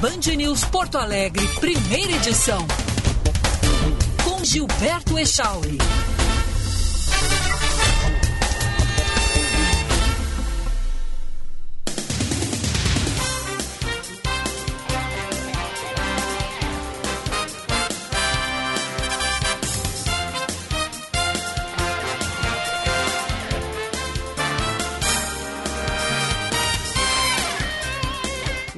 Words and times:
Band 0.00 0.36
News 0.36 0.64
Porto 0.66 0.96
Alegre, 0.96 1.44
primeira 1.58 2.12
edição. 2.12 2.64
Com 4.22 4.44
Gilberto 4.44 5.18
Echauri. 5.18 5.76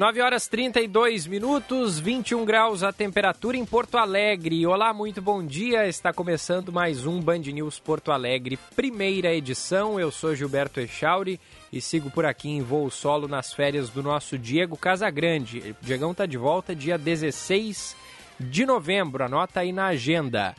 9 0.00 0.22
horas 0.22 0.48
32 0.48 1.26
minutos, 1.26 2.00
21 2.00 2.42
graus 2.42 2.82
a 2.82 2.90
temperatura 2.90 3.58
em 3.58 3.66
Porto 3.66 3.98
Alegre. 3.98 4.66
Olá, 4.66 4.94
muito 4.94 5.20
bom 5.20 5.44
dia. 5.44 5.86
Está 5.86 6.10
começando 6.10 6.72
mais 6.72 7.04
um 7.04 7.20
Band 7.20 7.40
News 7.40 7.78
Porto 7.78 8.10
Alegre, 8.10 8.58
primeira 8.74 9.34
edição. 9.34 10.00
Eu 10.00 10.10
sou 10.10 10.34
Gilberto 10.34 10.80
Echauri 10.80 11.38
e 11.70 11.82
sigo 11.82 12.10
por 12.10 12.24
aqui 12.24 12.48
em 12.48 12.62
voo 12.62 12.90
solo 12.90 13.28
nas 13.28 13.52
férias 13.52 13.90
do 13.90 14.02
nosso 14.02 14.38
Diego 14.38 14.74
Casagrande. 14.74 15.76
O 15.82 15.84
Diegão 15.84 16.12
está 16.12 16.24
de 16.24 16.38
volta 16.38 16.74
dia 16.74 16.96
16 16.96 17.94
de 18.40 18.64
novembro. 18.64 19.22
Anota 19.22 19.60
aí 19.60 19.70
na 19.70 19.88
agenda. 19.88 20.56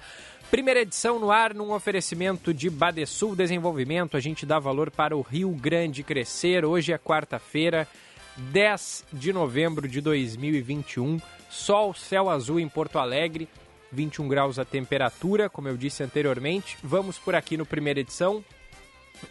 Primeira 0.51 0.81
edição 0.81 1.17
no 1.17 1.31
ar, 1.31 1.55
num 1.55 1.71
oferecimento 1.71 2.53
de 2.53 2.69
Badesul 2.69 3.35
Desenvolvimento. 3.35 4.15
A 4.15 4.19
gente 4.19 4.45
dá 4.45 4.59
valor 4.59 4.91
para 4.91 5.17
o 5.17 5.21
Rio 5.21 5.49
Grande 5.49 6.03
crescer. 6.03 6.63
Hoje 6.63 6.93
é 6.93 6.97
quarta-feira. 6.99 7.87
10 8.51 9.05
de 9.13 9.31
novembro 9.31 9.87
de 9.87 10.01
2021. 10.01 11.19
Sol, 11.49 11.93
céu 11.93 12.29
azul 12.29 12.59
em 12.59 12.67
Porto 12.67 12.97
Alegre, 12.97 13.47
21 13.91 14.27
graus 14.27 14.57
a 14.57 14.65
temperatura, 14.65 15.49
como 15.49 15.67
eu 15.67 15.77
disse 15.77 16.01
anteriormente. 16.01 16.77
Vamos 16.83 17.19
por 17.19 17.35
aqui 17.35 17.55
no 17.57 17.65
primeira 17.65 17.99
edição, 17.99 18.43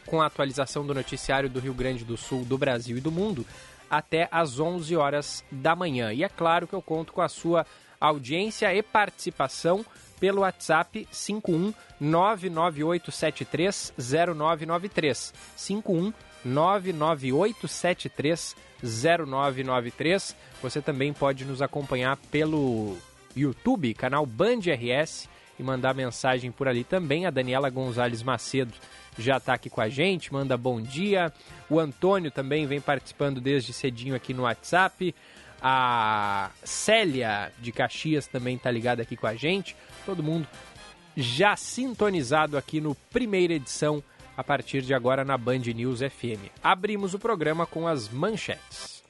com 0.07 0.23
a 0.23 0.27
atualização 0.27 0.87
do 0.87 0.95
noticiário 0.95 1.49
do 1.49 1.59
Rio 1.59 1.75
Grande 1.75 2.05
do 2.05 2.17
Sul, 2.17 2.45
do 2.45 2.57
Brasil 2.57 2.97
e 2.97 3.01
do 3.01 3.11
mundo, 3.11 3.45
até 3.91 4.29
às 4.31 4.61
11 4.61 4.95
horas 4.97 5.45
da 5.51 5.75
manhã. 5.75 6.13
E 6.13 6.23
é 6.23 6.29
claro 6.29 6.69
que 6.69 6.75
eu 6.75 6.83
conto 6.83 7.13
com 7.13 7.23
a 7.23 7.29
sua 7.29 7.67
audiência 8.01 8.73
e 8.73 8.83
participação 8.83 9.85
pelo 10.21 10.43
WhatsApp 10.43 11.09
51 11.11 11.73
99873 11.99 13.93
0993. 13.99 15.35
51 15.57 16.13
99873 16.45 18.57
0993. 18.83 20.37
Você 20.63 20.81
também 20.81 21.13
pode 21.13 21.45
nos 21.45 21.63
acompanhar 21.63 22.17
pelo 22.31 22.97
YouTube, 23.37 23.95
canal 23.95 24.27
Band 24.27 24.61
RS, 24.61 25.29
e 25.61 25.63
mandar 25.63 25.95
mensagem 25.95 26.51
por 26.51 26.67
ali 26.67 26.83
também. 26.83 27.27
A 27.27 27.31
Daniela 27.31 27.69
Gonzalez 27.69 28.23
Macedo 28.23 28.73
já 29.19 29.37
está 29.37 29.55
aqui 29.55 29.69
com 29.69 29.81
a 29.81 29.89
gente, 29.89 30.33
manda 30.33 30.57
bom 30.57 30.81
dia. 30.81 31.33
O 31.69 31.79
Antônio 31.79 32.31
também 32.31 32.67
vem 32.67 32.81
participando 32.81 33.41
desde 33.41 33.73
cedinho 33.73 34.15
aqui 34.15 34.33
no 34.33 34.45
WhatsApp. 34.45 35.15
A 35.63 36.51
Célia 36.65 37.53
de 37.59 37.71
Caxias 37.71 38.27
também 38.27 38.57
está 38.57 38.71
ligada 38.71 39.03
aqui 39.03 39.17
com 39.17 39.27
a 39.27 39.35
gente. 39.35 39.77
Todo 40.07 40.23
mundo 40.23 40.49
já 41.15 41.55
sintonizado 41.57 42.57
aqui 42.57 42.81
no 42.81 42.95
primeira 42.95 43.53
edição 43.53 44.03
a 44.41 44.45
partir 44.45 44.81
de 44.81 44.95
agora 44.95 45.23
na 45.23 45.37
Band 45.37 45.59
News 45.75 46.01
FM. 46.01 46.49
Abrimos 46.63 47.13
o 47.13 47.19
programa 47.19 47.67
com 47.67 47.87
as 47.87 48.09
manchetes. 48.09 49.05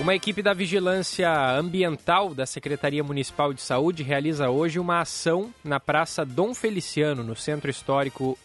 Uma 0.00 0.16
equipe 0.16 0.42
da 0.42 0.52
Vigilância 0.52 1.30
Ambiental 1.56 2.34
da 2.34 2.44
Secretaria 2.44 3.04
Municipal 3.04 3.52
de 3.52 3.62
Saúde 3.62 4.02
realiza 4.02 4.50
hoje 4.50 4.80
uma 4.80 5.00
ação 5.00 5.54
na 5.62 5.78
Praça 5.78 6.24
Dom 6.24 6.52
Feliciano, 6.52 7.22
no 7.22 7.36
centro 7.36 7.70
histórico 7.70 8.36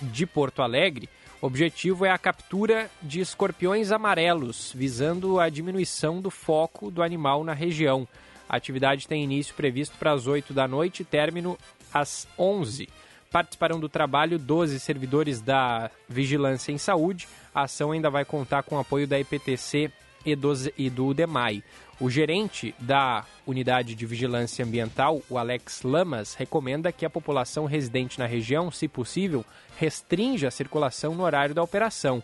de 0.00 0.24
Porto 0.24 0.62
Alegre. 0.62 1.08
O 1.42 1.46
objetivo 1.46 2.06
é 2.06 2.10
a 2.10 2.18
captura 2.18 2.88
de 3.02 3.20
escorpiões 3.20 3.90
amarelos, 3.90 4.72
visando 4.72 5.40
a 5.40 5.48
diminuição 5.48 6.20
do 6.20 6.30
foco 6.30 6.92
do 6.92 7.02
animal 7.02 7.42
na 7.42 7.52
região. 7.52 8.06
A 8.54 8.56
atividade 8.56 9.08
tem 9.08 9.24
início 9.24 9.52
previsto 9.52 9.96
para 9.98 10.12
as 10.12 10.28
8 10.28 10.54
da 10.54 10.68
noite 10.68 11.00
e 11.00 11.04
término 11.04 11.58
às 11.92 12.28
11. 12.38 12.88
Participarão 13.28 13.80
do 13.80 13.88
trabalho 13.88 14.38
12 14.38 14.78
servidores 14.78 15.40
da 15.40 15.90
Vigilância 16.08 16.70
em 16.70 16.78
Saúde. 16.78 17.26
A 17.52 17.62
ação 17.62 17.90
ainda 17.90 18.08
vai 18.08 18.24
contar 18.24 18.62
com 18.62 18.76
o 18.76 18.78
apoio 18.78 19.08
da 19.08 19.18
EPTC 19.18 19.90
e 20.24 20.36
do, 20.36 20.52
e 20.78 20.88
do 20.88 21.12
DEMAI. 21.12 21.64
O 21.98 22.08
gerente 22.08 22.72
da 22.78 23.24
Unidade 23.44 23.96
de 23.96 24.06
Vigilância 24.06 24.64
Ambiental, 24.64 25.20
o 25.28 25.36
Alex 25.36 25.82
Lamas, 25.82 26.34
recomenda 26.34 26.92
que 26.92 27.04
a 27.04 27.10
população 27.10 27.64
residente 27.64 28.20
na 28.20 28.26
região, 28.26 28.70
se 28.70 28.86
possível, 28.86 29.44
restrinja 29.80 30.46
a 30.46 30.52
circulação 30.52 31.12
no 31.16 31.24
horário 31.24 31.56
da 31.56 31.62
operação. 31.64 32.22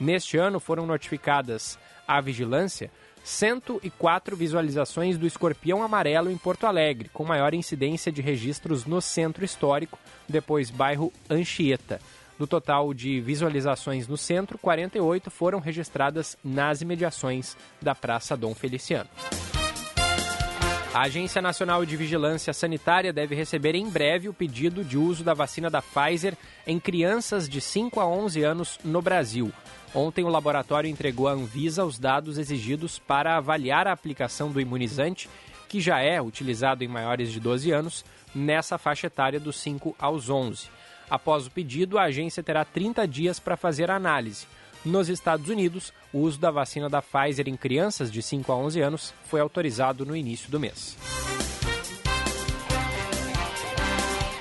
Neste 0.00 0.38
ano 0.38 0.58
foram 0.58 0.86
notificadas 0.86 1.78
à 2.04 2.20
vigilância 2.20 2.90
104 3.24 4.36
visualizações 4.36 5.18
do 5.18 5.26
escorpião 5.26 5.82
amarelo 5.82 6.30
em 6.30 6.36
Porto 6.36 6.64
Alegre, 6.64 7.10
com 7.12 7.24
maior 7.24 7.54
incidência 7.54 8.10
de 8.10 8.22
registros 8.22 8.84
no 8.84 9.00
centro 9.00 9.44
histórico, 9.44 9.98
depois 10.28 10.70
bairro 10.70 11.12
Anchieta. 11.28 12.00
Do 12.38 12.46
total 12.46 12.94
de 12.94 13.20
visualizações 13.20 14.06
no 14.06 14.16
centro, 14.16 14.56
48 14.58 15.30
foram 15.30 15.58
registradas 15.58 16.36
nas 16.44 16.80
imediações 16.80 17.56
da 17.82 17.94
Praça 17.94 18.36
Dom 18.36 18.54
Feliciano. 18.54 19.10
A 20.94 21.02
Agência 21.02 21.42
Nacional 21.42 21.84
de 21.84 21.96
Vigilância 21.96 22.52
Sanitária 22.52 23.12
deve 23.12 23.34
receber 23.34 23.74
em 23.74 23.88
breve 23.90 24.28
o 24.28 24.32
pedido 24.32 24.82
de 24.82 24.96
uso 24.96 25.22
da 25.22 25.34
vacina 25.34 25.68
da 25.68 25.82
Pfizer 25.82 26.34
em 26.66 26.80
crianças 26.80 27.48
de 27.48 27.60
5 27.60 28.00
a 28.00 28.06
11 28.06 28.42
anos 28.42 28.78
no 28.82 29.02
Brasil. 29.02 29.52
Ontem, 29.94 30.24
o 30.24 30.28
laboratório 30.28 30.90
entregou 30.90 31.28
à 31.28 31.32
Anvisa 31.32 31.84
os 31.84 31.98
dados 31.98 32.38
exigidos 32.38 32.98
para 32.98 33.36
avaliar 33.36 33.86
a 33.86 33.92
aplicação 33.92 34.50
do 34.50 34.60
imunizante, 34.60 35.28
que 35.68 35.80
já 35.80 36.00
é 36.00 36.20
utilizado 36.20 36.84
em 36.84 36.88
maiores 36.88 37.32
de 37.32 37.40
12 37.40 37.70
anos, 37.70 38.04
nessa 38.34 38.78
faixa 38.78 39.06
etária 39.06 39.40
dos 39.40 39.58
5 39.60 39.96
aos 39.98 40.28
11. 40.28 40.68
Após 41.08 41.46
o 41.46 41.50
pedido, 41.50 41.98
a 41.98 42.04
agência 42.04 42.42
terá 42.42 42.64
30 42.64 43.08
dias 43.08 43.40
para 43.40 43.56
fazer 43.56 43.90
a 43.90 43.96
análise. 43.96 44.46
Nos 44.84 45.08
Estados 45.08 45.48
Unidos, 45.48 45.92
o 46.12 46.18
uso 46.18 46.38
da 46.38 46.50
vacina 46.50 46.88
da 46.88 47.02
Pfizer 47.02 47.48
em 47.48 47.56
crianças 47.56 48.12
de 48.12 48.22
5 48.22 48.52
a 48.52 48.56
11 48.56 48.80
anos 48.80 49.14
foi 49.24 49.40
autorizado 49.40 50.06
no 50.06 50.14
início 50.14 50.50
do 50.50 50.60
mês. 50.60 50.96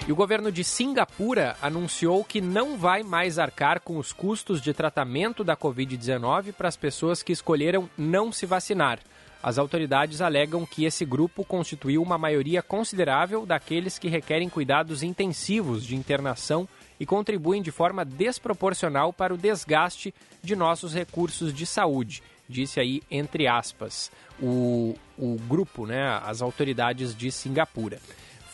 E 0.07 0.11
o 0.11 0.15
governo 0.15 0.49
de 0.49 0.63
Singapura 0.63 1.57
anunciou 1.61 2.23
que 2.23 2.39
não 2.39 2.77
vai 2.77 3.03
mais 3.03 3.37
arcar 3.37 3.81
com 3.81 3.97
os 3.97 4.13
custos 4.13 4.61
de 4.61 4.73
tratamento 4.73 5.43
da 5.43 5.53
Covid-19 5.53 6.53
para 6.53 6.69
as 6.69 6.77
pessoas 6.77 7.21
que 7.21 7.33
escolheram 7.33 7.89
não 7.97 8.31
se 8.31 8.45
vacinar. 8.45 8.99
As 9.43 9.57
autoridades 9.57 10.21
alegam 10.21 10.65
que 10.65 10.85
esse 10.85 11.03
grupo 11.03 11.43
constituiu 11.43 12.01
uma 12.01 12.17
maioria 12.17 12.61
considerável 12.63 13.45
daqueles 13.45 13.99
que 13.99 14.07
requerem 14.07 14.47
cuidados 14.47 15.03
intensivos 15.03 15.83
de 15.83 15.93
internação 15.93 16.69
e 16.97 17.05
contribuem 17.05 17.61
de 17.61 17.69
forma 17.69 18.05
desproporcional 18.05 19.11
para 19.11 19.33
o 19.33 19.37
desgaste 19.37 20.15
de 20.41 20.55
nossos 20.55 20.93
recursos 20.93 21.53
de 21.53 21.65
saúde, 21.65 22.23
disse 22.47 22.79
aí 22.79 23.03
entre 23.11 23.45
aspas 23.45 24.09
o, 24.41 24.95
o 25.17 25.35
grupo, 25.49 25.85
né, 25.85 26.17
as 26.23 26.41
autoridades 26.41 27.13
de 27.13 27.29
Singapura 27.29 27.99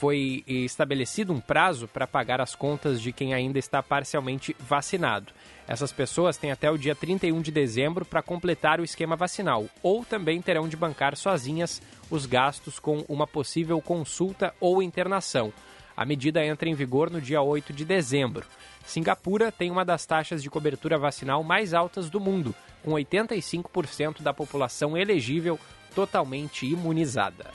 foi 0.03 0.43
estabelecido 0.45 1.31
um 1.31 1.39
prazo 1.39 1.87
para 1.87 2.05
pagar 2.05 2.41
as 2.41 2.53
contas 2.53 3.01
de 3.01 3.13
quem 3.13 3.33
ainda 3.33 3.57
está 3.57 3.81
parcialmente 3.81 4.53
vacinado. 4.59 5.31
Essas 5.65 5.93
pessoas 5.93 6.35
têm 6.35 6.51
até 6.51 6.69
o 6.69 6.77
dia 6.77 6.93
31 6.93 7.41
de 7.41 7.53
dezembro 7.53 8.03
para 8.03 8.21
completar 8.21 8.81
o 8.81 8.83
esquema 8.83 9.15
vacinal, 9.15 9.65
ou 9.81 10.03
também 10.03 10.41
terão 10.41 10.67
de 10.67 10.75
bancar 10.75 11.15
sozinhas 11.15 11.81
os 12.11 12.25
gastos 12.25 12.79
com 12.79 13.05
uma 13.07 13.25
possível 13.25 13.79
consulta 13.79 14.53
ou 14.59 14.83
internação. 14.83 15.53
A 15.95 16.03
medida 16.03 16.45
entra 16.45 16.67
em 16.67 16.75
vigor 16.75 17.09
no 17.09 17.21
dia 17.21 17.41
8 17.41 17.71
de 17.71 17.85
dezembro. 17.85 18.45
Singapura 18.83 19.53
tem 19.53 19.71
uma 19.71 19.85
das 19.85 20.05
taxas 20.05 20.43
de 20.43 20.49
cobertura 20.49 20.97
vacinal 20.97 21.41
mais 21.45 21.73
altas 21.73 22.09
do 22.09 22.19
mundo, 22.19 22.53
com 22.83 22.91
85% 22.91 24.21
da 24.21 24.33
população 24.33 24.97
elegível 24.97 25.57
totalmente 25.95 26.65
imunizada. 26.65 27.45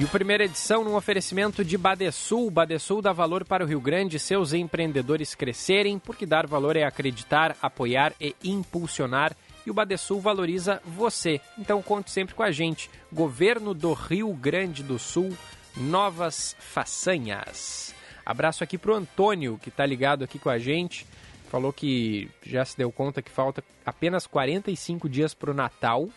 E 0.00 0.04
o 0.04 0.08
primeira 0.08 0.46
edição 0.46 0.82
num 0.82 0.94
oferecimento 0.94 1.62
de 1.62 1.76
Badesul. 1.76 2.50
Badesul 2.50 3.02
dá 3.02 3.12
valor 3.12 3.44
para 3.44 3.62
o 3.62 3.66
Rio 3.66 3.82
Grande 3.82 4.16
e 4.16 4.18
seus 4.18 4.54
empreendedores 4.54 5.34
crescerem, 5.34 5.98
porque 5.98 6.24
dar 6.24 6.46
valor 6.46 6.74
é 6.74 6.84
acreditar, 6.84 7.54
apoiar 7.60 8.14
e 8.18 8.34
impulsionar. 8.42 9.36
E 9.66 9.70
o 9.70 9.74
Badesul 9.74 10.18
valoriza 10.18 10.80
você. 10.86 11.38
Então 11.58 11.82
conte 11.82 12.10
sempre 12.10 12.34
com 12.34 12.42
a 12.42 12.50
gente. 12.50 12.90
Governo 13.12 13.74
do 13.74 13.92
Rio 13.92 14.32
Grande 14.32 14.82
do 14.82 14.98
Sul, 14.98 15.36
novas 15.76 16.56
façanhas. 16.58 17.94
Abraço 18.24 18.64
aqui 18.64 18.78
pro 18.78 18.94
Antônio, 18.94 19.60
que 19.62 19.68
está 19.68 19.84
ligado 19.84 20.24
aqui 20.24 20.38
com 20.38 20.48
a 20.48 20.58
gente. 20.58 21.06
Falou 21.50 21.74
que 21.74 22.30
já 22.42 22.64
se 22.64 22.74
deu 22.74 22.90
conta 22.90 23.20
que 23.20 23.30
falta 23.30 23.62
apenas 23.84 24.26
45 24.26 25.10
dias 25.10 25.34
para 25.34 25.50
o 25.50 25.54
Natal. 25.54 26.08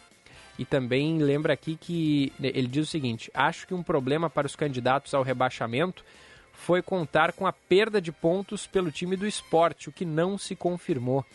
E 0.57 0.65
também 0.65 1.17
lembra 1.17 1.53
aqui 1.53 1.75
que 1.75 2.31
ele 2.41 2.67
diz 2.67 2.87
o 2.87 2.91
seguinte: 2.91 3.31
acho 3.33 3.67
que 3.67 3.73
um 3.73 3.83
problema 3.83 4.29
para 4.29 4.45
os 4.45 4.55
candidatos 4.55 5.13
ao 5.13 5.23
rebaixamento 5.23 6.03
foi 6.53 6.81
contar 6.81 7.33
com 7.33 7.47
a 7.47 7.51
perda 7.51 7.99
de 7.99 8.11
pontos 8.11 8.67
pelo 8.67 8.91
time 8.91 9.15
do 9.15 9.27
esporte, 9.27 9.89
o 9.89 9.91
que 9.91 10.05
não 10.05 10.37
se 10.37 10.55
confirmou. 10.55 11.25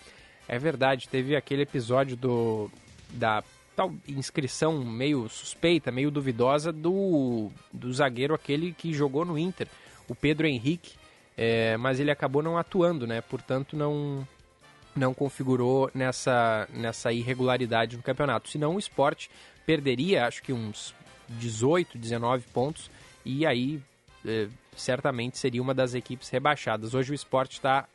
É 0.47 0.59
verdade, 0.59 1.09
teve 1.09 1.37
aquele 1.37 1.63
episódio 1.63 2.17
do 2.17 2.71
da 3.11 3.43
tal 3.75 3.93
inscrição 4.09 4.85
meio 4.85 5.29
suspeita, 5.29 5.93
meio 5.93 6.11
duvidosa 6.11 6.73
do, 6.73 7.51
do 7.73 7.93
zagueiro 7.93 8.35
aquele 8.35 8.73
que 8.73 8.93
jogou 8.93 9.25
no 9.25 9.39
Inter, 9.39 9.69
o 10.09 10.15
Pedro 10.15 10.47
Henrique, 10.47 10.95
é, 11.37 11.77
mas 11.77 12.01
ele 12.01 12.11
acabou 12.11 12.43
não 12.43 12.59
atuando, 12.59 13.07
né? 13.07 13.21
Portanto, 13.21 13.77
não 13.77 14.27
não 14.99 15.15
configurou 15.15 15.91
nessa, 15.95 16.69
nessa 16.73 17.13
irregularidade 17.13 17.97
no 17.97 18.03
campeonato. 18.03 18.49
Senão 18.49 18.75
o 18.75 18.79
esporte 18.79 19.31
perderia, 19.65 20.27
acho 20.27 20.43
que 20.43 20.53
uns 20.53 20.95
18, 21.29 21.97
19 21.97 22.45
pontos, 22.53 22.91
e 23.25 23.47
aí 23.47 23.81
é, 24.27 24.49
certamente 24.77 25.39
seria 25.39 25.63
uma 25.63 25.75
das 25.75 25.95
equipes 25.95 26.29
rebaixadas. 26.29 26.95
Hoje 26.95 27.13
o 27.13 27.15
esporte 27.15 27.53
está 27.53 27.87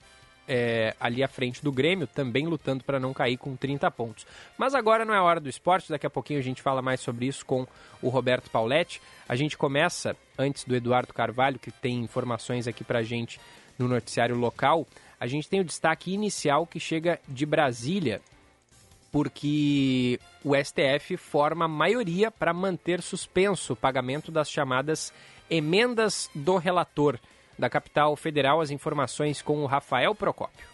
é, 0.47 0.95
ali 0.99 1.23
à 1.23 1.27
frente 1.27 1.63
do 1.63 1.71
Grêmio, 1.71 2.07
também 2.07 2.45
lutando 2.45 2.83
para 2.83 2.99
não 2.99 3.13
cair 3.13 3.37
com 3.37 3.55
30 3.55 3.89
pontos. 3.91 4.25
Mas 4.57 4.75
agora 4.75 5.05
não 5.05 5.13
é 5.13 5.21
hora 5.21 5.39
do 5.39 5.49
esporte, 5.49 5.89
daqui 5.89 6.05
a 6.05 6.09
pouquinho 6.09 6.39
a 6.39 6.43
gente 6.43 6.61
fala 6.61 6.81
mais 6.81 6.99
sobre 6.99 7.25
isso 7.25 7.45
com 7.45 7.65
o 8.01 8.09
Roberto 8.09 8.49
Pauletti. 8.49 9.01
A 9.27 9.35
gente 9.35 9.57
começa, 9.57 10.15
antes 10.37 10.63
do 10.65 10.75
Eduardo 10.75 11.13
Carvalho, 11.13 11.59
que 11.59 11.71
tem 11.71 12.01
informações 12.01 12.67
aqui 12.67 12.83
para 12.83 13.01
gente 13.01 13.39
no 13.77 13.87
noticiário 13.87 14.35
local, 14.35 14.85
a 15.23 15.25
gente 15.25 15.47
tem 15.47 15.61
o 15.61 15.63
destaque 15.63 16.11
inicial 16.11 16.67
que 16.67 16.81
chega 16.81 17.17
de 17.29 17.45
Brasília, 17.45 18.21
porque 19.09 20.19
o 20.43 20.53
STF 20.53 21.15
forma 21.15 21.65
maioria 21.65 22.29
para 22.29 22.53
manter 22.53 23.01
suspenso 23.01 23.71
o 23.71 23.75
pagamento 23.77 24.33
das 24.33 24.51
chamadas 24.51 25.13
emendas 25.49 26.29
do 26.35 26.57
relator. 26.57 27.17
Da 27.57 27.69
capital 27.69 28.17
federal, 28.17 28.59
as 28.59 28.69
informações 28.69 29.41
com 29.41 29.63
o 29.63 29.65
Rafael 29.65 30.13
Procópio. 30.13 30.67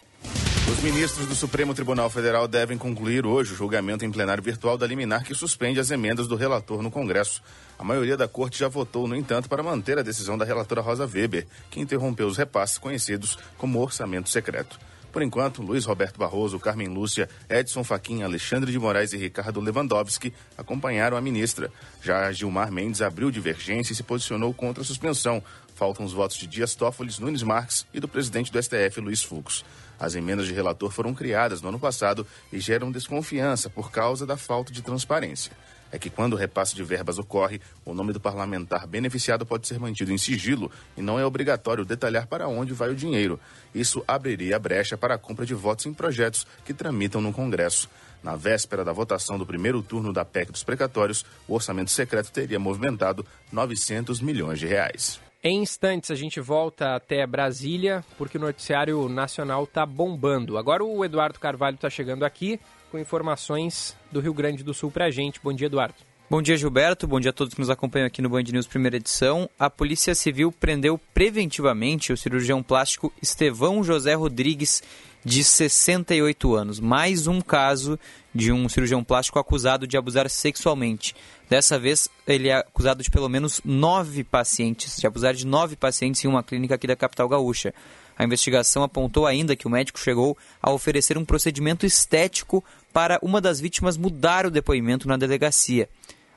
Os 0.70 0.80
ministros 0.84 1.26
do 1.26 1.34
Supremo 1.34 1.74
Tribunal 1.74 2.08
Federal 2.08 2.46
devem 2.46 2.78
concluir 2.78 3.26
hoje 3.26 3.52
o 3.52 3.56
julgamento 3.56 4.04
em 4.04 4.12
plenário 4.12 4.40
virtual 4.40 4.78
da 4.78 4.86
liminar 4.86 5.24
que 5.24 5.34
suspende 5.34 5.80
as 5.80 5.90
emendas 5.90 6.28
do 6.28 6.36
relator 6.36 6.80
no 6.80 6.92
Congresso. 6.92 7.42
A 7.76 7.82
maioria 7.82 8.16
da 8.16 8.28
corte 8.28 8.60
já 8.60 8.68
votou, 8.68 9.08
no 9.08 9.16
entanto, 9.16 9.48
para 9.48 9.64
manter 9.64 9.98
a 9.98 10.02
decisão 10.02 10.38
da 10.38 10.44
relatora 10.44 10.80
Rosa 10.80 11.06
Weber, 11.12 11.48
que 11.72 11.80
interrompeu 11.80 12.28
os 12.28 12.36
repasses 12.36 12.78
conhecidos 12.78 13.36
como 13.58 13.80
orçamento 13.80 14.30
secreto. 14.30 14.78
Por 15.10 15.22
enquanto, 15.22 15.60
Luiz 15.60 15.84
Roberto 15.86 16.18
Barroso, 16.18 16.60
Carmen 16.60 16.86
Lúcia, 16.86 17.28
Edson 17.48 17.82
Fachin, 17.82 18.22
Alexandre 18.22 18.70
de 18.70 18.78
Moraes 18.78 19.12
e 19.12 19.16
Ricardo 19.16 19.60
Lewandowski 19.60 20.32
acompanharam 20.56 21.16
a 21.16 21.20
ministra. 21.20 21.72
Já 22.00 22.30
Gilmar 22.30 22.70
Mendes 22.70 23.02
abriu 23.02 23.28
divergência 23.28 23.92
e 23.92 23.96
se 23.96 24.04
posicionou 24.04 24.54
contra 24.54 24.84
a 24.84 24.86
suspensão. 24.86 25.42
Faltam 25.74 26.06
os 26.06 26.12
votos 26.12 26.36
de 26.36 26.46
Dias 26.46 26.76
Toffoli, 26.76 27.12
Nunes 27.18 27.42
Marques 27.42 27.84
e 27.92 27.98
do 27.98 28.06
presidente 28.06 28.52
do 28.52 28.62
STF, 28.62 29.00
Luiz 29.00 29.24
Fux. 29.24 29.64
As 30.00 30.14
emendas 30.14 30.46
de 30.46 30.54
relator 30.54 30.90
foram 30.90 31.14
criadas 31.14 31.60
no 31.60 31.68
ano 31.68 31.78
passado 31.78 32.26
e 32.50 32.58
geram 32.58 32.90
desconfiança 32.90 33.70
por 33.70 33.92
causa 33.92 34.26
da 34.26 34.36
falta 34.36 34.72
de 34.72 34.82
transparência 34.82 35.52
é 35.92 35.98
que 35.98 36.10
quando 36.10 36.34
o 36.34 36.36
repasse 36.36 36.74
de 36.74 36.82
verbas 36.82 37.18
ocorre, 37.18 37.60
o 37.84 37.92
nome 37.92 38.12
do 38.12 38.20
parlamentar 38.20 38.86
beneficiado 38.86 39.44
pode 39.44 39.66
ser 39.66 39.78
mantido 39.78 40.12
em 40.12 40.18
sigilo 40.18 40.70
e 40.96 41.02
não 41.02 41.18
é 41.18 41.24
obrigatório 41.24 41.84
detalhar 41.84 42.26
para 42.26 42.48
onde 42.48 42.72
vai 42.72 42.90
o 42.90 42.94
dinheiro. 42.94 43.40
Isso 43.74 44.04
abriria 44.06 44.56
a 44.56 44.58
brecha 44.58 44.96
para 44.96 45.14
a 45.14 45.18
compra 45.18 45.44
de 45.44 45.54
votos 45.54 45.86
em 45.86 45.92
projetos 45.92 46.46
que 46.64 46.74
tramitam 46.74 47.20
no 47.20 47.32
Congresso. 47.32 47.88
Na 48.22 48.36
véspera 48.36 48.84
da 48.84 48.92
votação 48.92 49.38
do 49.38 49.46
primeiro 49.46 49.82
turno 49.82 50.12
da 50.12 50.24
PEC 50.24 50.52
dos 50.52 50.62
precatórios, 50.62 51.24
o 51.48 51.54
orçamento 51.54 51.90
secreto 51.90 52.30
teria 52.30 52.58
movimentado 52.58 53.24
900 53.50 54.20
milhões 54.20 54.58
de 54.58 54.66
reais. 54.66 55.29
Em 55.42 55.62
instantes 55.62 56.10
a 56.10 56.14
gente 56.14 56.38
volta 56.38 56.94
até 56.94 57.26
Brasília, 57.26 58.04
porque 58.18 58.36
o 58.36 58.40
noticiário 58.40 59.08
nacional 59.08 59.64
está 59.64 59.86
bombando. 59.86 60.58
Agora 60.58 60.84
o 60.84 61.02
Eduardo 61.02 61.40
Carvalho 61.40 61.76
está 61.76 61.88
chegando 61.88 62.24
aqui 62.24 62.60
com 62.90 62.98
informações 62.98 63.96
do 64.12 64.20
Rio 64.20 64.34
Grande 64.34 64.62
do 64.62 64.74
Sul 64.74 64.90
para 64.90 65.06
a 65.06 65.10
gente. 65.10 65.40
Bom 65.42 65.54
dia, 65.54 65.66
Eduardo. 65.66 65.94
Bom 66.28 66.42
dia, 66.42 66.58
Gilberto. 66.58 67.06
Bom 67.06 67.18
dia 67.18 67.30
a 67.30 67.32
todos 67.32 67.54
que 67.54 67.60
nos 67.60 67.70
acompanham 67.70 68.06
aqui 68.06 68.20
no 68.20 68.28
Band 68.28 68.42
News 68.42 68.66
primeira 68.66 68.98
edição. 68.98 69.48
A 69.58 69.70
Polícia 69.70 70.14
Civil 70.14 70.52
prendeu 70.52 71.00
preventivamente 71.14 72.12
o 72.12 72.18
cirurgião 72.18 72.62
plástico 72.62 73.10
Estevão 73.22 73.82
José 73.82 74.12
Rodrigues, 74.12 74.82
de 75.24 75.42
68 75.42 76.54
anos. 76.54 76.80
Mais 76.80 77.26
um 77.26 77.40
caso 77.40 77.98
de 78.34 78.52
um 78.52 78.68
cirurgião 78.68 79.02
plástico 79.02 79.38
acusado 79.38 79.86
de 79.86 79.96
abusar 79.96 80.28
sexualmente. 80.28 81.14
Dessa 81.50 81.80
vez, 81.80 82.08
ele 82.28 82.48
é 82.48 82.54
acusado 82.54 83.02
de 83.02 83.10
pelo 83.10 83.28
menos 83.28 83.60
nove 83.64 84.22
pacientes, 84.22 84.96
de 84.96 85.04
abusar 85.04 85.34
de 85.34 85.44
nove 85.44 85.74
pacientes 85.74 86.24
em 86.24 86.28
uma 86.28 86.44
clínica 86.44 86.76
aqui 86.76 86.86
da 86.86 86.94
capital 86.94 87.28
gaúcha. 87.28 87.74
A 88.16 88.22
investigação 88.22 88.84
apontou 88.84 89.26
ainda 89.26 89.56
que 89.56 89.66
o 89.66 89.70
médico 89.70 89.98
chegou 89.98 90.38
a 90.62 90.70
oferecer 90.70 91.18
um 91.18 91.24
procedimento 91.24 91.84
estético 91.84 92.62
para 92.92 93.18
uma 93.20 93.40
das 93.40 93.58
vítimas 93.60 93.96
mudar 93.96 94.46
o 94.46 94.50
depoimento 94.50 95.08
na 95.08 95.16
delegacia. 95.16 95.88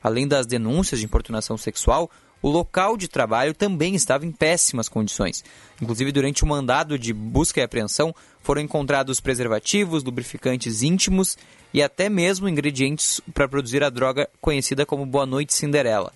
Além 0.02 0.28
das 0.28 0.48
denúncias 0.48 1.00
de 1.00 1.06
importunação 1.06 1.58
sexual, 1.58 2.10
o 2.42 2.50
local 2.50 2.98
de 2.98 3.08
trabalho 3.08 3.54
também 3.54 3.94
estava 3.94 4.26
em 4.26 4.32
péssimas 4.32 4.90
condições. 4.90 5.44
Inclusive, 5.80 6.12
durante 6.12 6.44
o 6.44 6.48
mandado 6.48 6.98
de 6.98 7.14
busca 7.14 7.60
e 7.60 7.64
apreensão, 7.64 8.16
foram 8.42 8.62
encontrados 8.62 9.22
preservativos, 9.22 10.04
lubrificantes 10.04 10.82
íntimos 10.82 11.38
e 11.74 11.82
até 11.82 12.08
mesmo 12.10 12.48
ingredientes 12.48 13.20
para 13.34 13.48
produzir 13.48 13.84
a 13.84 13.90
droga 13.90 14.30
conhecida 14.40 14.86
como 14.86 15.06
Boa 15.06 15.26
Noite 15.26 15.54
Cinderela. 15.54 16.12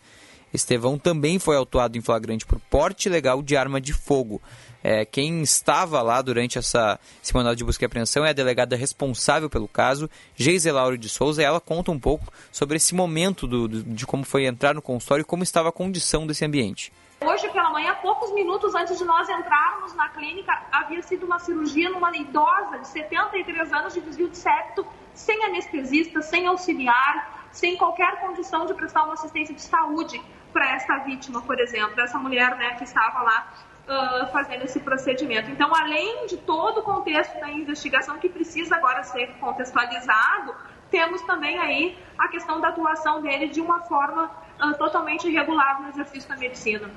Estevão 0.53 0.97
também 0.97 1.39
foi 1.39 1.55
autuado 1.55 1.97
em 1.97 2.01
flagrante 2.01 2.45
por 2.45 2.59
porte 2.59 3.07
ilegal 3.07 3.41
de 3.41 3.57
arma 3.57 3.81
de 3.81 3.93
fogo. 3.93 4.41
É, 4.83 5.03
quem 5.03 5.41
estava 5.41 6.01
lá 6.01 6.21
durante 6.21 6.57
essa, 6.57 6.99
esse 7.21 7.33
de 7.55 7.63
busca 7.63 7.83
e 7.83 7.87
apreensão 7.87 8.25
é 8.25 8.29
a 8.29 8.33
delegada 8.33 8.75
responsável 8.75 9.49
pelo 9.49 9.67
caso, 9.67 10.09
Geise 10.35 10.71
Lauro 10.71 10.97
de 10.97 11.09
Souza, 11.09 11.41
e 11.41 11.45
ela 11.45 11.59
conta 11.59 11.91
um 11.91 11.99
pouco 11.99 12.31
sobre 12.51 12.77
esse 12.77 12.95
momento 12.95 13.47
do, 13.47 13.67
do, 13.67 13.83
de 13.83 14.05
como 14.05 14.23
foi 14.23 14.45
entrar 14.45 14.73
no 14.73 14.81
consultório 14.81 15.23
e 15.23 15.25
como 15.25 15.43
estava 15.43 15.69
a 15.69 15.73
condição 15.73 16.25
desse 16.25 16.45
ambiente. 16.45 16.93
Hoje 17.19 17.49
pela 17.49 17.71
manhã, 17.71 17.95
poucos 18.01 18.31
minutos 18.31 18.75
antes 18.75 18.97
de 18.97 19.03
nós 19.03 19.27
entrarmos 19.27 19.93
na 19.95 20.07
clínica, 20.09 20.53
havia 20.71 21.01
sido 21.01 21.25
uma 21.25 21.39
cirurgia 21.39 21.89
numa 21.89 22.15
idosa 22.15 22.77
de 22.79 22.87
73 22.87 23.73
anos 23.73 23.93
de 23.93 24.01
desvio 24.01 24.29
de 24.29 24.37
septo, 24.37 24.85
sem 25.17 25.43
anestesista, 25.45 26.21
sem 26.21 26.45
auxiliar, 26.45 27.49
sem 27.51 27.75
qualquer 27.75 28.21
condição 28.21 28.65
de 28.67 28.73
prestar 28.75 29.03
uma 29.03 29.13
assistência 29.13 29.53
de 29.53 29.61
saúde 29.61 30.21
para 30.53 30.75
essa 30.75 30.97
vítima, 30.99 31.41
por 31.41 31.59
exemplo, 31.59 31.99
essa 31.99 32.19
mulher 32.19 32.55
né, 32.55 32.75
que 32.75 32.83
estava 32.83 33.23
lá 33.23 33.53
uh, 33.87 34.31
fazendo 34.31 34.63
esse 34.63 34.79
procedimento. 34.79 35.49
Então, 35.49 35.73
além 35.75 36.27
de 36.27 36.37
todo 36.37 36.81
o 36.81 36.83
contexto 36.83 37.39
da 37.39 37.49
investigação 37.49 38.19
que 38.19 38.29
precisa 38.29 38.75
agora 38.75 39.03
ser 39.03 39.27
contextualizado, 39.39 40.55
temos 40.91 41.21
também 41.23 41.57
aí 41.57 41.97
a 42.17 42.27
questão 42.27 42.61
da 42.61 42.69
atuação 42.69 43.21
dele 43.21 43.47
de 43.47 43.59
uma 43.59 43.81
forma 43.81 44.31
uh, 44.63 44.77
totalmente 44.77 45.27
irregular 45.27 45.81
no 45.81 45.89
exercício 45.89 46.29
da 46.29 46.37
medicina. 46.37 46.91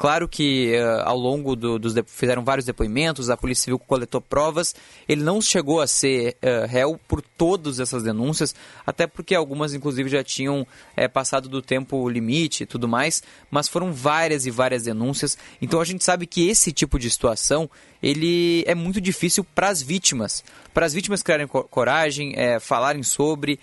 Claro 0.00 0.26
que 0.26 0.72
uh, 0.78 1.02
ao 1.04 1.18
longo 1.18 1.54
do, 1.54 1.78
dos 1.78 1.92
fizeram 2.06 2.42
vários 2.42 2.64
depoimentos, 2.64 3.28
a 3.28 3.36
Polícia 3.36 3.64
Civil 3.64 3.78
coletou 3.78 4.18
provas. 4.18 4.74
Ele 5.06 5.22
não 5.22 5.42
chegou 5.42 5.78
a 5.78 5.86
ser 5.86 6.38
uh, 6.42 6.66
réu 6.66 6.98
por 7.06 7.20
todas 7.20 7.78
essas 7.78 8.02
denúncias, 8.02 8.54
até 8.86 9.06
porque 9.06 9.34
algumas, 9.34 9.74
inclusive, 9.74 10.08
já 10.08 10.24
tinham 10.24 10.66
é, 10.96 11.06
passado 11.06 11.50
do 11.50 11.60
tempo 11.60 12.08
limite 12.08 12.62
e 12.62 12.66
tudo 12.66 12.88
mais. 12.88 13.22
Mas 13.50 13.68
foram 13.68 13.92
várias 13.92 14.46
e 14.46 14.50
várias 14.50 14.84
denúncias. 14.84 15.36
Então 15.60 15.82
a 15.82 15.84
gente 15.84 16.02
sabe 16.02 16.26
que 16.26 16.48
esse 16.48 16.72
tipo 16.72 16.98
de 16.98 17.10
situação 17.10 17.68
ele 18.02 18.64
é 18.66 18.74
muito 18.74 19.02
difícil 19.02 19.44
para 19.44 19.68
as 19.68 19.82
vítimas, 19.82 20.42
para 20.72 20.86
as 20.86 20.94
vítimas 20.94 21.22
criarem 21.22 21.46
coragem, 21.46 22.34
falarem 22.58 23.02
sobre. 23.02 23.60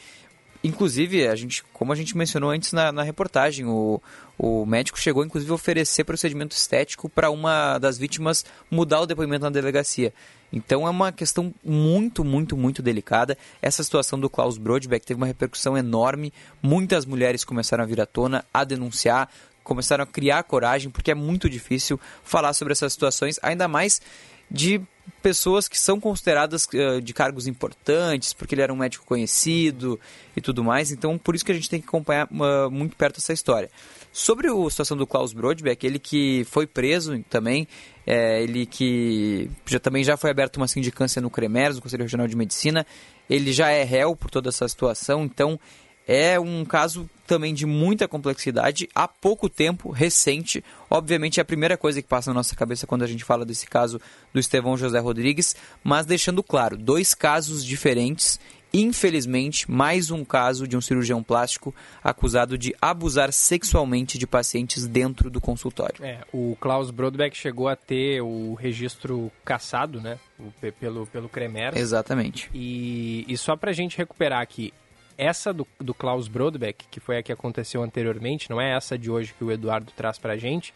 Inclusive, 0.64 1.28
a 1.28 1.36
gente, 1.36 1.64
como 1.74 1.94
a 1.94 1.96
gente 1.96 2.18
mencionou 2.18 2.50
antes 2.50 2.74
na, 2.74 2.92
na 2.92 3.04
reportagem, 3.04 3.66
o, 3.66 4.02
o 4.38 4.66
médico 4.66 5.00
chegou, 5.00 5.24
inclusive, 5.24 5.52
a 5.52 5.56
oferecer 5.56 6.04
procedimento 6.04 6.56
estético 6.56 7.08
para 7.08 7.30
uma 7.30 7.78
das 7.78 7.98
vítimas 7.98 8.44
mudar 8.70 9.02
o 9.02 9.06
depoimento 9.06 9.44
na 9.44 9.50
delegacia. 9.50 10.14
Então 10.52 10.88
é 10.88 10.90
uma 10.90 11.12
questão 11.12 11.54
muito, 11.64 12.24
muito, 12.24 12.56
muito 12.56 12.82
delicada. 12.82 13.38
Essa 13.62 13.84
situação 13.84 14.20
do 14.20 14.30
Klaus 14.30 14.58
Brodbeck 14.58 15.06
teve 15.06 15.18
uma 15.18 15.28
repercussão 15.28 15.78
enorme. 15.78 16.34
Muitas 16.62 17.06
mulheres 17.06 17.44
começaram 17.44 17.84
a 17.84 17.88
vir 17.88 18.00
à 18.00 18.06
tona, 18.06 18.46
a 18.54 18.64
denunciar, 18.64 19.30
começaram 19.64 20.04
a 20.04 20.08
criar 20.08 20.44
coragem, 20.44 20.90
porque 20.90 21.12
é 21.12 21.16
muito 21.16 21.50
difícil 21.50 22.00
falar 22.24 22.54
sobre 22.54 22.72
essas 22.72 22.94
situações, 22.94 23.38
ainda 23.44 23.68
mais 23.68 24.02
de 24.50 24.82
pessoas 25.22 25.68
que 25.68 25.80
são 25.80 26.00
consideradas 26.00 26.66
uh, 26.66 27.02
de 27.02 27.14
cargos 27.14 27.48
importantes, 27.48 28.34
porque 28.34 28.56
ele 28.56 28.62
era 28.62 28.74
um 28.74 28.78
médico 28.78 29.06
conhecido 29.06 30.00
e 30.36 30.42
tudo 30.42 30.64
mais. 30.64 30.92
Então, 30.92 31.18
por 31.18 31.36
isso 31.36 31.46
que 31.46 31.52
a 31.52 31.56
gente 31.56 31.70
tem 31.70 31.82
que 31.82 31.88
acompanhar 31.88 32.28
uh, 32.32 32.70
muito 32.72 32.96
perto 32.96 33.18
essa 33.18 33.34
história. 33.34 33.70
Sobre 34.12 34.48
a 34.48 34.70
situação 34.70 34.98
do 34.98 35.06
Klaus 35.06 35.34
Brodbeck, 35.34 35.86
ele 35.86 36.00
que 36.00 36.44
foi 36.46 36.66
preso 36.66 37.24
também, 37.30 37.68
é, 38.06 38.42
ele 38.42 38.66
que 38.66 39.50
já, 39.66 39.80
também 39.80 40.04
já 40.04 40.18
foi 40.18 40.32
aberto 40.32 40.58
uma 40.58 40.68
sindicância 40.68 41.22
no 41.22 41.30
CREMERS, 41.30 41.76
no 41.76 41.82
Conselho 41.82 42.04
Regional 42.04 42.28
de 42.28 42.36
Medicina, 42.36 42.86
ele 43.30 43.52
já 43.52 43.70
é 43.70 43.84
réu 43.84 44.16
por 44.16 44.32
toda 44.32 44.50
essa 44.50 44.68
situação, 44.68 45.24
então 45.24 45.60
é 46.08 46.40
um 46.40 46.64
caso 46.64 47.10
também 47.28 47.54
de 47.54 47.66
muita 47.66 48.08
complexidade, 48.08 48.88
há 48.96 49.08
pouco 49.08 49.50
tempo, 49.50 49.92
recente. 49.92 50.64
Obviamente 50.90 51.40
é 51.40 51.42
a 51.42 51.46
primeira 51.46 51.76
coisa 51.76 52.02
que 52.02 52.08
passa 52.08 52.30
na 52.32 52.36
nossa 52.36 52.56
cabeça 52.56 52.88
quando 52.88 53.04
a 53.04 53.08
gente 53.08 53.26
fala 53.26 53.46
desse 53.46 53.68
caso 53.68 54.00
do 54.34 54.40
Estevão 54.40 54.78
José 54.78 55.00
Rodrigues, 55.00 55.56
mas 55.84 56.06
deixando 56.06 56.42
claro, 56.42 56.78
dois 56.78 57.14
casos 57.14 57.66
diferentes 57.66 58.40
Infelizmente, 58.74 59.70
mais 59.72 60.12
um 60.12 60.26
caso 60.26 60.68
de 60.68 60.76
um 60.76 60.82
cirurgião 60.82 61.24
plástico 61.24 61.74
acusado 62.04 62.58
de 62.58 62.76
abusar 62.82 63.32
sexualmente 63.32 64.18
de 64.18 64.28
pacientes 64.28 64.86
dentro 64.86 65.30
do 65.30 65.40
consultório. 65.40 66.04
É, 66.04 66.20
o 66.34 66.56
Klaus 66.60 66.92
Brodbeck 66.92 67.36
chegou 67.36 67.68
a 67.70 67.76
ter 67.76 68.22
o 68.22 68.54
registro 68.56 69.32
cassado, 69.46 70.02
né? 70.02 70.20
O, 70.38 70.52
pelo, 70.74 71.08
pelo 71.08 71.30
Cremer. 71.30 71.78
Exatamente. 71.78 72.50
E, 72.54 73.26
e 73.28 73.38
só 73.38 73.56
para 73.56 73.72
a 73.72 73.74
gente 73.74 73.98
recuperar 73.98 74.42
aqui, 74.42 74.74
essa 75.18 75.54
do, 75.54 75.68
do 75.80 75.94
Klaus 75.94 76.28
Brodbeck, 76.28 76.86
que 76.90 77.00
foi 77.00 77.18
a 77.18 77.24
que 77.24 77.32
aconteceu 77.32 77.82
anteriormente, 77.82 78.50
não 78.50 78.62
é 78.62 78.76
essa 78.76 78.98
de 78.98 79.10
hoje 79.10 79.34
que 79.38 79.44
o 79.44 79.52
Eduardo 79.52 79.92
traz 79.96 80.18
para 80.20 80.34
a 80.34 80.38
gente, 80.38 80.74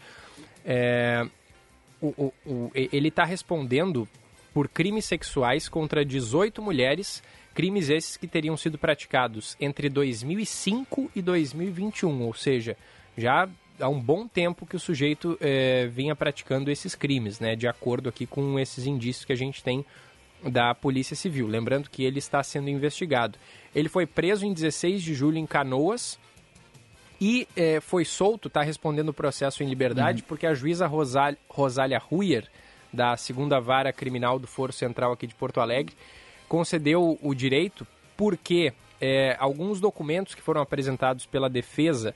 é, 0.65 1.27
o, 2.01 2.07
o, 2.07 2.33
o, 2.45 2.71
ele 2.73 3.09
está 3.09 3.23
respondendo 3.23 4.07
por 4.53 4.67
crimes 4.67 5.05
sexuais 5.05 5.69
contra 5.69 6.03
18 6.03 6.61
mulheres 6.61 7.23
Crimes 7.53 7.89
esses 7.89 8.15
que 8.15 8.27
teriam 8.27 8.55
sido 8.55 8.77
praticados 8.77 9.57
entre 9.59 9.89
2005 9.89 11.11
e 11.15 11.21
2021, 11.21 12.23
ou 12.23 12.33
seja, 12.33 12.77
já 13.17 13.47
há 13.79 13.89
um 13.89 13.99
bom 13.99 14.27
tempo 14.27 14.65
que 14.65 14.75
o 14.75 14.79
sujeito 14.79 15.37
é, 15.41 15.87
vinha 15.87 16.15
praticando 16.15 16.71
esses 16.71 16.95
crimes, 16.95 17.39
né, 17.39 17.55
de 17.55 17.67
acordo 17.67 18.07
aqui 18.07 18.25
com 18.25 18.57
esses 18.57 18.85
indícios 18.85 19.25
que 19.25 19.33
a 19.33 19.37
gente 19.37 19.61
tem 19.63 19.85
da 20.43 20.73
Polícia 20.73 21.15
Civil. 21.15 21.45
Lembrando 21.45 21.89
que 21.89 22.03
ele 22.03 22.19
está 22.19 22.41
sendo 22.41 22.69
investigado. 22.69 23.37
Ele 23.73 23.89
foi 23.89 24.05
preso 24.05 24.45
em 24.45 24.53
16 24.53 25.01
de 25.01 25.13
julho 25.13 25.37
em 25.37 25.45
Canoas 25.45 26.19
e 27.19 27.47
é, 27.55 27.79
foi 27.79 28.03
solto, 28.03 28.47
está 28.47 28.61
respondendo 28.61 29.09
o 29.09 29.13
processo 29.13 29.63
em 29.63 29.67
liberdade, 29.67 30.21
uhum. 30.21 30.27
porque 30.27 30.47
a 30.47 30.53
juíza 30.53 30.87
Rosália, 30.87 31.37
Rosália 31.47 31.99
Ruyer, 31.99 32.47
da 32.91 33.15
segunda 33.15 33.59
vara 33.59 33.93
criminal 33.93 34.39
do 34.39 34.47
Foro 34.47 34.73
Central 34.73 35.13
aqui 35.13 35.27
de 35.27 35.35
Porto 35.35 35.61
Alegre, 35.61 35.95
concedeu 36.47 37.17
o 37.21 37.33
direito 37.33 37.87
porque 38.17 38.73
é, 38.99 39.35
alguns 39.39 39.79
documentos 39.79 40.35
que 40.35 40.41
foram 40.41 40.61
apresentados 40.61 41.25
pela 41.25 41.49
defesa 41.49 42.13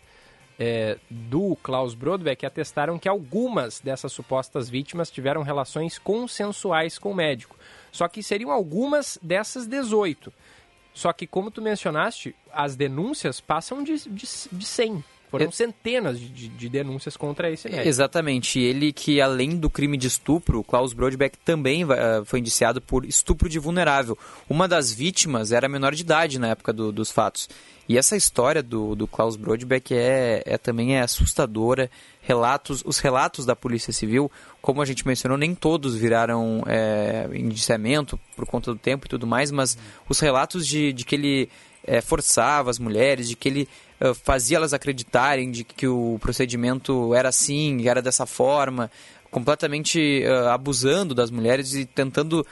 é, 0.59 0.97
do 1.09 1.55
Klaus 1.57 1.93
Brodbeck 1.93 2.45
atestaram 2.45 2.97
que 2.97 3.09
algumas 3.09 3.79
dessas 3.79 4.11
supostas 4.11 4.69
vítimas 4.69 5.11
tiveram 5.11 5.41
relações 5.41 5.97
consensuais 5.97 6.97
com 6.97 7.11
o 7.11 7.15
médico. 7.15 7.57
Só 7.91 8.07
que 8.07 8.23
seriam 8.23 8.51
algumas 8.51 9.17
dessas 9.21 9.67
18. 9.67 10.31
Só 10.95 11.11
que, 11.11 11.27
como 11.27 11.51
tu 11.51 11.61
mencionaste, 11.61 12.33
as 12.53 12.77
denúncias 12.77 13.41
passam 13.41 13.83
de, 13.83 13.97
de, 14.09 14.25
de 14.51 14.65
100. 14.65 15.03
Foram 15.29 15.51
centenas 15.51 16.17
de, 16.17 16.47
de, 16.47 16.69
denúncias 16.69 17.17
contra 17.17 17.51
esse 17.51 17.67
médico. 17.67 17.89
Exatamente. 17.89 18.57
Ele 18.59 18.93
que, 18.93 19.19
além 19.19 19.57
do 19.57 19.69
crime 19.69 19.97
de 19.97 20.07
estupro, 20.07 20.63
Klaus 20.63 20.93
Brodbeck 20.93 21.37
também 21.39 21.83
uh, 21.83 22.23
foi 22.23 22.39
indiciado 22.39 22.81
por 22.81 23.03
estupro 23.03 23.49
de 23.49 23.59
vulnerável. 23.59 24.17
Uma 24.49 24.65
das 24.65 24.93
vítimas 24.93 25.51
era 25.51 25.67
menor 25.67 25.93
de 25.93 26.03
idade 26.03 26.39
na 26.39 26.47
época 26.47 26.71
do, 26.71 26.89
dos 26.93 27.11
fatos. 27.11 27.49
E 27.89 27.97
essa 27.97 28.15
história 28.15 28.63
do, 28.63 28.95
do 28.95 29.07
Klaus 29.07 29.35
Brodbeck 29.35 29.93
é, 29.93 30.41
é 30.45 30.57
também 30.57 30.95
é 30.95 31.01
assustadora. 31.01 31.91
Relatos, 32.27 32.81
os 32.83 32.97
relatos 32.97 33.45
da 33.45 33.55
Polícia 33.55 33.93
Civil, 33.93 34.31
como 34.59 34.81
a 34.81 34.85
gente 34.85 35.05
mencionou, 35.05 35.37
nem 35.37 35.53
todos 35.53 35.95
viraram 35.95 36.63
é, 36.65 37.29
indiciamento 37.33 38.19
por 38.35 38.47
conta 38.47 38.73
do 38.73 38.79
tempo 38.79 39.05
e 39.05 39.09
tudo 39.09 39.27
mais, 39.27 39.51
mas 39.51 39.77
os 40.09 40.19
relatos 40.19 40.65
de, 40.65 40.91
de 40.91 41.05
que 41.05 41.13
ele 41.13 41.49
é, 41.85 42.01
forçava 42.01 42.71
as 42.71 42.79
mulheres, 42.79 43.29
de 43.29 43.35
que 43.35 43.47
ele 43.47 43.69
uh, 44.01 44.13
fazia 44.15 44.57
elas 44.57 44.73
acreditarem 44.73 45.51
de 45.51 45.63
que 45.63 45.87
o 45.87 46.17
procedimento 46.19 47.13
era 47.13 47.29
assim, 47.29 47.87
era 47.87 48.01
dessa 48.01 48.25
forma, 48.25 48.89
completamente 49.29 50.23
uh, 50.25 50.49
abusando 50.49 51.13
das 51.13 51.29
mulheres 51.29 51.75
e 51.75 51.85
tentando 51.85 52.45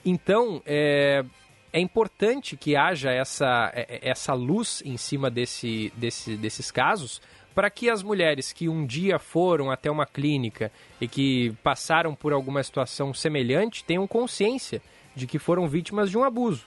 Então, 0.04 0.60
é, 0.66 1.24
é 1.72 1.80
importante 1.80 2.58
que 2.58 2.76
haja 2.76 3.10
essa, 3.10 3.72
é, 3.74 4.00
essa 4.02 4.34
luz 4.34 4.82
em 4.84 4.98
cima 4.98 5.30
desse, 5.30 5.90
desse, 5.96 6.36
desses 6.36 6.70
casos, 6.70 7.22
para 7.56 7.70
que 7.70 7.88
as 7.88 8.02
mulheres 8.02 8.52
que 8.52 8.68
um 8.68 8.84
dia 8.84 9.18
foram 9.18 9.70
até 9.70 9.90
uma 9.90 10.04
clínica 10.04 10.70
e 11.00 11.08
que 11.08 11.54
passaram 11.62 12.14
por 12.14 12.34
alguma 12.34 12.62
situação 12.62 13.14
semelhante 13.14 13.82
tenham 13.82 14.06
consciência 14.06 14.82
de 15.14 15.26
que 15.26 15.38
foram 15.38 15.66
vítimas 15.66 16.10
de 16.10 16.18
um 16.18 16.22
abuso. 16.22 16.66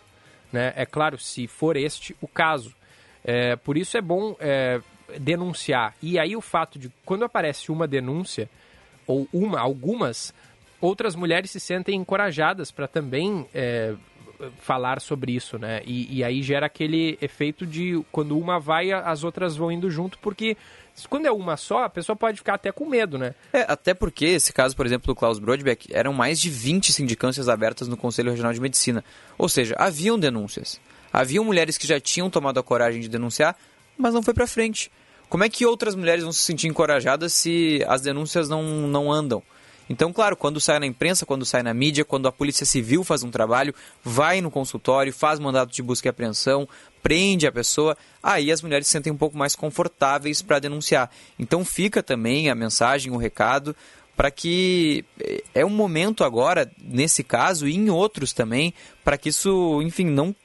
Né? 0.51 0.73
É 0.75 0.87
claro, 0.87 1.15
se 1.19 1.45
for 1.45 1.77
este 1.77 2.15
o 2.19 2.27
caso. 2.27 2.73
É, 3.23 3.55
por 3.55 3.77
isso 3.77 3.99
é 3.99 4.01
bom 4.01 4.35
é, 4.39 4.81
denunciar. 5.19 5.93
E 6.01 6.17
aí 6.17 6.35
o 6.35 6.41
fato 6.41 6.79
de 6.79 6.91
quando 7.05 7.23
aparece 7.23 7.71
uma 7.71 7.87
denúncia, 7.87 8.49
ou 9.05 9.27
uma, 9.31 9.59
algumas, 9.59 10.33
outras 10.81 11.15
mulheres 11.15 11.51
se 11.51 11.59
sentem 11.59 11.99
encorajadas 11.99 12.71
para 12.71 12.87
também 12.87 13.45
é, 13.53 13.93
falar 14.59 15.01
sobre 15.01 15.33
isso, 15.33 15.57
né? 15.57 15.81
E, 15.85 16.17
e, 16.17 16.23
aí 16.23 16.41
gera 16.41 16.65
aquele 16.65 17.17
efeito 17.21 17.65
de 17.65 18.01
quando 18.11 18.37
uma 18.37 18.59
vai, 18.59 18.91
as 18.91 19.23
outras 19.23 19.55
vão 19.55 19.71
indo 19.71 19.89
junto, 19.89 20.17
porque 20.19 20.55
quando 21.07 21.25
é 21.25 21.31
uma 21.31 21.57
só, 21.57 21.83
a 21.83 21.89
pessoa 21.89 22.15
pode 22.15 22.37
ficar 22.37 22.55
até 22.55 22.71
com 22.71 22.85
medo, 22.85 23.17
né? 23.17 23.35
É, 23.53 23.65
até 23.67 23.93
porque 23.93 24.25
esse 24.25 24.51
caso, 24.51 24.75
por 24.75 24.85
exemplo, 24.85 25.07
do 25.07 25.15
Klaus 25.15 25.39
Brodbeck, 25.39 25.87
eram 25.91 26.13
mais 26.13 26.39
de 26.39 26.49
20 26.49 26.91
sindicâncias 26.91 27.47
abertas 27.47 27.87
no 27.87 27.97
Conselho 27.97 28.31
Regional 28.31 28.53
de 28.53 28.59
Medicina. 28.59 29.03
Ou 29.37 29.47
seja, 29.47 29.75
haviam 29.77 30.17
denúncias. 30.17 30.79
Haviam 31.11 31.43
mulheres 31.43 31.77
que 31.77 31.87
já 31.87 31.99
tinham 31.99 32.29
tomado 32.29 32.59
a 32.59 32.63
coragem 32.63 33.01
de 33.01 33.09
denunciar, 33.09 33.55
mas 33.97 34.13
não 34.13 34.21
foi 34.21 34.33
para 34.33 34.47
frente. 34.47 34.91
Como 35.27 35.43
é 35.43 35.49
que 35.49 35.65
outras 35.65 35.95
mulheres 35.95 36.23
vão 36.23 36.31
se 36.31 36.39
sentir 36.39 36.67
encorajadas 36.67 37.33
se 37.33 37.83
as 37.87 38.01
denúncias 38.01 38.49
não, 38.49 38.63
não 38.63 39.11
andam? 39.11 39.43
Então, 39.89 40.13
claro, 40.13 40.37
quando 40.37 40.61
sai 40.61 40.77
na 40.79 40.85
imprensa, 40.85 41.25
quando 41.25 41.43
sai 41.45 41.63
na 41.63 41.73
mídia, 41.73 42.05
quando 42.05 42.27
a 42.27 42.31
Polícia 42.31 42.65
Civil 42.65 43.03
faz 43.03 43.23
um 43.23 43.31
trabalho, 43.31 43.73
vai 44.03 44.39
no 44.39 44.51
consultório, 44.51 45.11
faz 45.11 45.39
mandato 45.39 45.73
de 45.73 45.81
busca 45.81 46.07
e 46.07 46.09
apreensão, 46.09 46.69
prende 47.01 47.47
a 47.47 47.51
pessoa, 47.51 47.97
aí 48.21 48.51
as 48.51 48.61
mulheres 48.61 48.85
se 48.85 48.93
sentem 48.93 49.11
um 49.11 49.17
pouco 49.17 49.35
mais 49.35 49.55
confortáveis 49.55 50.41
para 50.41 50.59
denunciar. 50.59 51.09
Então 51.39 51.65
fica 51.65 52.03
também 52.03 52.49
a 52.49 52.55
mensagem, 52.55 53.11
o 53.11 53.17
recado, 53.17 53.75
para 54.15 54.29
que 54.29 55.03
eh, 55.19 55.43
é 55.55 55.65
um 55.65 55.69
momento 55.69 56.23
agora, 56.23 56.69
nesse 56.77 57.23
caso 57.23 57.67
e 57.67 57.75
em 57.75 57.89
outros 57.89 58.33
também, 58.33 58.73
para 59.03 59.17
que 59.17 59.29
isso, 59.29 59.81
enfim, 59.81 60.05
não 60.05 60.35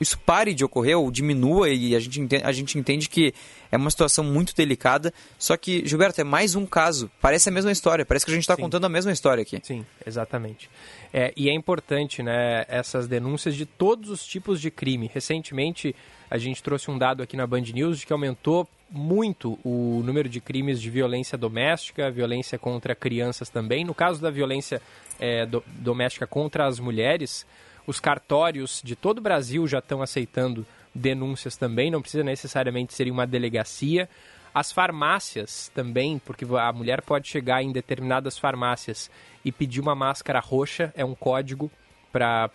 isso 0.00 0.18
pare 0.18 0.54
de 0.54 0.64
ocorrer 0.64 0.98
ou 0.98 1.10
diminua 1.10 1.68
e 1.68 1.94
a 1.94 2.00
gente, 2.00 2.20
entende, 2.20 2.44
a 2.44 2.52
gente 2.52 2.78
entende 2.78 3.08
que 3.08 3.32
é 3.74 3.76
uma 3.76 3.90
situação 3.90 4.22
muito 4.22 4.54
delicada. 4.54 5.12
Só 5.36 5.56
que, 5.56 5.84
Gilberto, 5.84 6.20
é 6.20 6.24
mais 6.24 6.54
um 6.54 6.64
caso. 6.64 7.10
Parece 7.20 7.48
a 7.48 7.52
mesma 7.52 7.72
história, 7.72 8.06
parece 8.06 8.24
que 8.24 8.30
a 8.30 8.34
gente 8.34 8.44
está 8.44 8.56
contando 8.56 8.84
a 8.84 8.88
mesma 8.88 9.10
história 9.10 9.42
aqui. 9.42 9.58
Sim, 9.62 9.84
exatamente. 10.06 10.70
É, 11.12 11.32
e 11.36 11.48
é 11.48 11.52
importante 11.52 12.22
né, 12.22 12.64
essas 12.68 13.08
denúncias 13.08 13.56
de 13.56 13.66
todos 13.66 14.10
os 14.10 14.24
tipos 14.24 14.60
de 14.60 14.70
crime. 14.70 15.10
Recentemente, 15.12 15.94
a 16.30 16.38
gente 16.38 16.62
trouxe 16.62 16.88
um 16.88 16.96
dado 16.96 17.20
aqui 17.20 17.36
na 17.36 17.46
Band 17.48 17.62
News 17.62 17.98
de 17.98 18.06
que 18.06 18.12
aumentou 18.12 18.68
muito 18.88 19.58
o 19.64 20.02
número 20.04 20.28
de 20.28 20.40
crimes 20.40 20.80
de 20.80 20.88
violência 20.88 21.36
doméstica, 21.36 22.10
violência 22.12 22.56
contra 22.56 22.94
crianças 22.94 23.48
também. 23.48 23.84
No 23.84 23.94
caso 23.94 24.22
da 24.22 24.30
violência 24.30 24.80
é, 25.18 25.44
do, 25.44 25.64
doméstica 25.66 26.28
contra 26.28 26.66
as 26.66 26.78
mulheres, 26.78 27.44
os 27.88 27.98
cartórios 27.98 28.80
de 28.84 28.94
todo 28.94 29.18
o 29.18 29.20
Brasil 29.20 29.66
já 29.66 29.80
estão 29.80 30.00
aceitando 30.00 30.64
denúncias 30.94 31.56
também, 31.56 31.90
não 31.90 32.00
precisa 32.00 32.22
necessariamente 32.22 32.94
ser 32.94 33.06
em 33.06 33.10
uma 33.10 33.26
delegacia. 33.26 34.08
As 34.54 34.70
farmácias 34.70 35.70
também, 35.74 36.18
porque 36.18 36.44
a 36.44 36.72
mulher 36.72 37.02
pode 37.02 37.26
chegar 37.26 37.62
em 37.62 37.72
determinadas 37.72 38.38
farmácias 38.38 39.10
e 39.44 39.50
pedir 39.50 39.80
uma 39.80 39.94
máscara 39.94 40.38
roxa, 40.38 40.92
é 40.96 41.04
um 41.04 41.14
código 41.14 41.70
para 42.12 42.48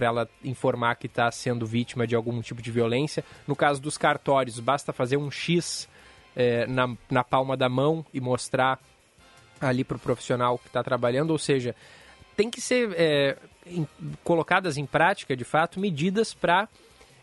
ela 0.00 0.26
informar 0.42 0.94
que 0.94 1.06
está 1.06 1.30
sendo 1.30 1.66
vítima 1.66 2.06
de 2.06 2.16
algum 2.16 2.40
tipo 2.40 2.62
de 2.62 2.70
violência. 2.70 3.22
No 3.46 3.54
caso 3.54 3.82
dos 3.82 3.98
cartórios, 3.98 4.58
basta 4.58 4.90
fazer 4.94 5.18
um 5.18 5.30
X 5.30 5.86
é, 6.34 6.66
na, 6.66 6.96
na 7.10 7.22
palma 7.22 7.54
da 7.54 7.68
mão 7.68 8.06
e 8.14 8.20
mostrar 8.20 8.78
ali 9.60 9.84
para 9.84 9.98
o 9.98 10.00
profissional 10.00 10.56
que 10.56 10.68
está 10.68 10.82
trabalhando, 10.82 11.30
ou 11.30 11.38
seja, 11.38 11.74
tem 12.36 12.48
que 12.48 12.60
ser 12.60 12.94
é, 12.96 13.36
em, 13.66 13.86
colocadas 14.24 14.78
em 14.78 14.86
prática, 14.86 15.36
de 15.36 15.44
fato, 15.44 15.78
medidas 15.78 16.32
para 16.32 16.68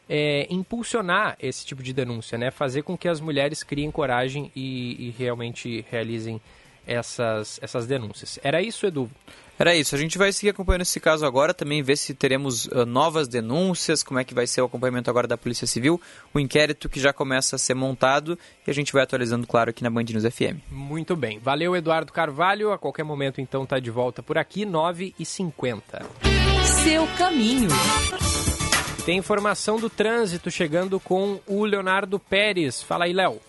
é, 0.09 0.47
impulsionar 0.49 1.35
esse 1.39 1.65
tipo 1.65 1.81
de 1.81 1.93
denúncia, 1.93 2.37
né? 2.37 2.51
Fazer 2.51 2.83
com 2.83 2.97
que 2.97 3.07
as 3.07 3.19
mulheres 3.19 3.63
criem 3.63 3.91
coragem 3.91 4.51
e, 4.55 5.07
e 5.07 5.15
realmente 5.17 5.85
realizem 5.89 6.39
essas, 6.85 7.59
essas 7.61 7.87
denúncias. 7.87 8.39
Era 8.43 8.61
isso, 8.61 8.85
Edu? 8.85 9.09
Era 9.57 9.73
isso. 9.73 9.95
A 9.95 9.97
gente 9.97 10.17
vai 10.17 10.33
seguir 10.33 10.49
acompanhando 10.49 10.81
esse 10.81 10.99
caso 10.99 11.25
agora, 11.25 11.53
também 11.53 11.81
ver 11.81 11.95
se 11.95 12.13
teremos 12.13 12.65
uh, 12.65 12.85
novas 12.85 13.27
denúncias, 13.27 14.03
como 14.03 14.19
é 14.19 14.23
que 14.23 14.33
vai 14.33 14.45
ser 14.45 14.61
o 14.61 14.65
acompanhamento 14.65 15.09
agora 15.09 15.27
da 15.27 15.37
Polícia 15.37 15.65
Civil, 15.65 15.99
o 16.33 16.39
inquérito 16.39 16.89
que 16.89 16.99
já 16.99 17.13
começa 17.13 17.55
a 17.55 17.59
ser 17.59 17.73
montado 17.73 18.37
e 18.67 18.71
a 18.71 18.73
gente 18.73 18.91
vai 18.91 19.03
atualizando, 19.03 19.47
claro, 19.47 19.69
aqui 19.69 19.81
na 19.81 19.89
Band 19.89 20.03
News 20.03 20.25
FM. 20.25 20.59
Muito 20.69 21.15
bem. 21.15 21.39
Valeu, 21.39 21.75
Eduardo 21.75 22.11
Carvalho. 22.11 22.71
A 22.71 22.77
qualquer 22.77 23.03
momento, 23.03 23.39
então, 23.39 23.63
está 23.63 23.79
de 23.79 23.89
volta 23.89 24.21
por 24.21 24.37
aqui, 24.37 24.65
9h50. 24.65 25.81
Seu 26.83 27.07
caminho. 27.17 27.69
Tem 29.05 29.19
informação 29.19 29.79
do 29.79 29.87
trânsito 29.87 30.49
chegando 30.49 30.99
com 30.99 31.39
o 31.45 31.63
Leonardo 31.63 32.19
Pérez. 32.19 32.81
Fala 32.81 33.05
aí, 33.05 33.13
Léo. 33.13 33.39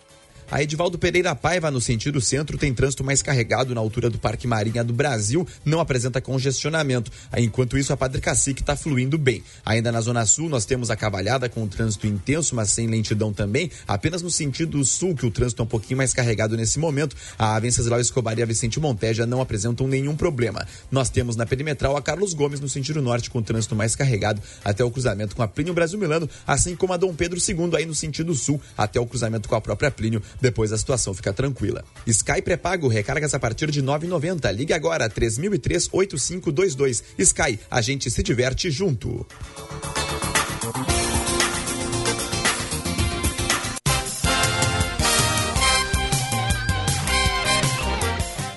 A 0.48 0.62
Edivaldo 0.62 0.96
Pereira 0.96 1.34
Paiva, 1.34 1.72
no 1.72 1.80
sentido 1.80 2.20
centro, 2.20 2.56
tem 2.56 2.72
trânsito 2.72 3.02
mais 3.02 3.20
carregado 3.20 3.74
na 3.74 3.80
altura 3.80 4.08
do 4.08 4.16
Parque 4.16 4.46
Marinha 4.46 4.84
do 4.84 4.92
Brasil, 4.92 5.44
não 5.64 5.80
apresenta 5.80 6.20
congestionamento. 6.20 7.10
Enquanto 7.36 7.76
isso, 7.76 7.92
a 7.92 7.96
Padre 7.96 8.20
Cacique 8.20 8.60
está 8.60 8.76
fluindo 8.76 9.18
bem. 9.18 9.42
Ainda 9.64 9.90
na 9.90 10.00
Zona 10.00 10.24
Sul, 10.24 10.48
nós 10.48 10.64
temos 10.64 10.88
a 10.88 10.94
Cavalhada 10.94 11.48
com 11.48 11.66
trânsito 11.66 12.06
intenso, 12.06 12.54
mas 12.54 12.70
sem 12.70 12.86
lentidão 12.86 13.32
também. 13.32 13.72
Apenas 13.88 14.22
no 14.22 14.30
sentido 14.30 14.84
sul, 14.84 15.16
que 15.16 15.26
o 15.26 15.32
trânsito 15.32 15.62
é 15.62 15.64
um 15.64 15.68
pouquinho 15.68 15.96
mais 15.96 16.14
carregado 16.14 16.56
nesse 16.56 16.78
momento, 16.78 17.16
a 17.36 17.58
Venceslau 17.58 17.98
Escobar 17.98 18.38
e 18.38 18.42
a 18.42 18.46
Vicente 18.46 18.78
Monteja 18.78 19.26
não 19.26 19.40
apresentam 19.40 19.88
nenhum 19.88 20.14
problema. 20.14 20.64
Nós 20.92 21.10
temos 21.10 21.34
na 21.34 21.44
perimetral 21.44 21.96
a 21.96 22.02
Carlos 22.02 22.32
Gomes, 22.34 22.60
no 22.60 22.68
sentido 22.68 23.02
norte, 23.02 23.30
com 23.30 23.40
o 23.40 23.42
trânsito 23.42 23.74
mais 23.74 23.96
carregado 23.96 24.40
até 24.64 24.84
o 24.84 24.90
cruzamento 24.92 25.34
com 25.34 25.42
a 25.42 25.48
Plínio 25.48 25.74
Brasil 25.74 25.98
Milano, 25.98 26.30
assim 26.46 26.76
como 26.76 26.92
a 26.92 26.96
Dom 26.96 27.12
Pedro 27.12 27.36
II, 27.36 27.76
aí 27.76 27.84
no 27.84 27.96
sentido 27.96 28.32
sul, 28.32 28.60
até 28.78 29.00
o 29.00 29.06
cruzamento 29.06 29.48
com 29.48 29.56
a 29.56 29.60
própria 29.60 29.90
Plínio 29.90 30.22
depois 30.40 30.72
a 30.72 30.78
situação 30.78 31.14
fica 31.14 31.32
tranquila. 31.32 31.84
Sky 32.06 32.42
pré-pago, 32.42 32.88
recargas 32.88 33.34
a 33.34 33.38
partir 33.38 33.70
de 33.70 33.82
9,90. 33.82 34.52
Ligue 34.52 34.72
agora 34.72 35.08
3003 35.08 35.88
8522. 35.92 37.04
Sky, 37.18 37.58
a 37.70 37.80
gente 37.80 38.10
se 38.10 38.22
diverte 38.22 38.70
junto. 38.70 39.26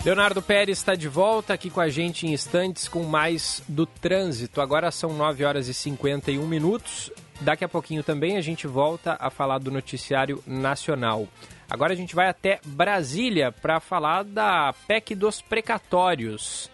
Leonardo 0.06 0.42
Pérez 0.42 0.78
está 0.78 0.96
de 0.96 1.10
volta 1.10 1.54
aqui 1.54 1.70
com 1.70 1.82
a 1.82 1.90
gente 1.90 2.26
em 2.26 2.34
instantes 2.34 2.88
com 2.88 3.04
mais 3.04 3.62
do 3.68 3.86
trânsito. 3.86 4.62
Agora 4.62 4.90
são 4.92 5.14
9 5.14 5.44
horas 5.44 5.68
e 5.68 5.74
51 5.74 6.48
minutos. 6.48 7.12
Daqui 7.42 7.64
a 7.64 7.70
pouquinho 7.70 8.02
também 8.02 8.38
a 8.38 8.42
gente 8.42 8.66
volta 8.66 9.18
a 9.20 9.30
falar 9.30 9.60
do 9.60 9.70
noticiário 9.70 10.42
nacional. 10.48 11.28
Agora 11.70 11.94
a 11.94 11.96
gente 11.96 12.16
vai 12.16 12.28
até 12.28 12.60
Brasília 12.66 13.52
para 13.52 13.80
falar 13.80 14.24
da 14.24 14.74
PEC 14.88 15.14
dos 15.14 15.40
precatórios, 15.40 16.70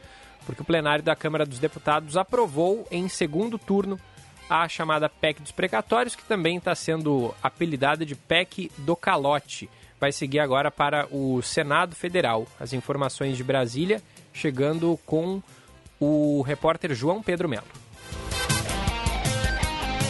porque 0.45 0.62
o 0.62 0.65
plenário 0.65 1.03
da 1.03 1.15
Câmara 1.15 1.45
dos 1.45 1.60
Deputados 1.60 2.15
aprovou 2.15 2.88
em 2.89 3.10
segundo 3.10 3.60
turno 3.60 3.99
a 4.49 4.69
chamada 4.69 5.10
PEC 5.10 5.41
dos 5.41 5.51
precatórios, 5.51 6.15
que 6.15 6.23
também 6.23 6.58
está 6.58 6.73
sendo 6.73 7.36
apelidada 7.43 8.05
de 8.05 8.15
PEC 8.15 8.71
do 8.77 8.95
calote. 8.95 9.69
Vai 9.99 10.13
seguir 10.13 10.39
agora 10.39 10.71
para 10.71 11.08
o 11.12 11.41
Senado 11.41 11.93
Federal. 11.95 12.47
As 12.58 12.71
informações 12.71 13.36
de 13.36 13.43
Brasília 13.43 14.01
chegando 14.31 14.97
com 15.05 15.41
o 15.99 16.41
repórter 16.41 16.93
João 16.93 17.21
Pedro 17.21 17.49
Melo. 17.49 17.85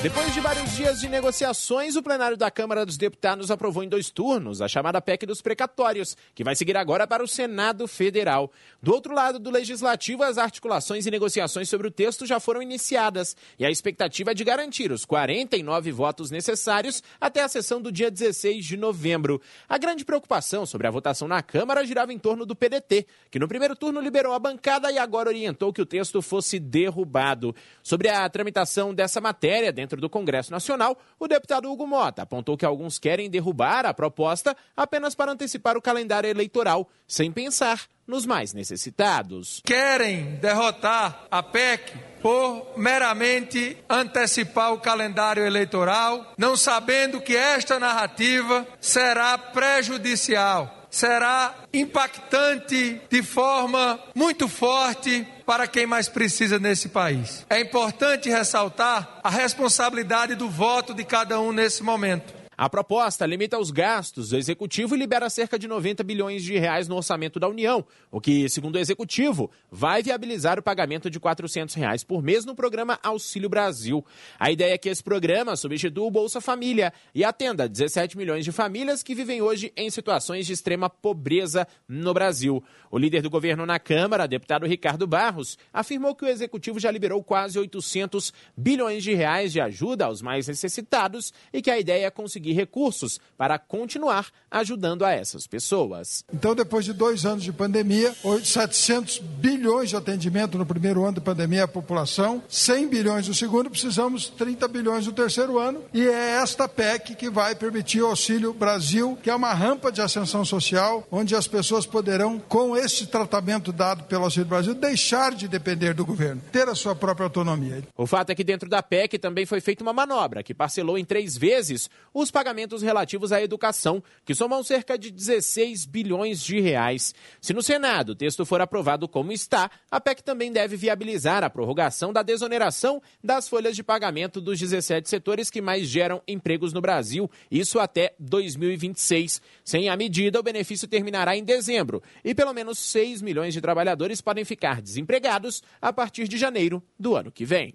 Depois 0.05 0.31
de 0.35 0.39
vários 0.39 0.71
dias 0.75 1.01
de 1.01 1.09
negociações, 1.09 1.95
o 1.95 2.03
plenário 2.03 2.37
da 2.37 2.51
Câmara 2.51 2.85
dos 2.85 2.95
Deputados 2.95 3.49
aprovou 3.49 3.83
em 3.83 3.89
dois 3.89 4.11
turnos 4.11 4.61
a 4.61 4.67
chamada 4.67 5.01
PEC 5.01 5.25
dos 5.25 5.41
precatórios, 5.41 6.15
que 6.35 6.43
vai 6.43 6.55
seguir 6.55 6.77
agora 6.77 7.07
para 7.07 7.23
o 7.23 7.27
Senado 7.27 7.87
Federal. 7.87 8.51
Do 8.79 8.93
outro 8.93 9.15
lado 9.15 9.39
do 9.39 9.49
Legislativo, 9.49 10.21
as 10.21 10.37
articulações 10.37 11.07
e 11.07 11.09
negociações 11.09 11.69
sobre 11.69 11.87
o 11.87 11.91
texto 11.91 12.23
já 12.23 12.39
foram 12.39 12.61
iniciadas 12.61 13.35
e 13.57 13.65
a 13.65 13.71
expectativa 13.71 14.29
é 14.29 14.33
de 14.35 14.43
garantir 14.43 14.91
os 14.91 15.05
49 15.05 15.91
votos 15.91 16.29
necessários 16.29 17.01
até 17.19 17.41
a 17.41 17.49
sessão 17.49 17.81
do 17.81 17.91
dia 17.91 18.11
16 18.11 18.63
de 18.63 18.77
novembro. 18.77 19.41
A 19.67 19.79
grande 19.79 20.05
preocupação 20.05 20.67
sobre 20.67 20.85
a 20.85 20.91
votação 20.91 21.27
na 21.27 21.41
Câmara 21.41 21.83
girava 21.83 22.13
em 22.13 22.19
torno 22.19 22.45
do 22.45 22.55
PDT, 22.55 23.07
que 23.31 23.39
no 23.39 23.47
primeiro 23.47 23.75
turno 23.75 23.99
liberou 23.99 24.33
a 24.33 24.39
bancada 24.39 24.91
e 24.91 24.99
agora 24.99 25.29
orientou 25.29 25.73
que 25.73 25.81
o 25.81 25.85
texto 25.85 26.21
fosse 26.21 26.59
derrubado. 26.59 27.55
Sobre 27.81 28.07
a 28.07 28.29
tramitação 28.29 28.93
dessa 28.93 29.19
matéria 29.19 29.73
dentro 29.73 29.94
dentro 29.95 30.01
do 30.01 30.09
Congresso 30.09 30.51
Nacional, 30.51 30.97
o 31.19 31.27
deputado 31.27 31.71
Hugo 31.71 31.87
Mota 31.87 32.21
apontou 32.21 32.57
que 32.57 32.65
alguns 32.65 32.99
querem 32.99 33.29
derrubar 33.29 33.85
a 33.85 33.93
proposta 33.93 34.55
apenas 34.75 35.15
para 35.15 35.31
antecipar 35.31 35.77
o 35.77 35.81
calendário 35.81 36.29
eleitoral, 36.29 36.87
sem 37.07 37.31
pensar 37.31 37.81
nos 38.05 38.25
mais 38.25 38.53
necessitados. 38.53 39.61
Querem 39.65 40.35
derrotar 40.35 41.25
a 41.31 41.41
PEC 41.41 41.93
por 42.21 42.73
meramente 42.77 43.77
antecipar 43.89 44.73
o 44.73 44.79
calendário 44.79 45.45
eleitoral, 45.45 46.33
não 46.37 46.55
sabendo 46.55 47.21
que 47.21 47.35
esta 47.35 47.79
narrativa 47.79 48.67
será 48.79 49.37
prejudicial 49.37 50.74
será 50.95 51.53
impactante 51.73 53.01
de 53.09 53.21
forma 53.21 53.99
muito 54.15 54.47
forte 54.47 55.27
para 55.45 55.67
quem 55.67 55.85
mais 55.85 56.07
precisa 56.07 56.57
nesse 56.57 56.87
país. 56.87 57.45
É 57.49 57.59
importante 57.59 58.29
ressaltar 58.29 59.19
a 59.21 59.29
responsabilidade 59.29 60.35
do 60.35 60.49
voto 60.49 60.93
de 60.93 61.03
cada 61.03 61.37
um 61.41 61.51
nesse 61.51 61.83
momento. 61.83 62.33
A 62.57 62.69
proposta 62.69 63.25
limita 63.25 63.59
os 63.59 63.69
gastos 63.69 64.29
do 64.29 64.37
executivo 64.37 64.95
e 64.95 64.97
libera 64.97 65.29
cerca 65.29 65.59
de 65.59 65.67
90 65.67 66.03
bilhões 66.03 66.41
de 66.41 66.57
reais 66.57 66.87
no 66.87 66.95
orçamento 66.95 67.37
da 67.37 67.49
União, 67.49 67.85
o 68.09 68.21
que, 68.21 68.47
segundo 68.47 68.75
o 68.75 68.79
executivo, 68.79 69.51
vai 69.69 70.01
viabilizar 70.01 70.57
o 70.57 70.63
pagamento 70.63 71.09
de 71.09 71.19
400 71.19 71.75
reais 71.75 72.03
por 72.03 72.23
mês 72.23 72.45
no 72.45 72.55
programa 72.55 72.97
Auxílio 73.03 73.49
Brasil. 73.49 74.05
A 74.39 74.51
ideia 74.51 74.73
é 74.73 74.77
que 74.77 74.87
esse 74.87 75.03
programa 75.03 75.55
substitua 75.57 76.05
o 76.05 76.11
Bolsa 76.11 76.39
Família 76.39 76.93
e 77.13 77.25
atenda 77.25 77.67
17 77.67 78.17
milhões 78.17 78.45
de 78.45 78.53
famílias 78.53 79.03
que 79.03 79.13
vivem 79.13 79.41
hoje 79.41 79.73
em 79.75 79.89
situações 79.89 80.47
de 80.47 80.53
extrema 80.53 80.89
pobreza 80.89 81.67
no 81.89 82.13
Brasil. 82.13 82.63
O 82.89 82.97
líder 82.97 83.21
do 83.21 83.29
governo 83.29 83.65
na 83.65 83.79
Câmara, 83.79 84.27
deputado 84.27 84.65
Ricardo 84.65 85.05
Barros, 85.05 85.57
afirmou 85.73 86.15
que 86.15 86.23
o 86.23 86.27
executivo 86.29 86.79
já 86.79 86.89
liberou 86.89 87.21
quase 87.21 87.59
800 87.59 88.31
bilhões 88.55 89.03
de 89.03 89.13
reais 89.13 89.51
de 89.51 89.59
ajuda 89.59 90.05
aos 90.05 90.21
mais 90.21 90.47
necessitados 90.47 91.33
e 91.51 91.61
que 91.61 91.69
a 91.69 91.77
ideia 91.77 92.05
é 92.05 92.09
conseguir 92.09 92.44
conseguir 92.45 92.55
recursos 92.55 93.19
para 93.35 93.57
continuar 93.57 94.27
ajudando 94.55 95.03
a 95.03 95.11
essas 95.11 95.45
pessoas. 95.45 96.23
Então, 96.33 96.55
depois 96.55 96.85
de 96.85 96.93
dois 96.93 97.25
anos 97.25 97.43
de 97.43 97.51
pandemia, 97.51 98.15
700 98.41 99.19
bilhões 99.19 99.89
de 99.89 99.97
atendimento 99.97 100.57
no 100.57 100.65
primeiro 100.65 101.03
ano 101.03 101.15
da 101.15 101.21
pandemia 101.21 101.65
à 101.65 101.67
população, 101.67 102.41
100 102.47 102.87
bilhões 102.87 103.27
no 103.27 103.33
segundo, 103.33 103.69
precisamos 103.69 104.29
30 104.29 104.65
bilhões 104.69 105.05
no 105.05 105.11
terceiro 105.11 105.59
ano. 105.59 105.83
E 105.93 106.07
é 106.07 106.41
esta 106.41 106.69
PEC 106.69 107.15
que 107.15 107.29
vai 107.29 107.53
permitir 107.53 108.01
o 108.01 108.07
Auxílio 108.07 108.53
Brasil, 108.53 109.17
que 109.21 109.29
é 109.29 109.35
uma 109.35 109.53
rampa 109.53 109.91
de 109.91 110.01
ascensão 110.01 110.45
social, 110.45 111.05
onde 111.11 111.35
as 111.35 111.47
pessoas 111.47 111.85
poderão, 111.85 112.39
com 112.39 112.77
este 112.77 113.05
tratamento 113.05 113.73
dado 113.73 114.05
pelo 114.05 114.23
Auxílio 114.23 114.47
Brasil, 114.47 114.73
deixar 114.73 115.33
de 115.33 115.49
depender 115.49 115.93
do 115.93 116.05
governo, 116.05 116.41
ter 116.51 116.69
a 116.69 116.75
sua 116.75 116.95
própria 116.95 117.25
autonomia. 117.25 117.83
O 117.97 118.07
fato 118.07 118.29
é 118.29 118.35
que 118.35 118.43
dentro 118.43 118.69
da 118.69 118.81
PEC 118.81 119.19
também 119.19 119.45
foi 119.45 119.59
feita 119.59 119.83
uma 119.83 119.91
manobra 119.91 120.41
que 120.41 120.53
parcelou 120.53 120.97
em 120.97 121.03
três 121.03 121.35
vezes 121.35 121.89
os 122.13 122.31
pagamentos 122.31 122.81
relativos 122.81 123.33
à 123.33 123.41
educação, 123.41 124.01
que 124.23 124.33
somam 124.45 124.63
cerca 124.63 124.95
de 124.95 125.09
16 125.09 125.85
bilhões 125.85 126.39
de 126.39 126.59
reais. 126.59 127.15
Se 127.41 127.51
no 127.51 127.63
Senado 127.63 128.11
o 128.11 128.15
texto 128.15 128.45
for 128.45 128.61
aprovado 128.61 129.07
como 129.07 129.31
está, 129.31 129.71
a 129.89 129.99
PEC 129.99 130.21
também 130.21 130.51
deve 130.51 130.77
viabilizar 130.77 131.43
a 131.43 131.49
prorrogação 131.49 132.13
da 132.13 132.21
desoneração 132.21 133.01
das 133.23 133.49
folhas 133.49 133.75
de 133.75 133.81
pagamento 133.81 134.39
dos 134.39 134.59
17 134.59 135.09
setores 135.09 135.49
que 135.49 135.63
mais 135.63 135.87
geram 135.87 136.21
empregos 136.27 136.73
no 136.73 136.79
Brasil, 136.79 137.27
isso 137.49 137.79
até 137.79 138.13
2026. 138.19 139.41
Sem 139.63 139.89
a 139.89 139.97
medida, 139.97 140.39
o 140.39 140.43
benefício 140.43 140.87
terminará 140.87 141.35
em 141.35 141.43
dezembro 141.43 142.03
e 142.23 142.35
pelo 142.35 142.53
menos 142.53 142.77
6 142.77 143.23
milhões 143.23 143.51
de 143.51 143.61
trabalhadores 143.61 144.21
podem 144.21 144.45
ficar 144.45 144.79
desempregados 144.79 145.63
a 145.81 145.91
partir 145.91 146.27
de 146.27 146.37
janeiro 146.37 146.83
do 146.99 147.15
ano 147.15 147.31
que 147.31 147.45
vem. 147.45 147.73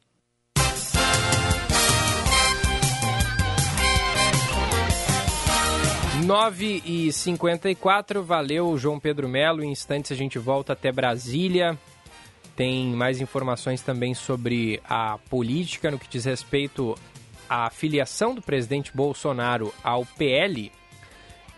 9 6.31 6.85
e 6.87 7.13
54 7.13 8.23
valeu 8.23 8.79
João 8.79 9.01
Pedro 9.01 9.29
Melo. 9.29 9.65
Em 9.65 9.73
instantes 9.73 10.13
a 10.13 10.15
gente 10.15 10.39
volta 10.39 10.75
até 10.75 10.93
Brasília. 10.93 11.77
Tem 12.55 12.87
mais 12.95 13.21
informações 13.21 13.83
também 13.83 14.15
sobre 14.15 14.81
a 14.89 15.19
política 15.29 15.91
no 15.91 15.99
que 15.99 16.09
diz 16.09 16.27
respeito 16.27 16.97
à 17.49 17.69
filiação 17.69 18.33
do 18.33 18.41
presidente 18.41 18.93
Bolsonaro 18.95 19.75
ao 19.83 20.07
PL. 20.07 20.71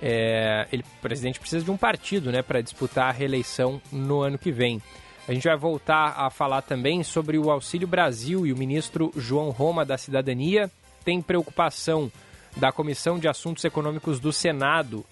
É, 0.00 0.66
ele, 0.72 0.82
o 0.82 1.02
presidente 1.02 1.38
precisa 1.38 1.62
de 1.62 1.70
um 1.70 1.76
partido 1.76 2.32
né, 2.32 2.40
para 2.40 2.62
disputar 2.62 3.11
a 3.11 3.12
reeleição 3.12 3.78
no 3.92 4.22
ano 4.22 4.38
que 4.38 4.50
vem. 4.50 4.80
A 5.28 5.35
gente 5.35 5.46
vai 5.46 5.56
voltar 5.58 6.14
a 6.16 6.30
falar 6.30 6.62
também 6.62 7.02
sobre 7.02 7.37
o 7.37 7.50
Auxílio 7.50 7.87
Brasil 7.87 8.46
e 8.46 8.54
o 8.54 8.56
ministro 8.56 9.12
João 9.18 9.50
Roma 9.50 9.85
da 9.85 9.98
Cidadania 9.98 10.70
tem 11.04 11.20
preocupação 11.20 12.11
da 12.56 12.72
Comissão 12.72 13.18
de 13.18 13.28
Assuntos 13.28 13.64
Econômicos 13.64 14.20
do 14.20 14.32
Senado, 14.32 15.04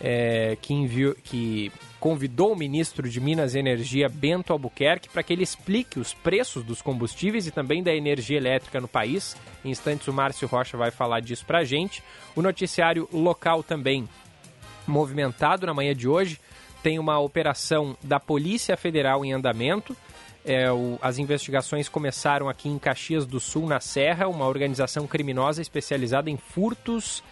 é, 0.00 0.56
que, 0.60 0.74
enviou, 0.74 1.14
que 1.22 1.70
convidou 2.00 2.52
o 2.52 2.56
ministro 2.56 3.08
de 3.08 3.20
Minas 3.20 3.54
e 3.54 3.58
Energia, 3.58 4.08
Bento 4.08 4.52
Albuquerque, 4.52 5.08
para 5.08 5.22
que 5.22 5.32
ele 5.32 5.44
explique 5.44 6.00
os 6.00 6.12
preços 6.12 6.64
dos 6.64 6.82
combustíveis 6.82 7.46
e 7.46 7.50
também 7.50 7.82
da 7.82 7.94
energia 7.94 8.36
elétrica 8.36 8.80
no 8.80 8.88
país. 8.88 9.36
Em 9.64 9.70
instantes, 9.70 10.08
o 10.08 10.12
Márcio 10.12 10.48
Rocha 10.48 10.76
vai 10.76 10.90
falar 10.90 11.20
disso 11.20 11.46
para 11.46 11.60
a 11.60 11.64
gente. 11.64 12.02
O 12.34 12.42
noticiário 12.42 13.08
local 13.12 13.62
também 13.62 14.08
movimentado 14.86 15.66
na 15.66 15.74
manhã 15.74 15.94
de 15.94 16.08
hoje. 16.08 16.40
Tem 16.82 16.98
uma 16.98 17.20
operação 17.20 17.96
da 18.02 18.18
Polícia 18.18 18.76
Federal 18.76 19.24
em 19.24 19.32
andamento 19.32 19.96
é, 20.44 20.70
o, 20.72 20.98
as 21.00 21.18
investigações 21.18 21.88
começaram 21.88 22.48
aqui 22.48 22.68
em 22.68 22.78
Caxias 22.78 23.24
do 23.24 23.38
Sul, 23.38 23.66
na 23.66 23.80
Serra, 23.80 24.28
uma 24.28 24.46
organização 24.46 25.06
criminosa 25.06 25.62
especializada 25.62 26.30
em 26.30 26.36
furtos 26.36 27.22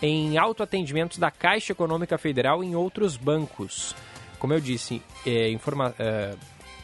em 0.00 0.36
autoatendimentos 0.36 1.16
da 1.16 1.30
Caixa 1.30 1.72
Econômica 1.72 2.18
Federal 2.18 2.62
e 2.62 2.66
em 2.66 2.74
outros 2.74 3.16
bancos. 3.16 3.94
Como 4.38 4.52
eu 4.52 4.60
disse, 4.60 5.00
é, 5.24 5.50
informa, 5.50 5.94
é, 5.98 6.34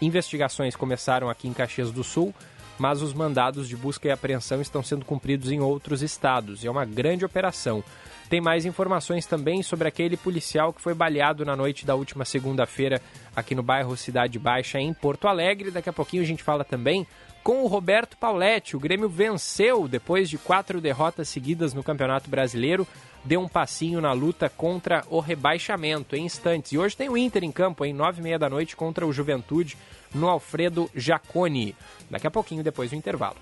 investigações 0.01 0.77
começaram 0.77 1.29
aqui 1.29 1.49
em 1.49 1.53
Caxias 1.53 1.91
do 1.91 2.05
Sul, 2.05 2.33
mas 2.79 3.03
os 3.03 3.13
mandados 3.13 3.69
de 3.69 3.77
busca 3.77 4.07
e 4.07 4.11
apreensão 4.13 4.61
estão 4.61 4.85
sendo 4.85 5.05
cumpridos 5.05 5.51
em 5.51 5.59
outros 5.59 6.01
estados. 6.01 6.65
É 6.65 6.71
uma 6.71 6.85
grande 6.85 7.25
operação. 7.25 7.83
Tem 8.29 8.41
mais 8.43 8.67
informações 8.67 9.25
também 9.25 9.63
sobre 9.63 9.89
aquele 9.89 10.17
policial 10.17 10.73
que 10.73 10.83
foi 10.83 10.93
baleado 10.93 11.47
na 11.47 11.57
noite 11.57 11.87
da 11.87 11.95
última 11.95 12.27
segunda-feira 12.27 13.01
aqui 13.35 13.55
no 13.55 13.63
bairro 13.63 13.97
Cidade 13.97 14.39
Baixa, 14.39 14.79
em 14.79 14.93
Porto 14.93 15.27
Alegre. 15.27 15.71
Daqui 15.71 15.89
a 15.89 15.93
pouquinho 15.93 16.23
a 16.23 16.27
gente 16.27 16.43
fala 16.43 16.63
também 16.63 17.07
com 17.43 17.63
o 17.63 17.67
Roberto 17.67 18.19
Pauletti. 18.19 18.77
O 18.77 18.81
Grêmio 18.81 19.09
venceu 19.09 19.89
depois 19.89 20.29
de 20.29 20.37
quatro 20.37 20.79
derrotas 20.79 21.31
seguidas 21.31 21.73
no 21.73 21.83
Campeonato 21.83 22.29
Brasileiro. 22.29 22.87
Deu 23.25 23.41
um 23.41 23.49
passinho 23.49 23.99
na 24.01 24.13
luta 24.13 24.51
contra 24.51 25.03
o 25.09 25.21
rebaixamento 25.21 26.15
em 26.15 26.27
instantes. 26.27 26.73
E 26.73 26.79
hoje 26.79 26.97
tem 26.97 27.09
o 27.09 27.17
Inter 27.17 27.43
em 27.45 27.51
campo, 27.51 27.83
em 27.83 27.95
nove 27.95 28.21
e 28.21 28.23
meia 28.23 28.39
da 28.39 28.51
noite, 28.51 28.77
contra 28.77 29.07
o 29.07 29.13
Juventude, 29.13 29.79
no 30.15 30.29
Alfredo 30.29 30.91
Jaconi. 30.95 31.75
Daqui 32.11 32.27
a 32.27 32.31
pouquinho, 32.31 32.63
depois 32.63 32.91
do 32.91 32.97
intervalo. 32.97 33.37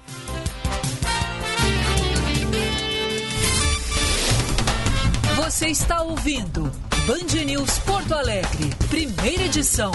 Você 5.46 5.68
está 5.68 6.02
ouvindo 6.02 6.72
Band 7.06 7.44
News 7.44 7.78
Porto 7.78 8.12
Alegre, 8.14 8.68
primeira 8.90 9.44
edição. 9.44 9.92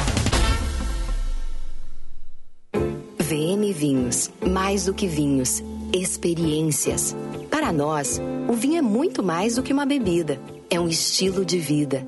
VM 3.20 3.74
Vinhos, 3.76 4.32
mais 4.48 4.86
do 4.86 4.94
que 4.94 5.08
vinhos, 5.08 5.62
experiências. 5.92 7.14
Para 7.50 7.74
nós, 7.74 8.18
o 8.48 8.54
vinho 8.54 8.78
é 8.78 8.82
muito 8.82 9.22
mais 9.22 9.56
do 9.56 9.62
que 9.62 9.74
uma 9.74 9.86
bebida, 9.86 10.40
é 10.70 10.80
um 10.80 10.88
estilo 10.88 11.44
de 11.44 11.60
vida 11.60 12.08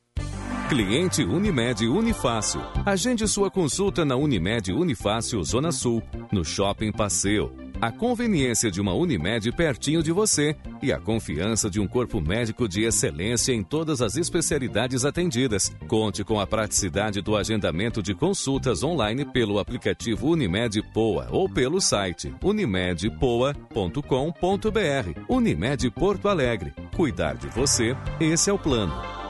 Cliente 0.71 1.21
Unimed 1.21 1.85
Unifácil. 1.85 2.61
Agende 2.85 3.27
sua 3.27 3.51
consulta 3.51 4.05
na 4.05 4.15
Unimed 4.15 4.71
Unifácil 4.71 5.43
Zona 5.43 5.69
Sul, 5.69 6.01
no 6.31 6.45
Shopping 6.45 6.93
Passeio. 6.93 7.53
A 7.81 7.91
conveniência 7.91 8.71
de 8.71 8.79
uma 8.79 8.93
Unimed 8.93 9.51
pertinho 9.51 10.01
de 10.01 10.13
você 10.13 10.55
e 10.81 10.93
a 10.93 10.97
confiança 10.97 11.69
de 11.69 11.81
um 11.81 11.85
corpo 11.85 12.21
médico 12.21 12.69
de 12.69 12.85
excelência 12.85 13.51
em 13.51 13.61
todas 13.61 14.01
as 14.01 14.15
especialidades 14.15 15.03
atendidas. 15.03 15.75
Conte 15.89 16.23
com 16.23 16.39
a 16.39 16.47
praticidade 16.47 17.21
do 17.21 17.35
agendamento 17.35 18.01
de 18.01 18.15
consultas 18.15 18.81
online 18.81 19.25
pelo 19.25 19.59
aplicativo 19.59 20.29
Unimed 20.29 20.81
Poa 20.93 21.27
ou 21.31 21.49
pelo 21.49 21.81
site 21.81 22.33
unimedpoa.com.br. 22.41 25.21
Unimed 25.27 25.91
Porto 25.91 26.29
Alegre. 26.29 26.73
Cuidar 26.95 27.35
de 27.35 27.47
você, 27.47 27.93
esse 28.21 28.49
é 28.49 28.53
o 28.53 28.57
plano. 28.57 29.20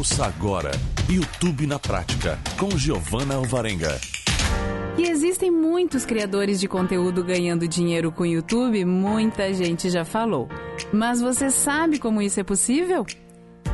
Ouça 0.00 0.24
agora 0.24 0.70
YouTube 1.10 1.66
na 1.66 1.78
Prática 1.78 2.38
com 2.58 2.70
Giovana 2.70 3.34
Alvarenga. 3.34 4.00
E 4.96 5.02
existem 5.02 5.50
muitos 5.50 6.06
criadores 6.06 6.58
de 6.58 6.66
conteúdo 6.66 7.22
ganhando 7.22 7.68
dinheiro 7.68 8.10
com 8.10 8.24
YouTube, 8.24 8.82
muita 8.86 9.52
gente 9.52 9.90
já 9.90 10.02
falou. 10.02 10.48
Mas 10.90 11.20
você 11.20 11.50
sabe 11.50 11.98
como 11.98 12.22
isso 12.22 12.40
é 12.40 12.42
possível? 12.42 13.04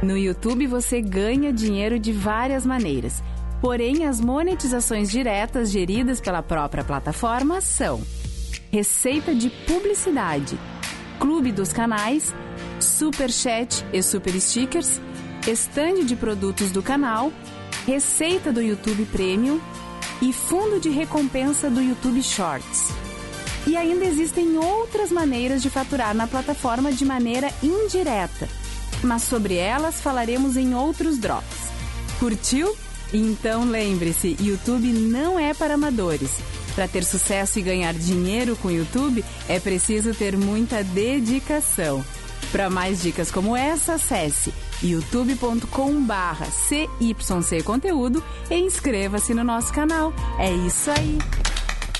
No 0.03 0.19
YouTube 0.19 0.67
você 0.67 1.01
ganha 1.01 1.53
dinheiro 1.53 1.97
de 1.97 2.11
várias 2.11 2.67
maneiras. 2.67 3.23
Porém, 3.61 4.05
as 4.05 4.21
monetizações 4.21 5.09
diretas 5.09 5.71
geridas 5.71 6.21
pela 6.21 6.43
própria 6.43 6.83
plataforma 6.83 7.61
são: 7.61 8.03
receita 8.73 9.33
de 9.33 9.49
publicidade, 9.49 10.59
clube 11.21 11.53
dos 11.53 11.73
canais, 11.73 12.35
super 12.81 13.31
chat 13.31 13.87
e 13.93 14.03
super 14.03 14.33
stickers, 14.41 15.01
estande 15.47 16.05
de 16.05 16.17
produtos 16.17 16.71
do 16.73 16.83
canal, 16.83 17.33
receita 17.87 18.53
do 18.53 18.61
YouTube 18.61 19.05
Premium 19.07 19.61
e 20.21 20.33
fundo 20.33 20.81
de 20.81 20.91
recompensa 20.91 21.71
do 21.71 21.81
YouTube 21.81 22.23
Shorts. 22.23 22.91
E 23.67 23.77
ainda 23.77 24.05
existem 24.05 24.57
outras 24.59 25.11
maneiras 25.11 25.63
de 25.63 25.71
faturar 25.71 26.15
na 26.15 26.27
plataforma 26.27 26.93
de 26.93 27.05
maneira 27.05 27.51
indireta, 27.63 28.49
mas 29.03 29.23
sobre 29.23 29.57
elas 29.57 30.01
falaremos 30.01 30.57
em 30.57 30.75
outros 30.75 31.19
drops. 31.19 31.67
Curtiu? 32.19 32.77
Então 33.13 33.65
lembre-se, 33.65 34.37
YouTube 34.41 34.93
não 34.93 35.39
é 35.39 35.55
para 35.55 35.75
amadores. 35.75 36.31
Para 36.75 36.89
ter 36.89 37.05
sucesso 37.05 37.59
e 37.59 37.63
ganhar 37.63 37.95
dinheiro 37.95 38.57
com 38.57 38.71
YouTube, 38.71 39.25
é 39.49 39.59
preciso 39.59 40.13
ter 40.13 40.37
muita 40.37 40.83
dedicação. 40.83 42.05
Para 42.53 42.69
mais 42.69 43.03
dicas 43.03 43.31
como 43.31 43.57
essa, 43.57 43.95
acesse 43.95 44.53
youtube.com/barra 44.83 46.47
CYC 46.47 47.63
Conteúdo 47.63 48.23
e 48.51 48.57
inscreva-se 48.57 49.35
no 49.35 49.45
nosso 49.45 49.73
canal. 49.73 50.13
É 50.39 50.51
isso 50.53 50.91
aí. 50.91 51.19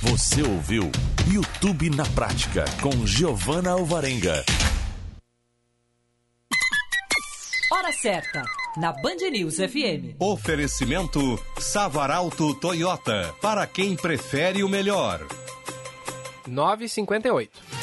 Você 0.03 0.43
ouviu 0.43 0.91
YouTube 1.27 1.91
na 1.91 2.05
Prática 2.05 2.65
com 2.81 3.07
Giovana 3.07 3.71
Alvarenga. 3.71 4.45
Hora 7.73 7.93
certa, 7.93 8.45
na 8.77 8.93
Band 8.93 9.29
News 9.33 9.57
FM. 9.57 10.15
Oferecimento 10.21 11.21
Savaralto 11.59 12.55
Toyota, 12.55 13.35
para 13.43 13.67
quem 13.67 13.97
prefere 13.97 14.63
o 14.63 14.69
melhor. 14.69 15.27
9,58. 16.49 17.76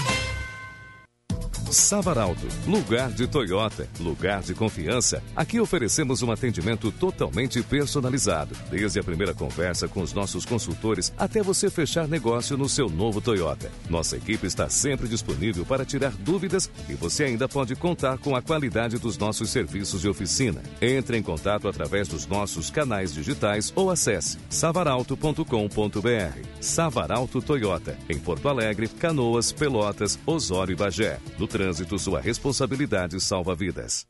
Savaralto, 1.73 2.47
lugar 2.67 3.11
de 3.11 3.25
Toyota, 3.25 3.89
lugar 3.99 4.43
de 4.43 4.53
confiança. 4.53 5.23
Aqui 5.35 5.59
oferecemos 5.59 6.21
um 6.21 6.31
atendimento 6.31 6.91
totalmente 6.91 7.61
personalizado, 7.63 8.55
desde 8.69 8.99
a 8.99 9.03
primeira 9.03 9.33
conversa 9.33 9.87
com 9.87 10.01
os 10.01 10.13
nossos 10.13 10.45
consultores 10.45 11.11
até 11.17 11.41
você 11.41 11.69
fechar 11.69 12.07
negócio 12.07 12.55
no 12.55 12.69
seu 12.69 12.87
novo 12.89 13.19
Toyota. 13.19 13.71
Nossa 13.89 14.17
equipe 14.17 14.45
está 14.45 14.69
sempre 14.69 15.07
disponível 15.07 15.65
para 15.65 15.83
tirar 15.83 16.11
dúvidas 16.11 16.69
e 16.87 16.93
você 16.93 17.23
ainda 17.23 17.49
pode 17.49 17.75
contar 17.75 18.19
com 18.19 18.35
a 18.35 18.41
qualidade 18.41 18.99
dos 18.99 19.17
nossos 19.17 19.49
serviços 19.49 20.01
de 20.01 20.07
oficina. 20.07 20.61
Entre 20.79 21.17
em 21.17 21.23
contato 21.23 21.67
através 21.67 22.07
dos 22.07 22.27
nossos 22.27 22.69
canais 22.69 23.13
digitais 23.13 23.73
ou 23.75 23.89
acesse 23.89 24.37
savaralto.com.br. 24.49 26.39
Savaralto 26.61 27.41
Toyota, 27.41 27.97
em 28.07 28.19
Porto 28.19 28.47
Alegre, 28.47 28.87
Canoas, 28.87 29.51
Pelotas, 29.51 30.19
Osório 30.25 30.73
e 30.73 30.75
Bagé. 30.75 31.19
No 31.39 31.47
trânsito, 31.47 31.62
sua 31.99 32.19
responsabilidade 32.19 33.19
salva 33.21 33.55
vidas. 33.55 34.05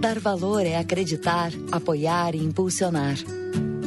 Dar 0.00 0.18
valor 0.18 0.66
é 0.66 0.76
acreditar, 0.76 1.50
apoiar 1.72 2.34
e 2.34 2.38
impulsionar. 2.38 3.16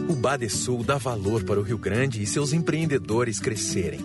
O 0.09 0.13
Badesul 0.13 0.83
dá 0.83 0.97
valor 0.97 1.43
para 1.43 1.59
o 1.59 1.63
Rio 1.63 1.77
Grande 1.77 2.23
e 2.23 2.25
seus 2.25 2.53
empreendedores 2.53 3.39
crescerem. 3.39 3.99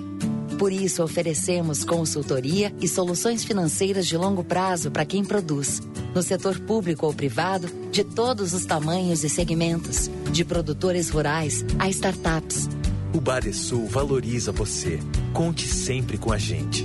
Por 0.59 0.73
isso, 0.73 1.03
oferecemos 1.03 1.85
consultoria 1.85 2.73
e 2.81 2.87
soluções 2.87 3.43
financeiras 3.43 4.07
de 4.07 4.17
longo 4.17 4.45
prazo 4.45 4.91
para 4.91 5.05
quem 5.05 5.25
produz, 5.25 5.81
no 6.15 6.23
setor 6.23 6.61
público 6.61 7.07
ou 7.07 7.13
privado, 7.13 7.67
de 7.91 8.05
todos 8.05 8.53
os 8.53 8.65
tamanhos 8.65 9.25
e 9.25 9.29
segmentos, 9.29 10.11
de 10.31 10.45
produtores 10.45 11.09
rurais 11.11 11.65
a 11.79 11.89
startups. 11.89 12.69
O 13.15 13.21
Badesul 13.21 13.89
valoriza 13.89 14.53
você. 14.53 15.01
Conte 15.33 15.67
sempre 15.67 16.17
com 16.17 16.33
a 16.33 16.39
gente. 16.39 16.85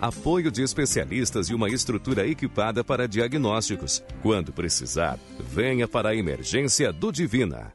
apoio 0.00 0.50
de 0.50 0.62
especialistas 0.62 1.48
e 1.48 1.54
uma 1.54 1.68
estrutura 1.68 2.26
equipada 2.26 2.82
para 2.82 3.06
diagnósticos. 3.06 4.02
Quando 4.22 4.52
precisar, 4.52 5.18
venha 5.38 5.86
para 5.86 6.10
a 6.10 6.16
emergência 6.16 6.92
do 6.92 7.12
Divina. 7.12 7.72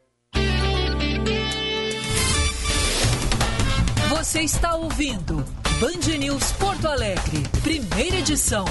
Você 4.10 4.42
está 4.42 4.76
ouvindo 4.76 5.46
Band 5.80 6.18
News 6.18 6.52
Porto 6.54 6.88
Alegre, 6.88 7.44
primeira 7.62 8.18
edição. 8.18 8.66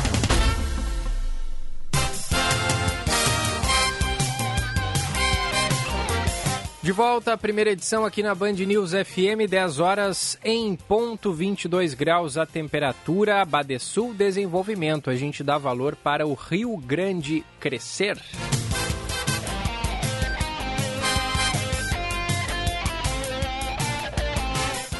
De 6.85 6.93
volta 6.93 7.33
à 7.33 7.39
primeira 7.39 7.71
edição 7.71 8.05
aqui 8.05 8.23
na 8.23 8.35
Band 8.35 8.53
News 8.53 8.91
FM, 8.91 9.49
10 9.49 9.81
horas 9.81 10.39
em 10.45 10.77
ponto, 10.77 11.33
22 11.33 11.95
graus 11.95 12.37
a 12.37 12.45
temperatura, 12.45 13.43
Badesul 13.43 14.13
Desenvolvimento. 14.13 15.09
A 15.09 15.17
gente 15.17 15.43
dá 15.43 15.57
valor 15.57 15.97
para 15.97 16.27
o 16.27 16.35
Rio 16.35 16.77
Grande 16.77 17.43
crescer. 17.59 18.21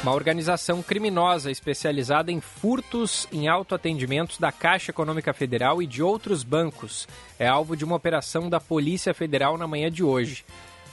Uma 0.01 0.13
organização 0.13 0.81
criminosa 0.81 1.51
especializada 1.51 2.31
em 2.31 2.41
furtos 2.41 3.27
em 3.31 3.47
autoatendimentos 3.47 4.39
da 4.39 4.51
Caixa 4.51 4.89
Econômica 4.89 5.33
Federal 5.33 5.83
e 5.83 5.85
de 5.85 6.01
outros 6.01 6.43
bancos 6.43 7.07
é 7.37 7.47
alvo 7.47 7.77
de 7.77 7.85
uma 7.85 7.95
operação 7.95 8.49
da 8.49 8.59
Polícia 8.59 9.13
Federal 9.13 9.55
na 9.55 9.67
manhã 9.67 9.91
de 9.91 10.03
hoje. 10.03 10.43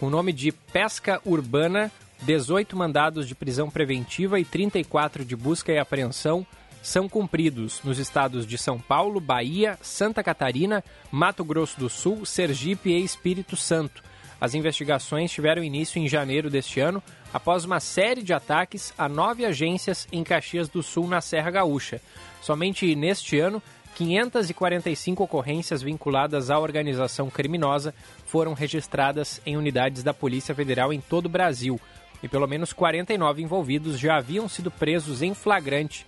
Com 0.03 0.09
o 0.09 0.11
nome 0.11 0.33
de 0.33 0.51
Pesca 0.51 1.23
Urbana, 1.25 1.89
18 2.23 2.77
mandados 2.77 3.29
de 3.29 3.37
prisão 3.37 3.71
preventiva 3.71 4.41
e 4.41 4.45
34 4.45 5.25
de 5.25 5.37
busca 5.37 5.71
e 5.71 5.79
apreensão 5.79 6.45
são 6.83 7.09
cumpridos 7.09 7.81
nos 7.85 8.01
estados 8.01 8.45
de 8.45 8.59
São 8.59 8.81
Paulo, 8.81 9.21
Bahia, 9.21 9.79
Santa 9.81 10.21
Catarina, 10.21 10.83
Mato 11.09 11.45
Grosso 11.45 11.79
do 11.79 11.89
Sul, 11.89 12.27
Sergipe 12.27 12.91
e 12.91 13.05
Espírito 13.05 13.57
Santo. 13.57 14.03
As 14.41 14.55
investigações 14.55 15.31
tiveram 15.31 15.63
início 15.63 16.01
em 16.01 16.09
janeiro 16.09 16.51
deste 16.51 16.81
ano, 16.81 17.01
após 17.33 17.65
uma 17.65 17.79
série 17.79 18.25
de 18.25 18.35
ataques 18.35 18.93
a 18.99 19.09
nove 19.09 19.45
agências 19.45 20.09
em 20.11 20.25
Caxias 20.25 20.69
do 20.69 20.83
Sul, 20.83 21.07
na 21.07 21.21
Serra 21.21 21.53
Gaúcha. 21.53 22.01
Somente 22.41 22.93
neste 22.97 23.39
ano, 23.39 23.63
545 23.95 25.23
ocorrências 25.23 25.83
vinculadas 25.83 26.51
à 26.51 26.59
organização 26.59 27.29
criminosa 27.31 27.95
foram 28.27 28.55
registradas 28.55 29.41
em 29.45 29.57
unidades 29.57 30.03
da 30.03 30.15
Polícia 30.15 30.55
Federal 30.55 30.93
em 30.93 31.01
todo 31.01 31.27
o 31.27 31.31
Brasil 31.31 31.81
e 32.23 32.29
pelo 32.29 32.47
menos 32.47 32.73
49 32.73 33.43
envolvidos 33.43 33.99
já 33.99 34.17
haviam 34.17 34.49
sido 34.49 34.71
presos 34.71 35.23
em 35.23 35.35
flagrante. 35.35 36.07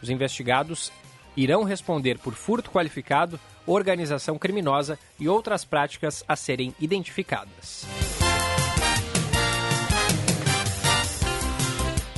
Os 0.00 0.08
investigados 0.08 0.92
irão 1.36 1.64
responder 1.64 2.18
por 2.18 2.34
furto 2.34 2.70
qualificado, 2.70 3.38
organização 3.66 4.38
criminosa 4.38 4.98
e 5.18 5.28
outras 5.28 5.64
práticas 5.64 6.24
a 6.26 6.36
serem 6.36 6.74
identificadas. 6.80 7.86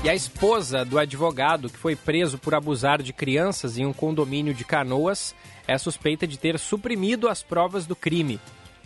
E 0.04 0.08
a 0.08 0.14
esposa 0.14 0.84
do 0.84 0.96
advogado 0.96 1.68
que 1.68 1.76
foi 1.76 1.96
preso 1.96 2.38
por 2.38 2.54
abusar 2.54 3.02
de 3.02 3.12
crianças 3.12 3.78
em 3.78 3.84
um 3.84 3.92
condomínio 3.92 4.54
de 4.54 4.64
Canoas 4.64 5.34
é 5.66 5.76
suspeita 5.76 6.24
de 6.24 6.38
ter 6.38 6.56
suprimido 6.58 7.28
as 7.28 7.42
provas 7.42 7.84
do 7.84 7.96
crime. 7.96 8.40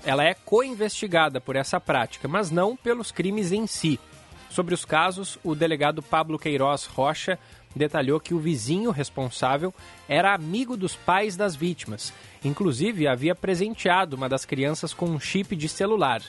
Ela 0.05 0.25
é 0.25 0.33
co-investigada 0.33 1.38
por 1.38 1.55
essa 1.55 1.79
prática, 1.79 2.27
mas 2.27 2.51
não 2.51 2.75
pelos 2.75 3.12
crimes 3.12 3.53
em 3.53 3.66
si. 3.66 4.01
Sobre 4.48 4.75
os 4.75 4.87
casos, 4.87 5.38
o 5.44 5.55
delegado 5.55 6.03
Pablo 6.03 6.38
Queiroz 6.38 6.87
Rocha 6.87 7.38
detalhou 7.77 8.18
que 8.18 8.35
o 8.35 8.38
vizinho 8.38 8.90
responsável 8.90 9.72
era 10.09 10.35
amigo 10.35 10.77
dos 10.77 10.96
pais 10.96 11.37
das 11.37 11.55
vítimas. 11.55 12.12
Inclusive, 12.44 13.07
havia 13.07 13.35
presenteado 13.35 14.16
uma 14.16 14.29
das 14.29 14.44
crianças 14.44 14.92
com 14.92 15.07
um 15.07 15.20
chip 15.20 15.55
de 15.57 15.68
celular. 15.68 16.22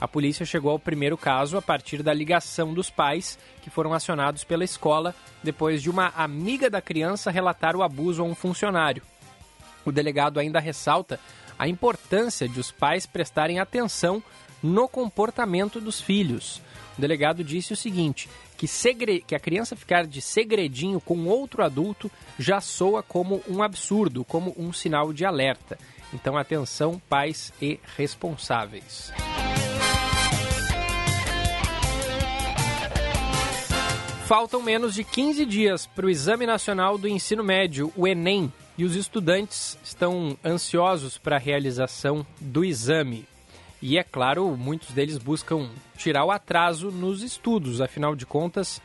A 0.00 0.06
polícia 0.06 0.44
chegou 0.44 0.70
ao 0.70 0.78
primeiro 0.78 1.16
caso 1.16 1.56
a 1.56 1.62
partir 1.62 2.02
da 2.02 2.12
ligação 2.12 2.74
dos 2.74 2.90
pais, 2.90 3.38
que 3.62 3.70
foram 3.70 3.94
acionados 3.94 4.44
pela 4.44 4.64
escola 4.64 5.14
depois 5.42 5.82
de 5.82 5.88
uma 5.88 6.08
amiga 6.16 6.68
da 6.68 6.82
criança 6.82 7.30
relatar 7.30 7.74
o 7.74 7.82
abuso 7.82 8.22
a 8.22 8.24
um 8.24 8.34
funcionário. 8.34 9.02
O 9.84 9.92
delegado 9.92 10.38
ainda 10.38 10.60
ressalta 10.60 11.18
a 11.58 11.66
importância 11.66 12.48
de 12.48 12.60
os 12.60 12.70
pais 12.70 13.06
prestarem 13.06 13.58
atenção 13.58 14.22
no 14.62 14.88
comportamento 14.88 15.80
dos 15.80 16.00
filhos. 16.00 16.60
O 16.98 17.00
delegado 17.00 17.42
disse 17.42 17.72
o 17.72 17.76
seguinte: 17.76 18.28
que, 18.56 18.66
segre... 18.66 19.24
que 19.26 19.34
a 19.34 19.40
criança 19.40 19.76
ficar 19.76 20.06
de 20.06 20.20
segredinho 20.20 21.00
com 21.00 21.26
outro 21.26 21.62
adulto 21.62 22.10
já 22.38 22.60
soa 22.60 23.02
como 23.02 23.42
um 23.48 23.62
absurdo, 23.62 24.24
como 24.24 24.54
um 24.58 24.72
sinal 24.72 25.12
de 25.12 25.24
alerta. 25.24 25.78
Então, 26.12 26.36
atenção, 26.36 27.00
pais 27.08 27.52
e 27.60 27.80
responsáveis. 27.96 29.12
Faltam 34.26 34.60
menos 34.60 34.92
de 34.92 35.04
15 35.04 35.46
dias 35.46 35.86
para 35.86 36.04
o 36.04 36.10
Exame 36.10 36.46
Nacional 36.46 36.98
do 36.98 37.06
Ensino 37.06 37.44
Médio, 37.44 37.92
o 37.94 38.08
Enem, 38.08 38.52
e 38.76 38.84
os 38.84 38.96
estudantes 38.96 39.78
estão 39.84 40.36
ansiosos 40.44 41.16
para 41.16 41.36
a 41.36 41.38
realização 41.38 42.26
do 42.40 42.64
exame. 42.64 43.24
E 43.80 43.96
é 43.96 44.02
claro, 44.02 44.56
muitos 44.56 44.90
deles 44.90 45.16
buscam 45.16 45.70
tirar 45.96 46.24
o 46.24 46.32
atraso 46.32 46.90
nos 46.90 47.22
estudos, 47.22 47.80
afinal 47.80 48.16
de 48.16 48.26
contas, 48.26 48.82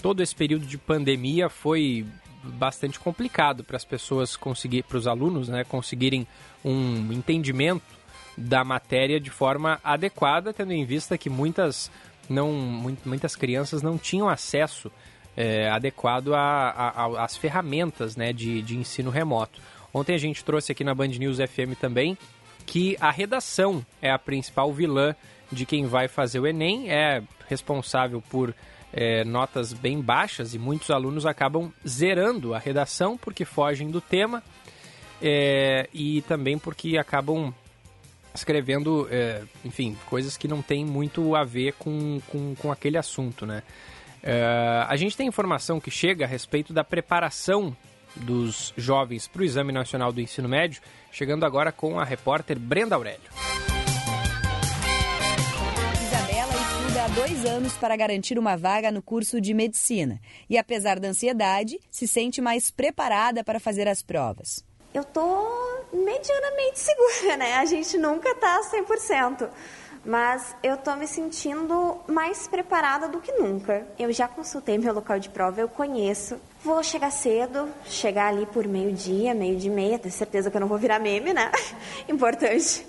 todo 0.00 0.22
esse 0.22 0.34
período 0.34 0.64
de 0.64 0.78
pandemia 0.78 1.50
foi 1.50 2.06
bastante 2.42 2.98
complicado 2.98 3.62
para 3.62 3.76
as 3.76 3.84
pessoas 3.84 4.36
conseguir, 4.36 4.84
para 4.84 4.96
os 4.96 5.06
alunos, 5.06 5.50
né, 5.50 5.64
conseguirem 5.64 6.26
um 6.64 7.12
entendimento 7.12 8.00
da 8.38 8.64
matéria 8.64 9.20
de 9.20 9.28
forma 9.28 9.78
adequada, 9.84 10.50
tendo 10.50 10.72
em 10.72 10.86
vista 10.86 11.18
que 11.18 11.28
muitas 11.28 11.90
não 12.32 12.52
muitas 13.04 13.36
crianças 13.36 13.82
não 13.82 13.96
tinham 13.98 14.28
acesso 14.28 14.90
é, 15.36 15.68
adequado 15.70 16.32
às 16.34 17.36
ferramentas 17.36 18.16
né, 18.16 18.32
de, 18.32 18.62
de 18.62 18.76
ensino 18.76 19.10
remoto. 19.10 19.60
Ontem 19.94 20.14
a 20.14 20.18
gente 20.18 20.44
trouxe 20.44 20.72
aqui 20.72 20.82
na 20.82 20.94
Band 20.94 21.08
News 21.08 21.38
FM 21.38 21.78
também 21.80 22.16
que 22.64 22.96
a 23.00 23.10
redação 23.10 23.84
é 24.00 24.10
a 24.10 24.18
principal 24.18 24.72
vilã 24.72 25.14
de 25.50 25.66
quem 25.66 25.86
vai 25.86 26.08
fazer 26.08 26.40
o 26.40 26.46
Enem, 26.46 26.90
é 26.90 27.22
responsável 27.48 28.22
por 28.22 28.54
é, 28.92 29.24
notas 29.24 29.72
bem 29.72 30.00
baixas 30.00 30.54
e 30.54 30.58
muitos 30.58 30.90
alunos 30.90 31.26
acabam 31.26 31.72
zerando 31.86 32.54
a 32.54 32.58
redação 32.58 33.18
porque 33.18 33.44
fogem 33.44 33.90
do 33.90 34.00
tema 34.00 34.42
é, 35.20 35.88
e 35.92 36.22
também 36.22 36.58
porque 36.58 36.96
acabam 36.96 37.54
escrevendo, 38.34 39.08
é, 39.10 39.42
enfim, 39.64 39.96
coisas 40.08 40.36
que 40.36 40.48
não 40.48 40.62
têm 40.62 40.84
muito 40.84 41.34
a 41.34 41.44
ver 41.44 41.74
com, 41.74 42.20
com, 42.28 42.54
com 42.54 42.72
aquele 42.72 42.98
assunto, 42.98 43.44
né? 43.46 43.62
É, 44.22 44.86
a 44.88 44.96
gente 44.96 45.16
tem 45.16 45.26
informação 45.26 45.80
que 45.80 45.90
chega 45.90 46.24
a 46.24 46.28
respeito 46.28 46.72
da 46.72 46.84
preparação 46.84 47.76
dos 48.14 48.72
jovens 48.76 49.26
para 49.26 49.42
o 49.42 49.44
Exame 49.44 49.72
Nacional 49.72 50.12
do 50.12 50.20
Ensino 50.20 50.48
Médio, 50.48 50.80
chegando 51.10 51.44
agora 51.44 51.72
com 51.72 51.98
a 51.98 52.04
repórter 52.04 52.58
Brenda 52.58 52.94
Aurélio. 52.94 53.30
Isabela 56.02 56.52
estuda 56.52 57.04
há 57.04 57.08
dois 57.08 57.44
anos 57.44 57.72
para 57.74 57.96
garantir 57.96 58.38
uma 58.38 58.56
vaga 58.56 58.92
no 58.92 59.02
curso 59.02 59.40
de 59.40 59.52
medicina 59.52 60.20
e, 60.48 60.56
apesar 60.56 61.00
da 61.00 61.08
ansiedade, 61.08 61.80
se 61.90 62.06
sente 62.06 62.40
mais 62.40 62.70
preparada 62.70 63.42
para 63.42 63.58
fazer 63.58 63.88
as 63.88 64.02
provas. 64.02 64.64
Eu 64.92 65.04
tô 65.04 65.48
medianamente 65.92 66.78
segura, 66.78 67.36
né? 67.36 67.54
A 67.54 67.64
gente 67.64 67.96
nunca 67.98 68.34
tá 68.34 68.60
100% 68.60 69.48
mas 70.04 70.54
eu 70.62 70.74
estou 70.74 70.96
me 70.96 71.06
sentindo 71.06 71.96
mais 72.08 72.48
preparada 72.48 73.06
do 73.06 73.20
que 73.20 73.32
nunca. 73.32 73.86
Eu 73.98 74.12
já 74.12 74.26
consultei 74.26 74.76
meu 74.76 74.92
local 74.92 75.18
de 75.18 75.28
prova, 75.28 75.60
eu 75.60 75.68
conheço. 75.68 76.40
Vou 76.62 76.82
chegar 76.82 77.10
cedo, 77.10 77.68
chegar 77.84 78.28
ali 78.28 78.46
por 78.46 78.66
meio-dia, 78.66 79.34
meio 79.34 79.56
de 79.56 79.70
meia, 79.70 79.98
ter 79.98 80.10
certeza 80.10 80.50
que 80.50 80.56
eu 80.56 80.60
não 80.60 80.68
vou 80.68 80.78
virar 80.78 80.98
meme, 80.98 81.32
né? 81.32 81.50
Importante. 82.08 82.86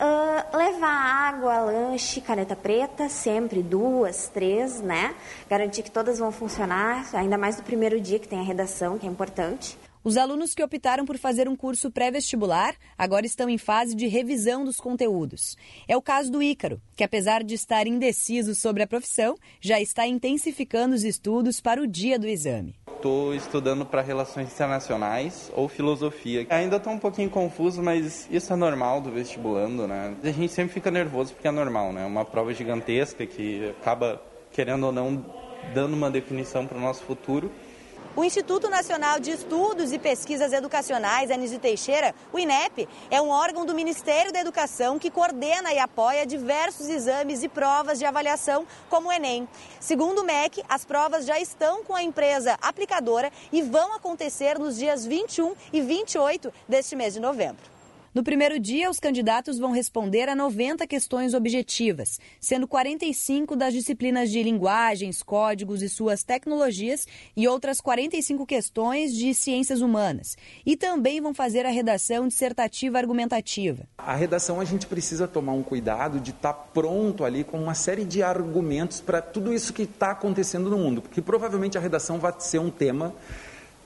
Uh, 0.00 0.56
levar 0.56 0.88
água, 0.88 1.60
lanche, 1.60 2.20
caneta 2.22 2.56
preta, 2.56 3.08
sempre 3.08 3.62
duas, 3.62 4.28
três, 4.28 4.80
né? 4.80 5.14
Garantir 5.48 5.82
que 5.82 5.90
todas 5.90 6.18
vão 6.18 6.32
funcionar, 6.32 7.06
ainda 7.12 7.36
mais 7.36 7.58
no 7.58 7.62
primeiro 7.62 8.00
dia 8.00 8.18
que 8.18 8.26
tem 8.26 8.40
a 8.40 8.42
redação, 8.42 8.98
que 8.98 9.06
é 9.06 9.10
importante. 9.10 9.78
Os 10.02 10.16
alunos 10.16 10.54
que 10.54 10.62
optaram 10.62 11.04
por 11.04 11.18
fazer 11.18 11.46
um 11.46 11.54
curso 11.54 11.90
pré-vestibular 11.90 12.74
agora 12.96 13.26
estão 13.26 13.50
em 13.50 13.58
fase 13.58 13.94
de 13.94 14.06
revisão 14.06 14.64
dos 14.64 14.78
conteúdos. 14.78 15.58
É 15.86 15.94
o 15.94 16.00
caso 16.00 16.32
do 16.32 16.42
Ícaro, 16.42 16.80
que 16.96 17.04
apesar 17.04 17.44
de 17.44 17.54
estar 17.54 17.86
indeciso 17.86 18.54
sobre 18.54 18.82
a 18.82 18.86
profissão, 18.86 19.34
já 19.60 19.78
está 19.78 20.06
intensificando 20.06 20.94
os 20.94 21.04
estudos 21.04 21.60
para 21.60 21.82
o 21.82 21.86
dia 21.86 22.18
do 22.18 22.26
exame. 22.26 22.74
Estou 22.96 23.34
estudando 23.34 23.84
para 23.84 24.00
relações 24.00 24.50
internacionais 24.50 25.52
ou 25.54 25.68
filosofia. 25.68 26.46
Ainda 26.48 26.76
estou 26.76 26.94
um 26.94 26.98
pouquinho 26.98 27.28
confuso, 27.28 27.82
mas 27.82 28.26
isso 28.30 28.50
é 28.54 28.56
normal 28.56 29.02
do 29.02 29.10
vestibulando, 29.10 29.86
né? 29.86 30.16
A 30.22 30.30
gente 30.30 30.52
sempre 30.52 30.72
fica 30.72 30.90
nervoso 30.90 31.34
porque 31.34 31.48
é 31.48 31.50
normal, 31.50 31.92
né? 31.92 32.06
Uma 32.06 32.24
prova 32.24 32.54
gigantesca 32.54 33.26
que 33.26 33.68
acaba, 33.78 34.18
querendo 34.50 34.86
ou 34.86 34.92
não, 34.92 35.26
dando 35.74 35.92
uma 35.92 36.10
definição 36.10 36.66
para 36.66 36.78
o 36.78 36.80
nosso 36.80 37.02
futuro. 37.02 37.52
O 38.16 38.24
Instituto 38.24 38.68
Nacional 38.68 39.20
de 39.20 39.30
Estudos 39.30 39.92
e 39.92 39.98
Pesquisas 39.98 40.52
Educacionais, 40.52 41.30
Anísio 41.30 41.60
Teixeira, 41.60 42.12
o 42.32 42.40
INEP, 42.40 42.88
é 43.08 43.22
um 43.22 43.28
órgão 43.28 43.64
do 43.64 43.72
Ministério 43.72 44.32
da 44.32 44.40
Educação 44.40 44.98
que 44.98 45.12
coordena 45.12 45.72
e 45.72 45.78
apoia 45.78 46.26
diversos 46.26 46.88
exames 46.88 47.44
e 47.44 47.48
provas 47.48 48.00
de 48.00 48.04
avaliação, 48.04 48.66
como 48.88 49.08
o 49.08 49.12
Enem. 49.12 49.48
Segundo 49.78 50.22
o 50.22 50.24
MEC, 50.24 50.60
as 50.68 50.84
provas 50.84 51.24
já 51.24 51.38
estão 51.38 51.84
com 51.84 51.94
a 51.94 52.02
empresa 52.02 52.58
aplicadora 52.60 53.30
e 53.52 53.62
vão 53.62 53.94
acontecer 53.94 54.58
nos 54.58 54.76
dias 54.76 55.06
21 55.06 55.54
e 55.72 55.80
28 55.80 56.52
deste 56.68 56.96
mês 56.96 57.14
de 57.14 57.20
novembro. 57.20 57.79
No 58.12 58.24
primeiro 58.24 58.58
dia, 58.58 58.90
os 58.90 58.98
candidatos 58.98 59.56
vão 59.56 59.70
responder 59.70 60.28
a 60.28 60.34
90 60.34 60.84
questões 60.88 61.32
objetivas, 61.32 62.18
sendo 62.40 62.66
45 62.66 63.54
das 63.54 63.72
disciplinas 63.72 64.32
de 64.32 64.42
linguagens, 64.42 65.22
códigos 65.22 65.80
e 65.80 65.88
suas 65.88 66.24
tecnologias 66.24 67.06
e 67.36 67.46
outras 67.46 67.80
45 67.80 68.44
questões 68.44 69.14
de 69.14 69.32
ciências 69.32 69.80
humanas. 69.80 70.36
E 70.66 70.76
também 70.76 71.20
vão 71.20 71.32
fazer 71.32 71.64
a 71.64 71.70
redação 71.70 72.26
dissertativa 72.26 72.98
argumentativa. 72.98 73.84
A 73.96 74.16
redação 74.16 74.60
a 74.60 74.64
gente 74.64 74.88
precisa 74.88 75.28
tomar 75.28 75.52
um 75.52 75.62
cuidado 75.62 76.18
de 76.18 76.32
estar 76.32 76.52
tá 76.52 76.64
pronto 76.74 77.24
ali 77.24 77.44
com 77.44 77.62
uma 77.62 77.74
série 77.74 78.04
de 78.04 78.24
argumentos 78.24 79.00
para 79.00 79.22
tudo 79.22 79.54
isso 79.54 79.72
que 79.72 79.82
está 79.82 80.10
acontecendo 80.10 80.68
no 80.68 80.78
mundo, 80.78 81.00
porque 81.00 81.22
provavelmente 81.22 81.78
a 81.78 81.80
redação 81.80 82.18
vai 82.18 82.34
ser 82.40 82.58
um 82.58 82.70
tema 82.70 83.14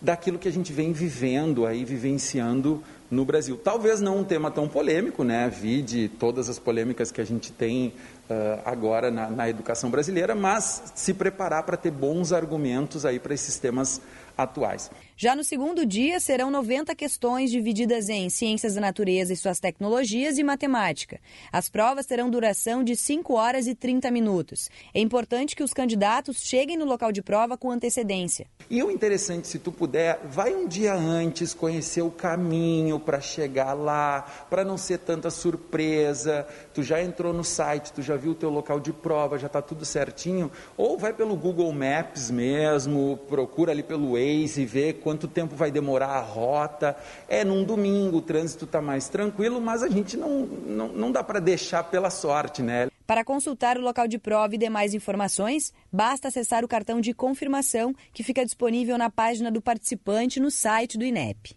daquilo 0.01 0.39
que 0.39 0.49
a 0.49 0.53
gente 0.53 0.73
vem 0.73 0.93
vivendo 0.93 1.67
aí, 1.67 1.85
vivenciando 1.85 2.83
no 3.15 3.25
Brasil. 3.25 3.57
Talvez 3.57 4.01
não 4.01 4.19
um 4.19 4.25
tema 4.25 4.51
tão 4.51 4.69
polêmico, 4.69 5.25
né? 5.25 5.49
Vide 5.49 6.09
todas 6.09 6.49
as 6.49 6.59
polêmicas 6.59 7.11
que 7.11 7.21
a 7.21 7.25
gente 7.25 7.53
tem 7.53 7.95
uh, 8.29 8.61
agora 8.65 9.11
na, 9.11 9.31
na 9.31 9.49
educação 9.49 9.91
brasileira, 9.91 10.35
mas 10.35 10.93
se 10.95 11.15
preparar 11.15 11.63
para 11.63 11.77
ter 11.77 11.91
bons 11.91 12.33
argumentos 12.33 13.07
aí 13.07 13.19
para 13.19 13.33
esses 13.33 13.59
temas 13.59 14.01
atuais. 14.37 14.91
Já 15.17 15.37
no 15.37 15.45
segundo 15.45 15.87
dia, 15.87 16.19
serão 16.19 16.51
90 16.51 16.93
questões 16.97 17.49
divididas 17.49 18.09
em 18.09 18.29
ciências 18.29 18.75
da 18.75 18.81
natureza 18.81 19.33
e 19.33 19.37
suas 19.37 19.61
tecnologias 19.61 20.39
e 20.39 20.43
matemática. 20.43 21.21
As 21.53 21.69
provas 21.69 22.05
terão 22.05 22.29
duração 22.29 22.83
de 22.83 22.97
5 22.97 23.33
horas 23.33 23.69
e 23.69 23.77
30 23.77 24.11
minutos. 24.11 24.69
É 24.93 24.99
importante 24.99 25.55
que 25.55 25.63
os 25.63 25.73
candidatos 25.73 26.39
cheguem 26.39 26.77
no 26.77 26.85
local 26.85 27.13
de 27.13 27.23
prova 27.23 27.57
com 27.57 27.71
antecedência. 27.71 28.49
E 28.69 28.83
o 28.83 28.91
interessante, 28.91 29.47
se 29.47 29.61
tu 29.61 29.71
puder, 29.71 30.19
vai 30.25 30.53
um 30.53 30.67
dia 30.67 30.95
antes 30.95 31.55
conhecer 31.55 32.03
o 32.03 32.11
caminho 32.11 32.99
para 32.99 33.21
chegar 33.21 33.73
lá, 33.73 34.23
para 34.51 34.65
não 34.65 34.77
ser 34.77 34.99
tanta 34.99 35.31
surpresa. 35.31 36.45
Tu 36.73 36.83
já 36.83 37.01
entrou 37.01 37.33
no 37.33 37.45
site, 37.45 37.93
tu 37.93 38.03
já 38.03 38.17
viu 38.17 38.33
o 38.33 38.35
teu 38.35 38.51
local 38.51 38.81
de 38.81 38.93
prova, 38.93 39.39
já 39.39 39.47
está 39.47 39.63
tudo 39.63 39.85
certinho. 39.85 40.51
Ou 40.77 40.99
vai 40.99 41.13
pelo 41.13 41.37
Google 41.37 41.73
Maps 41.73 42.33
mesmo, 42.33 43.17
procura 43.29 43.71
ali 43.71 43.85
pelo 43.85 44.15
Waze, 44.15 44.65
ver 44.65 45.04
quanto 45.05 45.29
tempo 45.29 45.55
vai 45.55 45.71
demorar 45.71 46.09
a 46.09 46.21
rota. 46.21 46.97
É 47.29 47.45
num 47.45 47.63
domingo, 47.63 48.17
o 48.17 48.23
trânsito 48.23 48.65
está 48.65 48.81
mais 48.81 49.09
tranquilo, 49.09 49.61
mas 49.61 49.83
a 49.83 49.89
gente 49.89 50.17
não, 50.17 50.41
não, 50.47 50.89
não 50.89 51.13
dá 51.13 51.23
para 51.23 51.39
deixar 51.39 51.85
pela 51.85 52.09
sorte, 52.09 52.63
né? 52.63 52.89
Para 53.07 53.23
consultar 53.23 53.77
o 53.77 53.83
local 53.83 54.09
de 54.09 54.19
prova 54.19 54.55
e 54.55 54.59
demais 54.59 54.95
informações, 54.95 55.75
basta 55.93 56.29
acessar 56.29 56.65
o 56.65 56.69
cartão 56.69 57.03
de 57.03 57.13
confirmação 57.13 57.95
que 58.15 58.23
fica 58.23 58.43
disponível 58.45 58.97
na 58.97 59.11
página 59.11 59.51
do 59.51 59.61
participante 59.61 60.41
no 60.41 60.51
site 60.51 60.97
do 60.97 61.05
INEP. 61.05 61.55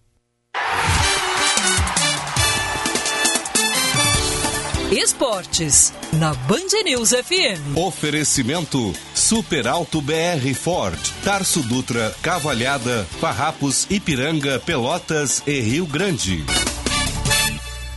Esportes, 4.91 5.93
na 6.13 6.33
Band 6.33 6.81
News 6.85 7.09
FM. 7.09 7.75
Oferecimento 7.75 8.93
Super 9.13 9.67
Alto 9.67 10.01
BR 10.01 10.53
Ford, 10.55 10.97
Tarso 11.25 11.61
Dutra, 11.61 12.15
Cavalhada, 12.21 13.03
Farrapos, 13.19 13.85
Ipiranga, 13.91 14.61
Pelotas 14.61 15.43
e 15.45 15.59
Rio 15.59 15.85
Grande. 15.85 16.41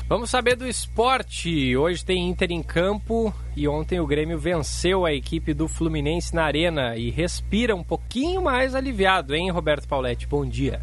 Vamos 0.09 0.31
saber 0.31 0.57
do 0.57 0.67
esporte. 0.67 1.77
Hoje 1.77 2.05
tem 2.05 2.29
Inter 2.29 2.51
em 2.51 2.61
campo 2.61 3.33
e 3.57 3.69
ontem 3.69 4.01
o 4.01 4.07
Grêmio 4.07 4.37
venceu 4.37 5.07
a 5.07 5.13
equipe 5.13 5.55
do 5.55 5.69
Fluminense 5.69 6.35
na 6.35 6.43
Arena 6.43 6.97
e 6.97 7.09
respira 7.09 7.77
um 7.77 7.85
pouquinho 7.85 8.43
mais 8.43 8.75
aliviado, 8.75 9.33
hein, 9.33 9.49
Roberto 9.53 9.87
Pauletti? 9.87 10.27
Bom 10.27 10.45
dia. 10.45 10.83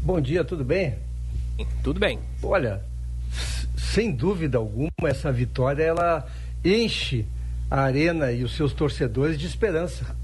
Bom 0.00 0.20
dia, 0.20 0.44
tudo 0.44 0.64
bem? 0.64 0.94
Tudo 1.82 1.98
bem. 1.98 2.20
Olha, 2.40 2.88
sem 3.80 4.12
dúvida 4.12 4.58
alguma, 4.58 4.90
essa 5.04 5.32
vitória 5.32 5.82
ela 5.82 6.26
enche 6.64 7.24
a 7.70 7.82
arena 7.82 8.30
e 8.30 8.44
os 8.44 8.54
seus 8.54 8.72
torcedores 8.72 9.38
de 9.38 9.46
esperança. 9.46 10.16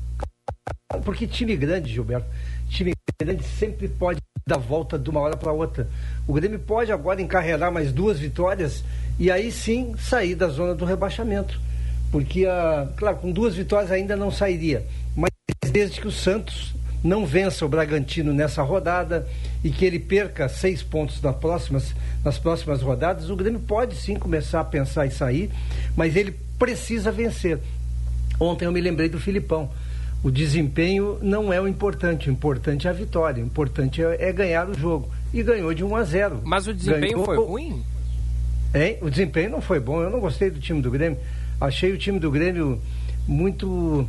Porque 1.04 1.26
time 1.26 1.56
grande, 1.56 1.92
Gilberto, 1.92 2.28
time 2.68 2.92
grande 3.20 3.44
sempre 3.44 3.88
pode 3.88 4.20
dar 4.46 4.58
volta 4.58 4.98
de 4.98 5.10
uma 5.10 5.20
hora 5.20 5.36
para 5.36 5.52
outra. 5.52 5.88
O 6.26 6.32
Grêmio 6.32 6.58
pode 6.58 6.92
agora 6.92 7.20
encarregar 7.20 7.72
mais 7.72 7.92
duas 7.92 8.18
vitórias 8.18 8.84
e 9.18 9.30
aí 9.30 9.50
sim 9.50 9.96
sair 9.98 10.34
da 10.34 10.48
zona 10.48 10.74
do 10.74 10.84
rebaixamento. 10.84 11.60
Porque, 12.12 12.46
a, 12.46 12.88
claro, 12.96 13.16
com 13.16 13.32
duas 13.32 13.56
vitórias 13.56 13.90
ainda 13.90 14.14
não 14.14 14.30
sairia. 14.30 14.86
Mas 15.16 15.30
desde 15.72 16.00
que 16.00 16.06
o 16.06 16.12
Santos 16.12 16.74
não 17.06 17.24
vença 17.24 17.64
o 17.64 17.68
Bragantino 17.68 18.34
nessa 18.34 18.62
rodada 18.62 19.26
e 19.64 19.70
que 19.70 19.84
ele 19.84 19.98
perca 19.98 20.48
seis 20.48 20.82
pontos 20.82 21.22
nas 21.22 21.36
próximas, 21.36 21.94
nas 22.24 22.38
próximas 22.38 22.82
rodadas, 22.82 23.30
o 23.30 23.36
Grêmio 23.36 23.60
pode 23.60 23.94
sim 23.96 24.16
começar 24.16 24.60
a 24.60 24.64
pensar 24.64 25.06
em 25.06 25.10
sair, 25.10 25.50
mas 25.96 26.16
ele 26.16 26.34
precisa 26.58 27.10
vencer. 27.10 27.58
Ontem 28.38 28.66
eu 28.66 28.72
me 28.72 28.80
lembrei 28.80 29.08
do 29.08 29.18
Filipão. 29.18 29.70
O 30.22 30.30
desempenho 30.30 31.18
não 31.22 31.52
é 31.52 31.60
o 31.60 31.68
importante, 31.68 32.28
o 32.28 32.32
importante 32.32 32.86
é 32.86 32.90
a 32.90 32.92
vitória, 32.92 33.42
o 33.42 33.46
importante 33.46 34.02
é, 34.02 34.28
é 34.28 34.32
ganhar 34.32 34.68
o 34.68 34.74
jogo. 34.74 35.08
E 35.32 35.42
ganhou 35.42 35.72
de 35.72 35.84
1 35.84 35.96
a 35.96 36.02
0. 36.02 36.40
Mas 36.44 36.66
o 36.66 36.74
desempenho 36.74 37.12
ganhou... 37.12 37.24
foi 37.24 37.36
ruim? 37.36 37.82
Hein? 38.74 38.98
O 39.00 39.10
desempenho 39.10 39.50
não 39.50 39.60
foi 39.60 39.78
bom, 39.78 40.02
eu 40.02 40.10
não 40.10 40.20
gostei 40.20 40.50
do 40.50 40.58
time 40.58 40.82
do 40.82 40.90
Grêmio. 40.90 41.18
Achei 41.60 41.92
o 41.92 41.98
time 41.98 42.18
do 42.18 42.30
Grêmio 42.30 42.80
muito 43.26 44.06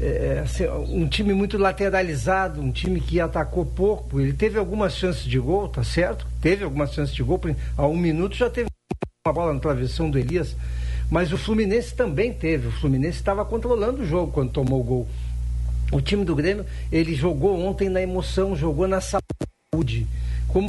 é, 0.00 0.40
assim, 0.42 0.66
um 0.68 1.06
time 1.08 1.32
muito 1.32 1.56
lateralizado, 1.56 2.60
um 2.60 2.72
time 2.72 3.00
que 3.00 3.20
atacou 3.20 3.64
pouco. 3.64 4.20
Ele 4.20 4.32
teve 4.32 4.58
algumas 4.58 4.96
chances 4.96 5.24
de 5.24 5.38
gol, 5.38 5.68
tá 5.68 5.84
certo? 5.84 6.26
Teve 6.40 6.64
algumas 6.64 6.92
chances 6.92 7.14
de 7.14 7.22
gol. 7.22 7.40
A 7.76 7.86
um 7.86 7.96
minuto 7.96 8.34
já 8.34 8.50
teve 8.50 8.68
uma 9.26 9.32
bola 9.32 9.54
na 9.54 9.60
travessão 9.60 10.10
do 10.10 10.18
Elias. 10.18 10.56
Mas 11.10 11.32
o 11.32 11.38
Fluminense 11.38 11.94
também 11.94 12.32
teve. 12.32 12.68
O 12.68 12.72
Fluminense 12.72 13.18
estava 13.18 13.44
controlando 13.44 14.02
o 14.02 14.06
jogo 14.06 14.32
quando 14.32 14.50
tomou 14.50 14.80
o 14.80 14.84
gol. 14.84 15.08
O 15.92 16.00
time 16.00 16.24
do 16.24 16.34
Grêmio, 16.34 16.66
ele 16.90 17.14
jogou 17.14 17.58
ontem 17.60 17.88
na 17.88 18.02
emoção, 18.02 18.56
jogou 18.56 18.88
na 18.88 19.00
saúde. 19.00 20.06
Como 20.48 20.68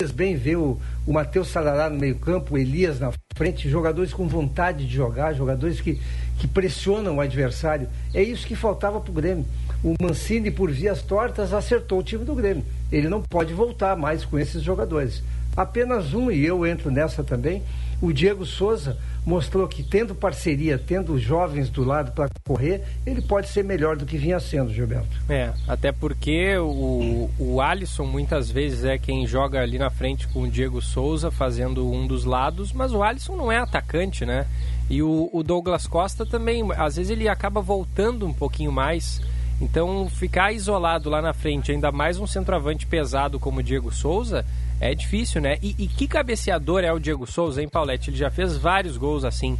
vocês 0.00 0.12
bem 0.12 0.36
vê 0.36 0.54
o, 0.54 0.78
o 1.06 1.12
Matheus 1.12 1.48
Salará 1.48 1.90
no 1.90 1.98
meio-campo, 1.98 2.54
o 2.54 2.58
Elias 2.58 3.00
na 3.00 3.12
frente, 3.36 3.68
jogadores 3.68 4.12
com 4.12 4.28
vontade 4.28 4.86
de 4.86 4.94
jogar, 4.94 5.34
jogadores 5.34 5.80
que, 5.80 6.00
que 6.38 6.46
pressionam 6.46 7.16
o 7.16 7.20
adversário. 7.20 7.88
É 8.14 8.22
isso 8.22 8.46
que 8.46 8.54
faltava 8.54 9.00
para 9.00 9.10
o 9.10 9.14
Grêmio. 9.14 9.44
O 9.82 9.94
Mancini, 10.00 10.50
por 10.50 10.70
vias 10.70 11.02
tortas, 11.02 11.52
acertou 11.52 12.00
o 12.00 12.02
time 12.02 12.24
do 12.24 12.34
Grêmio. 12.34 12.64
Ele 12.90 13.08
não 13.08 13.22
pode 13.22 13.52
voltar 13.52 13.96
mais 13.96 14.24
com 14.24 14.38
esses 14.38 14.62
jogadores. 14.62 15.22
Apenas 15.56 16.14
um, 16.14 16.30
e 16.30 16.46
eu 16.46 16.64
entro 16.64 16.90
nessa 16.90 17.24
também, 17.24 17.62
o 18.00 18.12
Diego 18.12 18.46
Souza 18.46 18.96
mostrou 19.26 19.66
que 19.66 19.82
tendo 19.82 20.14
parceria, 20.14 20.78
tendo 20.78 21.18
jovens 21.18 21.68
do 21.68 21.84
lado 21.84 22.12
para 22.12 22.30
correr, 22.46 22.82
ele 23.04 23.20
pode 23.20 23.48
ser 23.48 23.64
melhor 23.64 23.96
do 23.96 24.06
que 24.06 24.16
vinha 24.16 24.38
sendo, 24.38 24.72
Gilberto. 24.72 25.20
É, 25.28 25.52
até 25.66 25.90
porque 25.90 26.56
o, 26.56 27.28
o 27.38 27.60
Alisson 27.60 28.06
muitas 28.06 28.50
vezes 28.50 28.84
é 28.84 28.96
quem 28.96 29.26
joga 29.26 29.60
ali 29.60 29.78
na 29.78 29.90
frente 29.90 30.28
com 30.28 30.42
o 30.42 30.48
Diego 30.48 30.80
Souza 30.80 31.30
fazendo 31.30 31.90
um 31.90 32.06
dos 32.06 32.24
lados, 32.24 32.72
mas 32.72 32.92
o 32.92 33.02
Alisson 33.02 33.36
não 33.36 33.50
é 33.50 33.58
atacante, 33.58 34.24
né? 34.24 34.46
E 34.90 35.02
o, 35.02 35.28
o 35.32 35.42
Douglas 35.42 35.86
Costa 35.86 36.24
também, 36.24 36.64
às 36.76 36.96
vezes 36.96 37.10
ele 37.10 37.28
acaba 37.28 37.60
voltando 37.60 38.26
um 38.26 38.32
pouquinho 38.32 38.72
mais. 38.72 39.20
Então, 39.60 40.08
ficar 40.08 40.52
isolado 40.52 41.10
lá 41.10 41.20
na 41.20 41.34
frente, 41.34 41.72
ainda 41.72 41.90
mais 41.90 42.18
um 42.18 42.26
centroavante 42.26 42.86
pesado 42.86 43.40
como 43.40 43.58
o 43.58 43.62
Diego 43.62 43.92
Souza, 43.92 44.44
é 44.80 44.94
difícil, 44.94 45.40
né? 45.40 45.58
E, 45.60 45.74
e, 45.78 45.88
que 45.88 46.06
cabeceador 46.06 46.84
é 46.84 46.92
o 46.92 47.00
Diego 47.00 47.26
Souza, 47.26 47.60
hein, 47.60 47.68
Paulette? 47.68 48.10
Ele 48.10 48.16
já 48.16 48.30
fez 48.30 48.56
vários 48.56 48.96
gols 48.96 49.24
assim. 49.24 49.58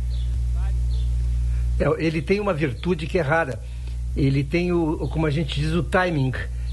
É, 1.81 1.87
ele 1.99 2.22
tem 2.22 2.39
uma 2.39 2.55
virtude 2.55 3.07
que 3.07 3.18
é 3.18 3.22
rara. 3.22 3.61
Ele 4.16 4.45
tem 4.45 4.72
o, 4.72 5.09
como 5.09 5.26
a 5.26 5.31
gente 5.31 5.61
diz, 5.61 5.72
o 5.72 5.83
timing. 5.83 6.33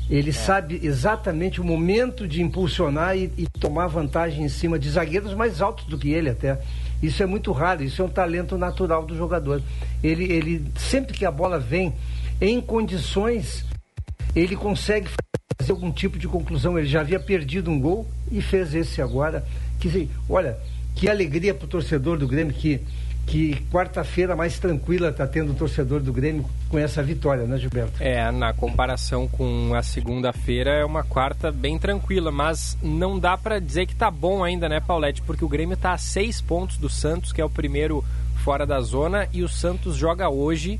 Ele 0.09 0.29
é. 0.29 0.33
sabe 0.33 0.79
exatamente 0.83 1.59
o 1.59 1.63
momento 1.63 2.27
de 2.27 2.41
impulsionar 2.41 3.17
e, 3.17 3.31
e, 3.37 3.47
tomar 3.59 3.87
vantagem 3.87 4.43
em 4.43 4.49
cima 4.49 4.77
de 4.77 4.89
zagueiros 4.89 5.33
mais 5.33 5.61
altos 5.61 5.85
do 5.85 5.97
que 5.97 6.09
ele 6.09 6.29
até. 6.29 6.59
Isso 7.01 7.21
é 7.21 7.25
muito 7.25 7.51
raro, 7.51 7.83
isso 7.83 8.01
é 8.01 8.05
um 8.05 8.09
talento 8.09 8.57
natural 8.57 9.05
do 9.05 9.15
jogador. 9.15 9.61
Ele, 10.03 10.31
ele 10.31 10.65
sempre 10.77 11.13
que 11.13 11.25
a 11.25 11.31
bola 11.31 11.59
vem 11.59 11.93
em 12.41 12.59
condições, 12.59 13.65
ele 14.35 14.55
consegue 14.55 15.09
fazer 15.59 15.71
algum 15.71 15.91
tipo 15.91 16.17
de 16.17 16.27
conclusão. 16.27 16.77
Ele 16.77 16.87
já 16.87 17.01
havia 17.01 17.19
perdido 17.19 17.71
um 17.71 17.79
gol 17.79 18.07
e 18.31 18.41
fez 18.41 18.73
esse 18.73 19.01
agora. 19.01 19.45
Que, 19.79 20.09
olha, 20.29 20.57
que 20.95 21.09
alegria 21.09 21.53
para 21.53 21.65
o 21.65 21.69
torcedor 21.69 22.17
do 22.17 22.27
Grêmio 22.27 22.53
que, 22.53 22.81
que 23.25 23.55
quarta-feira 23.71 24.35
mais 24.35 24.59
tranquila 24.59 25.09
está 25.09 25.25
tendo 25.25 25.51
o 25.51 25.55
torcedor 25.55 25.99
do 25.99 26.13
Grêmio 26.13 26.45
com 26.69 26.77
essa 26.77 27.01
vitória, 27.01 27.45
né, 27.45 27.57
Gilberto? 27.57 28.01
É, 28.01 28.31
na 28.31 28.53
comparação 28.53 29.27
com 29.27 29.73
a 29.73 29.81
segunda-feira 29.81 30.71
é 30.71 30.85
uma 30.85 31.03
quarta 31.03 31.51
bem 31.51 31.79
tranquila, 31.79 32.31
mas 32.31 32.77
não 32.81 33.17
dá 33.17 33.37
para 33.37 33.59
dizer 33.59 33.87
que 33.87 33.93
está 33.93 34.11
bom 34.11 34.43
ainda, 34.43 34.69
né, 34.69 34.79
Paulette? 34.79 35.21
Porque 35.21 35.43
o 35.43 35.49
Grêmio 35.49 35.73
está 35.73 35.93
a 35.93 35.97
seis 35.97 36.39
pontos 36.39 36.77
do 36.77 36.89
Santos, 36.89 37.33
que 37.33 37.41
é 37.41 37.45
o 37.45 37.49
primeiro 37.49 38.03
fora 38.43 38.65
da 38.65 38.79
zona, 38.81 39.27
e 39.33 39.43
o 39.43 39.49
Santos 39.49 39.95
joga 39.95 40.29
hoje 40.29 40.79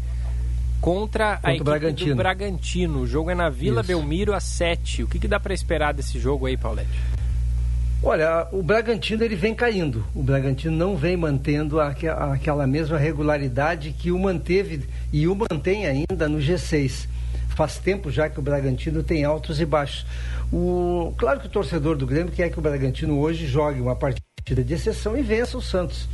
contra, 0.80 1.40
a 1.42 1.50
equipe 1.50 1.64
Bragantino. 1.64 2.10
do 2.12 2.16
Bragantino. 2.16 3.00
O 3.00 3.08
jogo 3.08 3.32
é 3.32 3.36
na 3.36 3.50
Vila 3.50 3.82
Isso. 3.82 3.88
Belmiro 3.88 4.34
às 4.34 4.44
7. 4.44 5.04
O 5.04 5.08
que, 5.08 5.18
que 5.18 5.28
dá 5.28 5.40
para 5.40 5.54
esperar 5.54 5.94
desse 5.94 6.20
jogo 6.20 6.46
aí, 6.46 6.56
Paulette? 6.56 6.92
Olha, 8.04 8.48
o 8.52 8.62
Bragantino 8.62 9.24
ele 9.24 9.36
vem 9.36 9.56
caindo. 9.56 10.06
O 10.14 10.22
Bragantino 10.22 10.76
não 10.76 10.96
vem 10.96 11.18
mantendo 11.18 11.80
aquela 11.80 12.68
mesma 12.68 12.98
regularidade 12.98 13.92
que 13.92 14.12
o 14.12 14.20
manteve 14.20 14.84
e 15.12 15.28
o 15.28 15.36
mantém 15.36 15.86
ainda 15.86 16.30
no 16.30 16.38
G6. 16.38 17.08
Faz 17.56 17.78
tempo 17.78 18.12
já 18.12 18.30
que 18.30 18.38
o 18.38 18.44
Bragantino 18.44 19.02
tem 19.02 19.24
altos 19.24 19.60
e 19.60 19.66
baixos. 19.66 20.06
O, 20.52 21.14
claro 21.18 21.40
que 21.40 21.48
o 21.48 21.50
torcedor 21.50 21.96
do 21.96 22.06
Grêmio 22.06 22.32
quer 22.32 22.50
que 22.50 22.60
o 22.60 22.62
Bragantino 22.62 23.18
hoje 23.18 23.48
jogue 23.48 23.80
uma 23.82 23.96
partida 23.96 24.64
de 24.64 24.74
exceção 24.74 25.18
e 25.18 25.22
vença 25.22 25.58
o 25.58 25.62
Santos. 25.62 26.08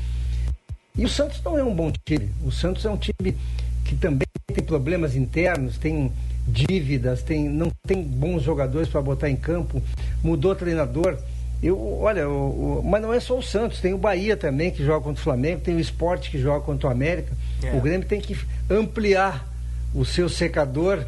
E 0.96 1.04
o 1.04 1.10
Santos 1.10 1.42
não 1.44 1.58
é 1.58 1.64
um 1.64 1.74
bom 1.74 1.92
time. 2.06 2.32
O 2.46 2.52
Santos 2.52 2.86
é 2.86 2.90
um 2.90 2.98
time 2.98 3.36
que 3.84 3.96
também 3.96 4.28
tem 4.54 4.64
problemas 4.64 5.16
internos, 5.16 5.78
tem 5.78 6.12
dívidas, 6.48 7.24
tem, 7.24 7.50
não 7.50 7.72
tem 7.88 8.02
bons 8.04 8.44
jogadores 8.44 8.88
para 8.88 9.02
botar 9.02 9.30
em 9.30 9.36
campo, 9.36 9.82
mudou 10.24 10.56
treinador. 10.56 11.18
Eu, 11.62 12.00
olha, 12.02 12.28
o, 12.28 12.80
o, 12.80 12.84
mas 12.84 13.02
não 13.02 13.14
é 13.14 13.20
só 13.20 13.38
o 13.38 13.44
Santos, 13.44 13.80
tem 13.80 13.94
o 13.94 13.98
Bahia 13.98 14.36
também 14.36 14.72
que 14.72 14.84
joga 14.84 15.04
contra 15.04 15.20
o 15.20 15.24
Flamengo, 15.24 15.62
tem 15.62 15.76
o 15.76 15.80
Esporte 15.80 16.32
que 16.32 16.40
joga 16.40 16.62
contra 16.62 16.90
o 16.90 16.92
América. 16.92 17.32
É. 17.64 17.76
O 17.76 17.82
Grêmio 17.82 18.08
tem 18.08 18.20
que 18.20 18.36
ampliar 18.70 19.48
o 19.94 20.04
seu 20.04 20.28
secador 20.28 21.06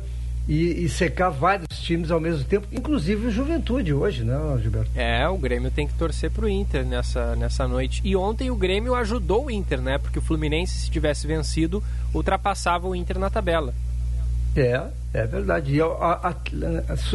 e, 0.48 0.84
e, 0.84 0.90
secar 0.90 1.30
vários 1.30 1.68
times 1.80 2.12
ao 2.12 2.20
mesmo 2.20 2.44
tempo, 2.44 2.68
inclusive 2.72 3.28
o 3.28 3.32
Juventude 3.32 3.94
hoje, 3.94 4.24
né, 4.24 4.36
Gilberto? 4.62 4.92
É, 4.94 5.28
o 5.28 5.38
Grêmio 5.38 5.72
tem 5.72 5.88
que 5.88 5.94
torcer 5.94 6.30
para 6.30 6.46
o 6.46 6.50
Inter 6.50 6.86
nessa, 6.86 7.36
nessa 7.36 7.68
noite. 7.68 8.02
E 8.04 8.16
ontem 8.16 8.52
o 8.52 8.56
Grêmio 8.56 8.94
ajudou 8.94 9.46
o 9.46 9.52
Inter, 9.52 9.82
né? 9.82 9.98
Porque 9.98 10.20
o 10.20 10.22
Fluminense, 10.22 10.78
se 10.78 10.92
tivesse 10.92 11.26
vencido, 11.26 11.82
ultrapassava 12.14 12.88
o 12.88 12.96
Inter 12.96 13.18
na 13.18 13.30
tabela. 13.30 13.74
É, 14.56 14.82
é 15.14 15.26
verdade. 15.26 15.76
E 15.76 15.82
a, 15.82 15.86
a, 15.86 16.30
a, 16.30 16.36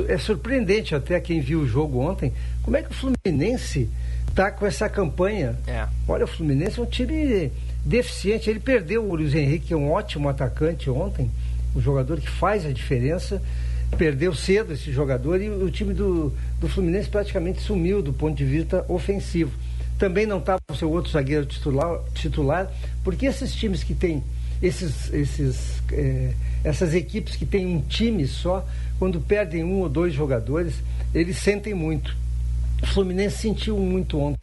é 0.09 0.19
surpreendente 0.19 0.95
até 0.95 1.21
quem 1.21 1.41
viu 1.41 1.61
o 1.61 1.67
jogo 1.67 2.01
ontem, 2.01 2.33
como 2.63 2.77
é 2.77 2.83
que 2.83 2.91
o 2.91 2.95
Fluminense 2.95 3.89
está 4.29 4.51
com 4.51 4.67
essa 4.67 4.89
campanha. 4.89 5.57
É. 5.67 5.87
Olha, 6.07 6.25
o 6.25 6.29
Fluminense 6.29 6.79
é 6.79 6.83
um 6.83 6.87
time 6.87 7.51
deficiente. 7.85 8.51
Ele 8.51 8.61
perdeu 8.61 9.05
o 9.05 9.15
Luiz 9.15 9.35
Henrique, 9.35 9.69
que 9.69 9.75
é 9.75 9.77
um 9.77 9.91
ótimo 9.91 10.29
atacante 10.29 10.91
ontem 10.91 11.31
um 11.75 11.81
jogador 11.81 12.21
que 12.21 12.29
faz 12.29 12.67
a 12.67 12.73
diferença. 12.73 13.41
perdeu 13.97 14.35
cedo 14.35 14.75
esse 14.75 14.93
jogador 14.93 15.41
e 15.41 15.49
o 15.49 15.71
time 15.71 15.95
do, 15.95 16.33
do 16.61 16.69
Fluminense 16.69 17.09
praticamente 17.09 17.61
sumiu 17.61 18.03
do 18.03 18.13
ponto 18.13 18.37
de 18.37 18.45
vista 18.45 18.85
ofensivo. 18.89 19.53
Também 19.99 20.27
não 20.27 20.39
estava 20.39 20.61
o 20.71 20.75
seu 20.75 20.91
outro 20.91 21.11
zagueiro 21.11 21.47
titular, 21.47 21.99
titular 22.15 22.71
porque 23.03 23.27
esses 23.27 23.55
times 23.55 23.83
que 23.83 23.95
têm 23.95 24.23
esses, 24.63 25.13
esses, 25.13 25.83
é, 25.93 26.33
essas 26.65 26.95
equipes 26.95 27.37
que 27.37 27.47
têm 27.47 27.67
um 27.67 27.81
time 27.81 28.27
só, 28.27 28.67
quando 28.99 29.21
perdem 29.21 29.65
um 29.65 29.81
ou 29.81 29.89
dois 29.89 30.13
jogadores, 30.13 30.75
eles 31.15 31.39
sentem 31.39 31.75
muito. 31.75 32.17
O 32.83 32.87
Fluminense 32.87 33.39
sentiu 33.39 33.79
muito 33.79 34.19
ontem. 34.19 34.39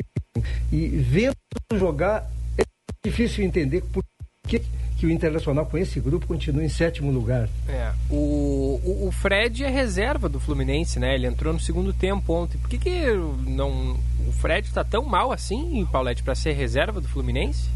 E 0.71 0.87
vendo 0.87 1.35
jogar, 1.73 2.29
é 2.57 2.63
difícil 3.05 3.43
entender 3.45 3.81
por 3.91 4.03
que, 4.47 4.61
que 4.97 5.05
o 5.05 5.09
Internacional, 5.09 5.65
com 5.65 5.77
esse 5.77 5.99
grupo, 5.99 6.27
continua 6.27 6.63
em 6.63 6.69
sétimo 6.69 7.11
lugar. 7.11 7.49
É, 7.67 7.91
o, 8.09 8.79
o, 8.83 9.07
o 9.07 9.11
Fred 9.11 9.63
é 9.63 9.69
reserva 9.69 10.29
do 10.29 10.39
Fluminense, 10.39 10.99
né? 10.99 11.15
Ele 11.15 11.27
entrou 11.27 11.53
no 11.53 11.59
segundo 11.59 11.93
tempo 11.93 12.33
ontem. 12.33 12.57
Por 12.57 12.69
que, 12.69 12.77
que 12.77 13.13
não, 13.47 13.97
o 14.27 14.31
Fred 14.31 14.67
está 14.67 14.83
tão 14.83 15.03
mal 15.05 15.31
assim, 15.31 15.85
Paulette, 15.91 16.23
para 16.23 16.35
ser 16.35 16.53
reserva 16.53 17.01
do 17.01 17.07
Fluminense? 17.07 17.69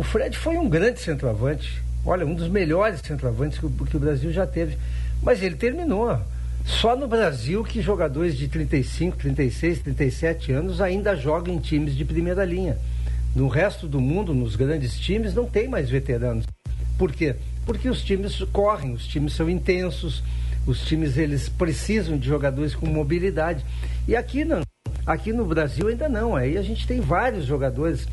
O 0.00 0.02
Fred 0.02 0.34
foi 0.34 0.56
um 0.56 0.66
grande 0.66 0.98
centroavante. 0.98 1.82
Olha, 2.06 2.24
um 2.24 2.34
dos 2.34 2.48
melhores 2.48 3.02
centroavantes 3.02 3.58
que 3.58 3.66
o, 3.66 3.70
que 3.70 3.98
o 3.98 4.00
Brasil 4.00 4.32
já 4.32 4.46
teve. 4.46 4.78
Mas 5.22 5.42
ele 5.42 5.56
terminou. 5.56 6.18
Só 6.64 6.96
no 6.96 7.06
Brasil 7.06 7.62
que 7.62 7.82
jogadores 7.82 8.34
de 8.34 8.48
35, 8.48 9.18
36, 9.18 9.80
37 9.80 10.52
anos 10.52 10.80
ainda 10.80 11.14
jogam 11.14 11.52
em 11.52 11.58
times 11.58 11.94
de 11.94 12.02
primeira 12.06 12.46
linha. 12.46 12.78
No 13.36 13.46
resto 13.46 13.86
do 13.86 14.00
mundo, 14.00 14.32
nos 14.32 14.56
grandes 14.56 14.98
times, 14.98 15.34
não 15.34 15.44
tem 15.44 15.68
mais 15.68 15.90
veteranos. 15.90 16.46
Por 16.96 17.12
quê? 17.12 17.36
Porque 17.66 17.86
os 17.86 18.02
times 18.02 18.42
correm, 18.54 18.94
os 18.94 19.06
times 19.06 19.34
são 19.34 19.50
intensos, 19.50 20.24
os 20.66 20.80
times 20.80 21.18
eles 21.18 21.50
precisam 21.50 22.16
de 22.16 22.26
jogadores 22.26 22.74
com 22.74 22.86
mobilidade. 22.86 23.62
E 24.08 24.16
aqui 24.16 24.46
não. 24.46 24.62
Aqui 25.06 25.30
no 25.30 25.44
Brasil 25.44 25.88
ainda 25.88 26.08
não. 26.08 26.34
Aí 26.34 26.56
a 26.56 26.62
gente 26.62 26.86
tem 26.86 27.02
vários 27.02 27.44
jogadores 27.44 28.08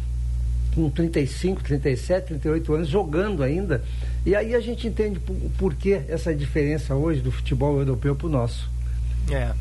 com 0.78 0.92
35, 0.92 1.64
37, 1.64 2.28
38 2.28 2.74
anos 2.76 2.88
jogando 2.88 3.42
ainda. 3.42 3.84
E 4.24 4.36
aí 4.36 4.54
a 4.54 4.60
gente 4.60 4.88
entende 4.88 5.20
por, 5.20 5.36
por 5.58 5.74
que 5.74 5.94
essa 6.08 6.36
diferença 6.36 6.94
hoje 6.94 7.20
do 7.20 7.32
futebol 7.32 7.80
europeu 7.80 8.16
para 8.16 8.28
o 8.28 8.30
nosso. 8.30 8.70
É. 9.32 9.52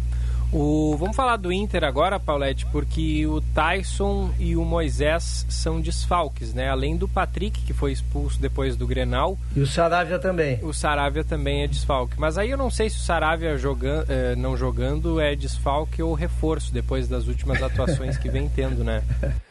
O, 0.52 0.94
vamos 0.98 1.16
falar 1.16 1.38
do 1.38 1.50
Inter 1.50 1.82
agora, 1.84 2.20
Paulette, 2.20 2.66
porque 2.66 3.26
o 3.26 3.40
Tyson 3.40 4.30
e 4.38 4.56
o 4.56 4.64
Moisés 4.64 5.46
são 5.48 5.80
desfalques, 5.80 6.52
né? 6.52 6.68
Além 6.68 6.96
do 6.96 7.08
Patrick, 7.08 7.62
que 7.62 7.72
foi 7.72 7.92
expulso 7.92 8.40
depois 8.40 8.76
do 8.76 8.86
Grenal. 8.86 9.38
E 9.56 9.60
o 9.60 9.66
Saravia 9.66 10.18
também. 10.18 10.60
O 10.62 10.72
Saravia 10.72 11.24
também 11.24 11.62
é 11.62 11.66
desfalque. 11.66 12.14
Mas 12.18 12.36
aí 12.36 12.50
eu 12.50 12.58
não 12.58 12.70
sei 12.70 12.90
se 12.90 12.96
o 12.96 13.00
Saravia 13.00 13.56
joga, 13.56 14.04
eh, 14.08 14.36
não 14.36 14.56
jogando 14.56 15.18
é 15.18 15.34
desfalque 15.34 16.02
ou 16.02 16.12
reforço, 16.12 16.72
depois 16.72 17.08
das 17.08 17.26
últimas 17.26 17.62
atuações 17.62 18.18
que 18.18 18.28
vem 18.28 18.48
tendo, 18.48 18.84
né? 18.84 19.02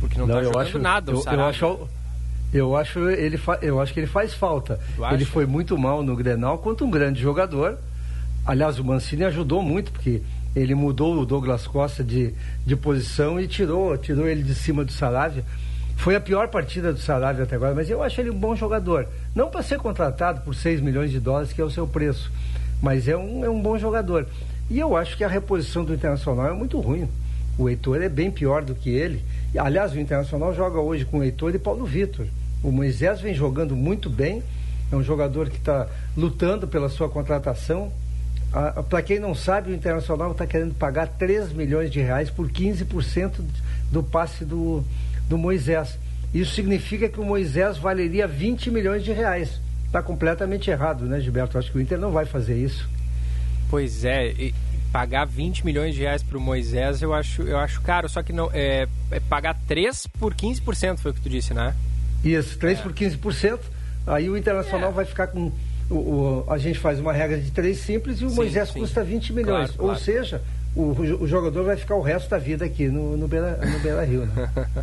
Porque 0.00 0.18
não, 0.18 0.26
não 0.26 0.34
tá 0.36 0.42
jogando 0.42 0.60
acho, 0.60 0.78
nada 0.78 1.12
o 1.12 1.22
eu, 1.22 1.32
eu 1.32 1.44
acho, 1.44 1.88
eu 2.52 2.76
acho, 2.76 3.08
ele 3.10 3.40
eu 3.62 3.80
acho 3.80 3.94
que 3.94 4.00
ele 4.00 4.06
faz 4.06 4.34
falta. 4.34 4.78
Ele 5.12 5.24
foi 5.24 5.46
muito 5.46 5.76
mal 5.78 6.02
no 6.02 6.14
Grenal 6.16 6.58
quanto 6.58 6.84
um 6.84 6.90
grande 6.90 7.20
jogador. 7.20 7.78
Aliás, 8.44 8.78
o 8.78 8.84
Mancini 8.84 9.24
ajudou 9.24 9.62
muito, 9.62 9.92
porque 9.92 10.20
ele 10.54 10.74
mudou 10.74 11.16
o 11.16 11.24
Douglas 11.24 11.66
Costa 11.66 12.04
de, 12.04 12.34
de 12.66 12.76
posição 12.76 13.40
e 13.40 13.46
tirou, 13.46 13.96
tirou 13.96 14.28
ele 14.28 14.42
de 14.42 14.54
cima 14.54 14.84
do 14.84 14.92
Saravia. 14.92 15.44
Foi 15.96 16.16
a 16.16 16.20
pior 16.20 16.48
partida 16.48 16.92
do 16.92 16.98
Saravia 16.98 17.44
até 17.44 17.54
agora, 17.54 17.74
mas 17.74 17.88
eu 17.88 18.02
acho 18.02 18.20
ele 18.20 18.30
um 18.30 18.38
bom 18.38 18.56
jogador. 18.56 19.06
Não 19.34 19.48
para 19.48 19.62
ser 19.62 19.78
contratado 19.78 20.40
por 20.40 20.54
6 20.54 20.80
milhões 20.80 21.10
de 21.10 21.20
dólares, 21.20 21.52
que 21.52 21.60
é 21.60 21.64
o 21.64 21.70
seu 21.70 21.86
preço, 21.86 22.30
mas 22.82 23.06
é 23.06 23.16
um, 23.16 23.44
é 23.44 23.48
um 23.48 23.62
bom 23.62 23.78
jogador. 23.78 24.26
E 24.68 24.78
eu 24.78 24.96
acho 24.96 25.16
que 25.16 25.24
a 25.24 25.28
reposição 25.28 25.84
do 25.84 25.94
Internacional 25.94 26.48
é 26.48 26.52
muito 26.52 26.80
ruim. 26.80 27.08
O 27.56 27.68
Heitor 27.68 28.02
é 28.02 28.08
bem 28.08 28.30
pior 28.30 28.62
do 28.62 28.74
que 28.74 28.90
ele. 28.90 29.22
Aliás, 29.58 29.92
o 29.92 30.00
Internacional 30.00 30.54
joga 30.54 30.80
hoje 30.80 31.04
com 31.04 31.18
o 31.18 31.24
Heitor 31.24 31.54
e 31.54 31.58
Paulo 31.58 31.84
Vitor. 31.84 32.26
O 32.62 32.70
Moisés 32.70 33.20
vem 33.20 33.34
jogando 33.34 33.76
muito 33.76 34.08
bem, 34.08 34.42
é 34.90 34.96
um 34.96 35.02
jogador 35.02 35.50
que 35.50 35.56
está 35.56 35.88
lutando 36.16 36.66
pela 36.66 36.88
sua 36.88 37.08
contratação. 37.08 37.92
Para 38.88 39.02
quem 39.02 39.18
não 39.18 39.34
sabe, 39.34 39.70
o 39.70 39.74
Internacional 39.74 40.32
está 40.32 40.46
querendo 40.46 40.74
pagar 40.74 41.06
3 41.06 41.52
milhões 41.52 41.90
de 41.90 42.00
reais 42.00 42.30
por 42.30 42.50
15% 42.50 43.40
do 43.90 44.02
passe 44.02 44.44
do, 44.44 44.82
do 45.28 45.36
Moisés. 45.36 45.98
Isso 46.32 46.54
significa 46.54 47.08
que 47.08 47.20
o 47.20 47.24
Moisés 47.24 47.76
valeria 47.76 48.26
20 48.26 48.70
milhões 48.70 49.04
de 49.04 49.12
reais. 49.12 49.60
Está 49.86 50.02
completamente 50.02 50.70
errado, 50.70 51.04
né, 51.04 51.20
Gilberto? 51.20 51.58
Acho 51.58 51.70
que 51.70 51.78
o 51.78 51.80
Inter 51.80 51.98
não 51.98 52.10
vai 52.10 52.24
fazer 52.24 52.56
isso. 52.56 52.88
Pois 53.68 54.04
é, 54.04 54.32
e 54.32 54.54
pagar 54.92 55.24
20 55.24 55.64
milhões 55.64 55.94
de 55.94 56.02
reais 56.02 56.22
para 56.22 56.36
o 56.36 56.40
Moisés 56.40 57.00
eu 57.00 57.14
acho, 57.14 57.42
eu 57.42 57.58
acho 57.58 57.80
caro, 57.80 58.08
só 58.08 58.22
que 58.22 58.32
não 58.32 58.50
é, 58.52 58.86
é 59.10 59.20
pagar 59.20 59.58
3 59.66 60.06
por 60.18 60.34
15%, 60.34 60.98
foi 60.98 61.10
o 61.10 61.14
que 61.14 61.20
tu 61.20 61.30
disse, 61.30 61.54
né? 61.54 61.74
Isso, 62.22 62.58
3 62.58 62.78
é. 62.78 62.82
por 62.82 62.92
15%, 62.92 63.58
aí 64.06 64.28
o 64.28 64.36
Internacional 64.36 64.90
é. 64.90 64.92
vai 64.92 65.04
ficar 65.04 65.28
com. 65.28 65.50
O, 65.90 65.94
o, 65.94 66.44
a 66.48 66.58
gente 66.58 66.78
faz 66.78 67.00
uma 67.00 67.12
regra 67.12 67.38
de 67.38 67.50
3 67.50 67.76
simples 67.76 68.20
e 68.20 68.24
o 68.24 68.30
sim, 68.30 68.36
Moisés 68.36 68.68
sim. 68.68 68.80
custa 68.80 69.02
20 69.02 69.32
milhões. 69.32 69.70
Claro, 69.70 69.72
claro. 69.72 69.92
Ou 69.92 69.96
seja, 69.96 70.42
o, 70.74 70.90
o, 71.22 71.26
jogador 71.26 71.64
vai 71.64 71.76
ficar 71.76 71.96
o 71.96 72.00
resto 72.00 72.30
da 72.30 72.38
vida 72.38 72.64
aqui 72.64 72.88
no, 72.88 73.16
no, 73.16 73.26
Beira, 73.26 73.58
no 73.64 73.78
Beira 73.80 74.04
Rio. 74.04 74.26
Né? 74.26 74.50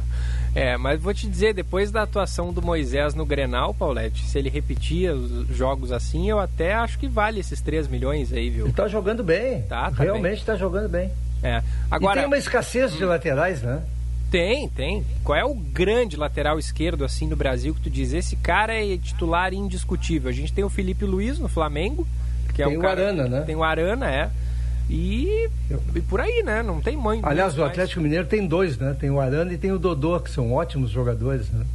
é, 0.55 0.77
mas 0.77 1.01
vou 1.01 1.13
te 1.13 1.27
dizer, 1.27 1.53
depois 1.53 1.91
da 1.91 2.03
atuação 2.03 2.51
do 2.51 2.61
Moisés 2.61 3.13
no 3.13 3.25
Grenal, 3.25 3.73
Paulette, 3.73 4.25
se 4.25 4.37
ele 4.37 4.49
repetia 4.49 5.13
os 5.13 5.47
jogos 5.55 5.91
assim, 5.91 6.29
eu 6.29 6.39
até 6.39 6.73
acho 6.73 6.97
que 6.97 7.07
vale 7.07 7.39
esses 7.39 7.61
3 7.61 7.87
milhões 7.87 8.33
aí, 8.33 8.49
viu? 8.49 8.65
Ele 8.65 8.73
tá 8.73 8.87
jogando 8.87 9.23
bem. 9.23 9.61
Tá, 9.63 9.91
tá 9.91 10.03
Realmente 10.03 10.39
está 10.39 10.55
jogando 10.55 10.89
bem. 10.89 11.11
É. 11.43 11.61
Agora, 11.89 12.19
e 12.19 12.21
tem 12.21 12.27
uma 12.27 12.37
escassez 12.37 12.93
de 12.93 13.05
laterais, 13.05 13.61
né? 13.61 13.81
Tem, 14.29 14.69
tem. 14.69 15.03
Qual 15.23 15.37
é 15.37 15.43
o 15.43 15.55
grande 15.55 16.15
lateral 16.15 16.59
esquerdo 16.59 17.03
assim 17.03 17.27
no 17.27 17.35
Brasil 17.35 17.73
que 17.73 17.81
tu 17.81 17.89
diz? 17.89 18.13
Esse 18.13 18.35
cara 18.35 18.73
é 18.73 18.97
titular 18.97 19.53
indiscutível. 19.53 20.29
A 20.29 20.33
gente 20.33 20.53
tem 20.53 20.63
o 20.63 20.69
Felipe 20.69 21.03
Luiz 21.05 21.39
no 21.39 21.47
Flamengo, 21.47 22.07
que 22.53 22.61
é 22.61 22.67
tem 22.67 22.77
o, 22.77 22.81
cara, 22.81 23.01
o 23.01 23.03
Arana, 23.05 23.27
né? 23.27 23.41
Tem 23.41 23.55
o 23.55 23.63
Arana, 23.63 24.11
é. 24.11 24.29
E, 24.89 25.47
e 25.95 26.01
por 26.01 26.19
aí, 26.19 26.41
né? 26.43 26.63
Não 26.63 26.81
tem 26.81 26.97
mãe. 26.97 27.19
Aliás, 27.21 27.57
o 27.57 27.63
Atlético 27.63 27.99
mais. 27.99 28.09
Mineiro 28.09 28.27
tem 28.27 28.47
dois, 28.47 28.77
né? 28.77 28.95
Tem 28.99 29.11
o 29.11 29.19
Arana 29.19 29.53
e 29.53 29.57
tem 29.57 29.71
o 29.71 29.77
Dodô, 29.77 30.19
que 30.19 30.31
são 30.31 30.51
ótimos 30.51 30.89
jogadores, 30.89 31.49
né? 31.49 31.65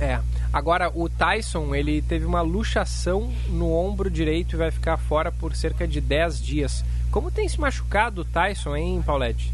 É. 0.00 0.18
Agora, 0.52 0.90
o 0.94 1.08
Tyson, 1.08 1.74
ele 1.74 2.02
teve 2.02 2.24
uma 2.24 2.40
luxação 2.40 3.30
no 3.48 3.72
ombro 3.72 4.10
direito 4.10 4.56
e 4.56 4.58
vai 4.58 4.70
ficar 4.70 4.96
fora 4.96 5.30
por 5.30 5.54
cerca 5.54 5.86
de 5.86 6.00
10 6.00 6.42
dias. 6.42 6.84
Como 7.10 7.30
tem 7.30 7.48
se 7.48 7.60
machucado 7.60 8.22
o 8.22 8.24
Tyson, 8.24 8.74
hein, 8.74 9.02
Paulette? 9.04 9.52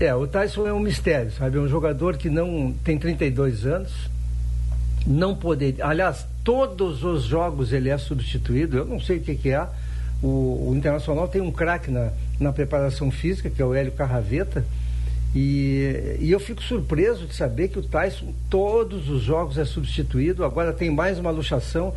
É, 0.00 0.14
o 0.14 0.26
Tyson 0.26 0.66
é 0.66 0.72
um 0.72 0.80
mistério, 0.80 1.30
sabe? 1.32 1.58
É 1.58 1.60
um 1.60 1.68
jogador 1.68 2.16
que 2.16 2.28
não 2.28 2.74
tem 2.84 2.98
32 2.98 3.66
anos, 3.66 3.92
não 5.06 5.34
poderia. 5.34 5.86
Aliás, 5.86 6.26
todos 6.44 7.02
os 7.04 7.24
jogos 7.24 7.72
ele 7.72 7.88
é 7.88 7.98
substituído, 7.98 8.78
eu 8.78 8.84
não 8.84 9.00
sei 9.00 9.18
o 9.18 9.20
que, 9.20 9.34
que 9.34 9.50
é. 9.50 9.66
O, 10.22 10.70
o 10.70 10.74
Internacional 10.76 11.28
tem 11.28 11.40
um 11.40 11.50
craque 11.50 11.90
na, 11.90 12.10
na 12.38 12.52
preparação 12.52 13.10
física, 13.10 13.50
que 13.50 13.60
é 13.60 13.64
o 13.64 13.74
Hélio 13.74 13.92
Carraveta, 13.92 14.64
e, 15.34 16.16
e, 16.20 16.30
eu 16.30 16.40
fico 16.40 16.62
surpreso 16.62 17.26
de 17.26 17.34
saber 17.34 17.68
que 17.68 17.78
o 17.78 17.82
Tyson, 17.82 18.32
todos 18.48 19.10
os 19.10 19.22
jogos 19.22 19.58
é 19.58 19.64
substituído, 19.64 20.44
agora 20.44 20.72
tem 20.72 20.90
mais 20.90 21.18
uma 21.18 21.30
luxação. 21.30 21.94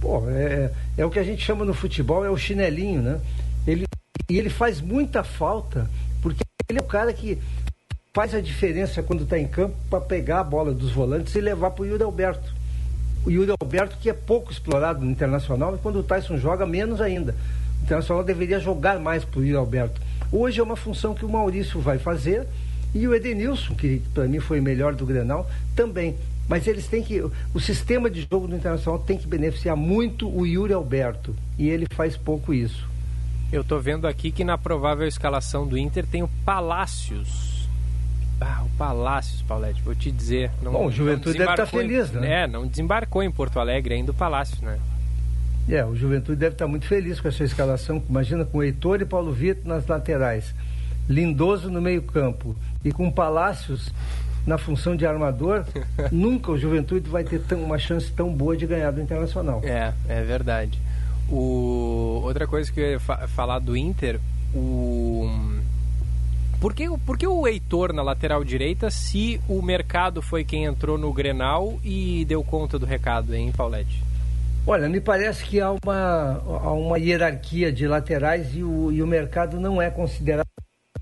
Pô, 0.00 0.28
é, 0.28 0.70
é 0.98 1.04
o 1.04 1.10
que 1.10 1.18
a 1.18 1.24
gente 1.24 1.42
chama 1.42 1.64
no 1.64 1.72
futebol, 1.72 2.24
é 2.24 2.30
o 2.30 2.36
chinelinho, 2.36 3.00
né? 3.00 3.20
Ele, 3.66 3.86
e 4.28 4.38
ele 4.38 4.50
faz 4.50 4.82
muita 4.82 5.24
falta, 5.24 5.88
porque 6.20 6.42
ele 6.68 6.78
é 6.78 6.82
o 6.82 6.86
cara 6.86 7.12
que 7.12 7.38
faz 8.12 8.34
a 8.34 8.40
diferença 8.40 9.02
quando 9.02 9.24
está 9.24 9.38
em 9.38 9.48
campo 9.48 9.74
para 9.88 10.00
pegar 10.00 10.40
a 10.40 10.44
bola 10.44 10.72
dos 10.72 10.92
volantes 10.92 11.34
e 11.34 11.40
levar 11.40 11.70
para 11.70 11.82
o 11.82 11.86
Yuri 11.86 12.02
Alberto. 12.02 12.52
O 13.24 13.30
Yuri 13.30 13.52
Alberto, 13.58 13.96
que 13.96 14.10
é 14.10 14.12
pouco 14.12 14.52
explorado 14.52 15.02
no 15.02 15.10
Internacional, 15.10 15.74
e 15.74 15.78
quando 15.78 16.00
o 16.00 16.02
Tyson 16.02 16.36
joga, 16.36 16.66
menos 16.66 17.00
ainda. 17.00 17.34
Internacional 17.84 18.24
deveria 18.24 18.58
jogar 18.58 18.98
mais 18.98 19.24
para 19.24 19.40
o 19.40 19.44
Yuri 19.44 19.56
Alberto. 19.56 20.00
Hoje 20.32 20.58
é 20.58 20.62
uma 20.62 20.74
função 20.74 21.14
que 21.14 21.24
o 21.24 21.28
Maurício 21.28 21.80
vai 21.80 21.98
fazer 21.98 22.46
e 22.94 23.06
o 23.06 23.14
Edenilson, 23.14 23.74
que 23.74 24.00
para 24.14 24.26
mim 24.26 24.40
foi 24.40 24.60
melhor 24.60 24.94
do 24.94 25.04
Grenal, 25.04 25.48
também. 25.76 26.16
Mas 26.48 26.66
eles 26.66 26.86
têm 26.86 27.02
que. 27.02 27.20
O 27.20 27.60
sistema 27.60 28.10
de 28.10 28.26
jogo 28.30 28.48
do 28.48 28.56
Internacional 28.56 28.98
tem 28.98 29.18
que 29.18 29.26
beneficiar 29.26 29.76
muito 29.76 30.28
o 30.28 30.46
Yuri 30.46 30.72
Alberto. 30.72 31.34
E 31.58 31.68
ele 31.68 31.86
faz 31.94 32.16
pouco 32.16 32.52
isso. 32.52 32.88
Eu 33.52 33.60
estou 33.62 33.80
vendo 33.80 34.06
aqui 34.06 34.30
que 34.30 34.44
na 34.44 34.56
provável 34.56 35.06
escalação 35.06 35.66
do 35.66 35.76
Inter 35.76 36.06
tem 36.06 36.22
o 36.22 36.28
Palácios. 36.44 37.68
Ah, 38.40 38.62
o 38.64 38.76
Palácios, 38.76 39.42
Paulette, 39.42 39.82
vou 39.82 39.94
te 39.94 40.10
dizer. 40.10 40.50
Não, 40.62 40.72
Bom, 40.72 40.86
o 40.86 40.90
Juventude 40.90 41.38
deve 41.38 41.50
estar 41.50 41.64
tá 41.64 41.66
feliz, 41.66 42.10
em, 42.12 42.18
né? 42.18 42.42
É, 42.42 42.46
não 42.46 42.66
desembarcou 42.66 43.22
em 43.22 43.30
Porto 43.30 43.60
Alegre 43.60 43.94
ainda 43.94 44.10
o 44.10 44.14
Palácios, 44.14 44.60
né? 44.60 44.78
É, 45.68 45.84
o 45.84 45.94
Juventude 45.94 46.38
deve 46.38 46.54
estar 46.54 46.66
muito 46.66 46.86
feliz 46.86 47.20
com 47.20 47.28
essa 47.28 47.42
escalação. 47.42 48.02
Imagina 48.08 48.44
com 48.44 48.62
Heitor 48.62 49.00
e 49.00 49.04
Paulo 49.04 49.32
Vitor 49.32 49.66
nas 49.66 49.86
laterais, 49.86 50.54
Lindoso 51.08 51.70
no 51.70 51.80
meio-campo 51.80 52.54
e 52.84 52.92
com 52.92 53.10
Palácios 53.10 53.92
na 54.46 54.58
função 54.58 54.94
de 54.94 55.06
armador, 55.06 55.64
nunca 56.12 56.52
o 56.52 56.58
Juventude 56.58 57.08
vai 57.08 57.24
ter 57.24 57.40
tão, 57.40 57.62
uma 57.62 57.78
chance 57.78 58.10
tão 58.12 58.30
boa 58.32 58.56
de 58.56 58.66
ganhar 58.66 58.90
do 58.90 59.00
Internacional. 59.00 59.60
É, 59.64 59.92
é 60.08 60.22
verdade. 60.22 60.78
O... 61.28 62.20
Outra 62.22 62.46
coisa 62.46 62.70
que 62.70 62.80
eu 62.80 62.90
ia 62.90 63.00
fa 63.00 63.26
falar 63.26 63.58
do 63.58 63.76
Inter, 63.76 64.20
o... 64.54 65.30
Por 66.60 66.72
que, 66.72 66.88
por 67.04 67.18
que 67.18 67.26
o 67.26 67.46
Heitor 67.46 67.92
na 67.92 68.02
lateral 68.02 68.42
direita 68.44 68.90
se 68.90 69.40
o 69.48 69.60
mercado 69.60 70.22
foi 70.22 70.44
quem 70.44 70.64
entrou 70.64 70.96
no 70.96 71.12
Grenal 71.12 71.78
e 71.82 72.24
deu 72.26 72.42
conta 72.42 72.78
do 72.78 72.86
recado, 72.86 73.34
hein, 73.34 73.52
Paulette? 73.54 74.02
Olha, 74.66 74.88
me 74.88 74.98
parece 74.98 75.44
que 75.44 75.60
há 75.60 75.70
uma, 75.70 76.42
há 76.42 76.72
uma 76.72 76.98
hierarquia 76.98 77.70
de 77.70 77.86
laterais 77.86 78.56
e 78.56 78.62
o, 78.62 78.90
e 78.90 79.02
o 79.02 79.06
mercado 79.06 79.60
não 79.60 79.80
é 79.80 79.90
considerado 79.90 80.46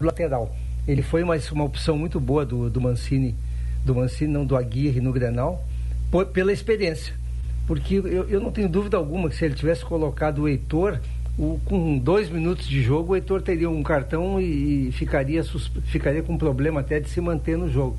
lateral. 0.00 0.52
Ele 0.86 1.00
foi 1.00 1.22
uma, 1.22 1.36
uma 1.52 1.64
opção 1.64 1.96
muito 1.96 2.18
boa 2.18 2.44
do, 2.44 2.68
do 2.68 2.80
Mancini, 2.80 3.36
do 3.84 3.94
Mancini, 3.94 4.32
não 4.32 4.44
do 4.44 4.56
Aguirre 4.56 5.00
no 5.00 5.12
Grenal, 5.12 5.64
por, 6.10 6.26
pela 6.26 6.52
experiência. 6.52 7.14
Porque 7.64 7.94
eu, 7.94 8.28
eu 8.28 8.40
não 8.40 8.50
tenho 8.50 8.68
dúvida 8.68 8.96
alguma 8.96 9.28
que 9.30 9.36
se 9.36 9.44
ele 9.44 9.54
tivesse 9.54 9.84
colocado 9.84 10.40
o 10.40 10.48
Heitor, 10.48 10.98
o, 11.38 11.60
com 11.64 11.96
dois 11.98 12.28
minutos 12.28 12.66
de 12.66 12.82
jogo, 12.82 13.12
o 13.12 13.16
Heitor 13.16 13.42
teria 13.42 13.70
um 13.70 13.84
cartão 13.84 14.40
e, 14.40 14.88
e 14.88 14.92
ficaria, 14.92 15.40
ficaria 15.84 16.22
com 16.24 16.36
problema 16.36 16.80
até 16.80 16.98
de 16.98 17.08
se 17.08 17.20
manter 17.20 17.56
no 17.56 17.70
jogo. 17.70 17.96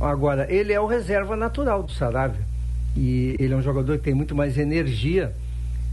Agora, 0.00 0.52
ele 0.52 0.72
é 0.72 0.80
o 0.80 0.86
reserva 0.86 1.36
natural 1.36 1.84
do 1.84 1.92
Saravia. 1.92 2.57
E 2.96 3.36
ele 3.38 3.54
é 3.54 3.56
um 3.56 3.62
jogador 3.62 3.98
que 3.98 4.04
tem 4.04 4.14
muito 4.14 4.34
mais 4.34 4.58
energia. 4.58 5.32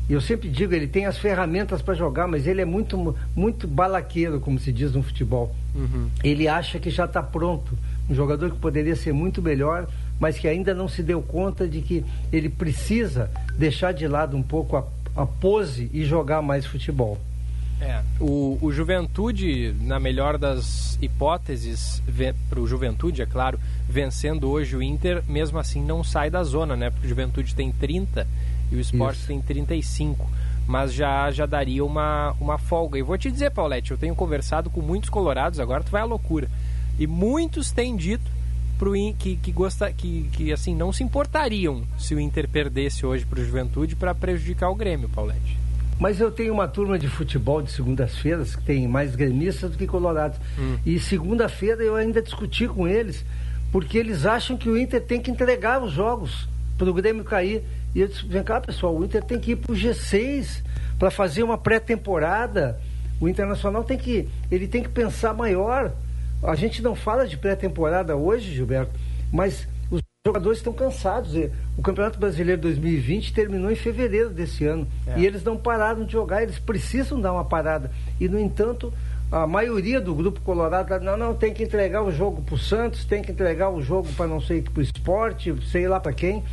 E 0.10 0.14
eu 0.14 0.22
sempre 0.22 0.50
digo, 0.50 0.74
ele 0.74 0.88
tem 0.88 1.06
as 1.06 1.18
ferramentas 1.18 1.82
para 1.82 1.93
jogar, 1.93 2.28
mas 2.28 2.46
ele 2.46 2.62
é 2.62 2.66
muito, 2.66 3.16
muito 3.36 3.68
balaqueiro, 3.68 4.39
como 4.39 4.60
se 4.60 4.72
diz 4.72 4.93
no 4.93 5.02
futebol. 5.02 5.56
Uhum. 5.74 6.10
Ele 6.24 6.48
acha 6.48 6.80
que 6.80 6.89
já 6.89 7.06
está 7.06 7.24
pronto. 7.24 7.78
Um 8.10 8.14
jogador 8.14 8.52
que 8.52 8.58
poderia 8.58 8.96
ser 8.96 9.14
muito 9.14 9.41
melhor, 9.41 9.88
mas 10.20 10.38
que 10.38 10.48
ainda 10.48 10.74
não 10.74 10.88
se 10.88 11.02
deu 11.02 11.22
conta 11.22 11.68
de 11.68 11.82
que 11.82 12.06
ele 12.32 12.50
precisa 12.50 13.32
deixar 13.58 13.93
de 13.93 14.08
lado 14.08 14.38
um 14.38 14.43
pouco 14.43 14.78
a 14.78 14.86
a 15.16 15.26
pose 15.26 15.89
e 15.93 16.04
jogar 16.04 16.41
mais 16.41 16.66
futebol. 16.66 17.18
É, 17.80 18.01
o, 18.19 18.57
o 18.61 18.71
Juventude, 18.71 19.76
na 19.82 19.99
melhor 19.99 20.38
das 20.38 20.97
hipóteses, 21.01 22.01
para 22.49 22.59
o 22.59 22.67
Juventude, 22.67 23.21
é 23.21 23.26
claro, 23.26 23.59
vencendo 23.88 24.49
hoje 24.49 24.76
o 24.76 24.82
Inter, 24.82 25.23
mesmo 25.28 25.59
assim 25.59 25.84
não 25.84 26.03
sai 26.03 26.30
da 26.30 26.43
zona, 26.43 26.76
né? 26.76 26.89
Porque 26.89 27.05
o 27.05 27.09
Juventude 27.09 27.53
tem 27.53 27.71
30 27.71 28.26
e 28.71 28.76
o 28.76 28.80
Sport 28.80 29.17
Isso. 29.17 29.28
tem 29.28 29.41
35. 29.41 30.30
Mas 30.67 30.93
já, 30.93 31.30
já 31.32 31.45
daria 31.45 31.86
uma, 31.86 32.34
uma 32.39 32.57
folga. 32.57 32.97
E 32.97 33.03
vou 33.03 33.17
te 33.17 33.30
dizer, 33.30 33.51
Paulette, 33.51 33.91
eu 33.91 33.97
tenho 33.97 34.15
conversado 34.15 34.69
com 34.69 34.82
muitos 34.82 35.09
colorados, 35.09 35.59
agora 35.59 35.84
tu 35.84 35.91
vai 35.91 36.01
à 36.01 36.05
loucura. 36.05 36.49
E 36.97 37.05
muitos 37.05 37.71
têm 37.71 37.95
dito 37.95 38.32
pro 38.80 38.93
que, 39.17 39.36
que, 39.38 39.51
gosta, 39.51 39.91
que, 39.91 40.30
que 40.32 40.51
assim 40.51 40.76
não 40.76 40.91
se 40.91 41.03
importariam 41.03 41.84
se 41.97 42.15
o 42.15 42.19
Inter 42.19 42.49
perdesse 42.49 43.05
hoje 43.05 43.26
para 43.26 43.39
o 43.39 43.45
Juventude 43.45 43.95
para 43.95 44.15
prejudicar 44.15 44.69
o 44.69 44.76
Grêmio, 44.76 45.09
Paulette. 45.09 45.64
Mas 46.00 46.20
eu 46.20 46.30
tenho 46.30 46.54
uma 46.54 46.68
turma 46.68 47.00
de 47.00 47.08
futebol 47.08 47.62
de 47.62 47.72
segundas-feiras 47.72 48.56
que 48.56 48.64
tem 48.64 48.88
mais 48.88 49.16
gremistas 49.16 49.72
do 49.72 49.78
que 49.78 49.88
colorados. 49.88 50.38
Hum. 50.60 50.78
E 50.86 51.00
segunda-feira 51.00 51.82
eu 51.84 51.96
ainda 51.96 52.22
discuti 52.22 52.68
com 52.68 52.88
eles, 52.88 53.24
porque 53.72 53.98
eles 53.98 54.26
acham 54.26 54.58
que 54.58 54.70
o 54.70 54.78
Inter 54.78 55.02
tem 55.02 55.22
que 55.22 55.32
entregar 55.32 55.82
os 55.82 55.91
jogos 55.91 56.50
para 56.78 56.89
o 56.89 56.93
Grêmio 56.93 57.24
cair. 57.24 57.64
E 57.93 58.02
eu 58.02 58.08
disse, 58.08 58.26
vem 58.26 58.43
cá 58.43 58.60
pessoal, 58.60 58.96
o 58.96 59.06
Inter 59.06 59.24
tem 59.24 59.39
que 59.39 59.52
ir 59.52 59.56
para 59.56 59.72
o 59.72 59.76
G6 59.76 60.62
para 61.00 61.10
fazer 61.10 61.43
uma 61.43 61.58
pré-temporada. 61.58 62.78
O 63.20 63.30
Internacional 63.30 63.84
tem 63.84 63.98
que, 63.98 64.28
ele 64.52 64.68
tem 64.68 64.84
que 64.84 64.89
pensar 64.89 65.34
maior. 65.34 65.93
A 66.43 66.56
gente 66.56 66.82
não 66.82 66.93
fala 66.93 67.26
de 67.26 67.38
pré-temporada 67.38 68.18
hoje, 68.18 68.54
Gilberto, 68.54 68.91
mas 69.32 69.66
jogadores 70.28 70.57
estão 70.57 70.73
cansados. 70.73 71.34
O 71.78 71.84
Campeonato 71.84 72.17
Brasileiro 72.17 72.59
2020 72.59 73.32
terminou 73.32 73.69
em 73.69 73.76
fevereiro 73.76 74.32
desse 74.32 74.65
ano 74.65 74.88
é. 75.05 75.19
e 75.19 75.26
eles 75.26 75.43
não 75.43 75.55
pararam 75.55 76.03
de 76.03 76.13
jogar, 76.13 76.41
eles 76.41 76.57
precisam 76.57 77.21
dar 77.21 77.32
uma 77.32 77.45
parada. 77.45 77.91
E, 78.19 78.28
no 78.28 78.39
entanto, 78.39 78.91
a 79.32 79.45
maioria 79.45 80.01
do 80.01 80.15
grupo 80.15 80.41
colorado 80.41 80.99
não, 80.99 81.15
não, 81.15 81.36
tem 81.36 81.53
que 81.53 81.63
entregar 81.63 82.01
o 82.01 82.11
jogo 82.11 82.41
para 82.41 82.55
o 82.55 82.57
Santos, 82.57 83.05
tem 83.05 83.21
que 83.21 83.32
entregar 83.32 83.69
o 83.69 83.84
jogo 83.84 84.11
para 84.13 84.26
não 84.26 84.41
sei 84.41 84.63
para 84.63 84.80
o 84.80 84.82
esporte, 84.82 85.55
sei 85.69 85.88
lá 85.88 85.99
para 85.99 86.11
quem, 86.11 86.43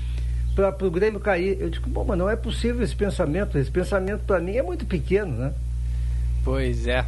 para 0.54 0.86
o 0.86 0.90
Grêmio 0.90 1.18
cair. 1.18 1.56
Eu 1.58 1.70
digo, 1.70 1.88
bom, 1.88 2.04
mas 2.04 2.18
não 2.18 2.28
é 2.28 2.36
possível 2.36 2.82
esse 2.82 2.94
pensamento. 2.94 3.56
Esse 3.56 3.70
pensamento 3.70 4.22
para 4.26 4.38
mim 4.38 4.54
é 4.54 4.62
muito 4.62 4.84
pequeno, 4.84 5.34
né? 5.34 5.52
Pois 6.44 6.86
é. 6.86 7.06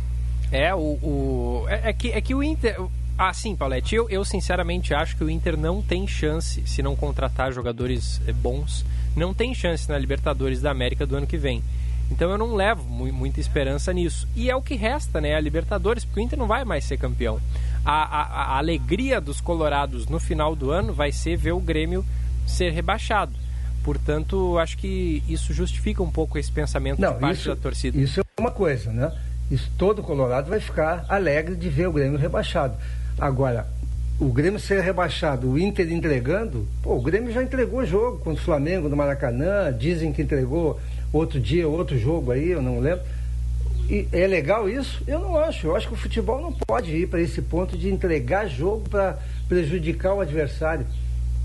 É, 0.51 0.75
o. 0.75 0.79
o 0.79 1.67
é, 1.69 1.91
é, 1.91 1.93
que, 1.93 2.11
é 2.11 2.23
que 2.23 2.35
o 2.35 2.43
Inter. 2.43 2.81
Ah, 3.17 3.33
sim, 3.33 3.55
Paulette, 3.55 3.95
eu, 3.95 4.09
eu 4.11 4.25
sinceramente 4.25 4.93
acho 4.93 5.17
que 5.17 5.23
o 5.23 5.31
Inter 5.31 5.57
não 5.57 5.81
tem 5.81 6.07
chance, 6.07 6.67
se 6.67 6.83
não 6.83 6.97
contratar 6.97 7.53
jogadores 7.53 8.21
eh, 8.27 8.33
bons, 8.33 8.85
não 9.15 9.33
tem 9.33 9.55
chance 9.55 9.89
na 9.89 9.97
Libertadores 9.97 10.61
da 10.61 10.73
América 10.73 11.07
do 11.07 11.17
ano 11.17 11.27
que 11.27 11.37
vem. 11.37 11.63
Então 12.11 12.31
eu 12.31 12.37
não 12.37 12.55
levo 12.55 12.85
muita 12.85 13.41
esperança 13.41 13.93
nisso. 13.93 14.29
E 14.35 14.51
é 14.51 14.57
o 14.57 14.61
que 14.61 14.75
resta, 14.75 15.21
né? 15.21 15.35
A 15.35 15.41
Libertadores, 15.41 16.05
porque 16.05 16.21
o 16.21 16.23
Inter 16.23 16.39
não 16.39 16.47
vai 16.47 16.65
mais 16.65 16.85
ser 16.85 16.99
campeão. 16.99 17.41
A, 17.85 18.03
a, 18.03 18.23
a 18.55 18.59
alegria 18.59 19.21
dos 19.21 19.41
colorados 19.41 20.07
no 20.07 20.19
final 20.19 20.55
do 20.55 20.71
ano 20.71 20.93
vai 20.93 21.13
ser 21.13 21.37
ver 21.37 21.53
o 21.53 21.61
Grêmio 21.61 22.05
ser 22.47 22.73
rebaixado. 22.73 23.33
Portanto, 23.83 24.59
acho 24.59 24.77
que 24.79 25.23
isso 25.29 25.53
justifica 25.53 26.03
um 26.03 26.11
pouco 26.11 26.39
esse 26.39 26.51
pensamento 26.51 27.01
não, 27.01 27.13
de 27.13 27.19
parte 27.21 27.39
isso, 27.39 27.49
da 27.49 27.57
torcida. 27.57 27.99
Isso 27.99 28.21
é 28.21 28.25
uma 28.41 28.51
coisa, 28.51 28.91
né? 28.91 29.13
Isso, 29.51 29.71
todo 29.77 30.03
Colorado 30.03 30.49
vai 30.49 30.59
ficar 30.59 31.05
alegre 31.09 31.55
de 31.55 31.69
ver 31.69 31.89
o 31.89 31.93
Grêmio 31.93 32.19
rebaixado. 32.19 32.75
Agora, 33.19 33.67
o 34.19 34.27
Grêmio 34.27 34.61
ser 34.61 34.81
rebaixado, 34.81 35.51
o 35.51 35.59
Inter 35.59 35.91
entregando, 35.93 36.67
pô, 36.83 36.95
o 36.95 37.03
Grêmio 37.03 37.33
já 37.33 37.43
entregou 37.43 37.85
jogo 37.85 38.19
contra 38.19 38.41
o 38.41 38.45
Flamengo 38.45 38.89
no 38.89 38.97
Maracanã, 38.97 39.73
dizem 39.77 40.13
que 40.13 40.23
entregou 40.23 40.81
outro 41.13 41.41
dia, 41.41 41.69
outro 41.69 41.99
jogo 41.99 42.31
aí, 42.31 42.51
eu 42.51 42.63
não 42.63 42.81
lembro. 42.81 43.05
E 43.89 44.09
é 44.13 44.27
legal 44.27 44.69
isso? 44.69 45.03
Eu 45.07 45.21
não 45.21 45.37
acho. 45.37 45.67
Eu 45.67 45.77
acho 45.77 45.89
que 45.89 45.95
o 45.95 45.97
futebol 45.97 46.41
não 46.41 46.53
pode 46.53 46.91
ir 46.91 47.09
para 47.09 47.21
esse 47.21 47.43
ponto 47.43 47.77
de 47.77 47.91
entregar 47.91 48.47
jogo 48.49 48.89
para 48.89 49.19
prejudicar 49.47 50.15
o 50.15 50.21
adversário. 50.21 50.87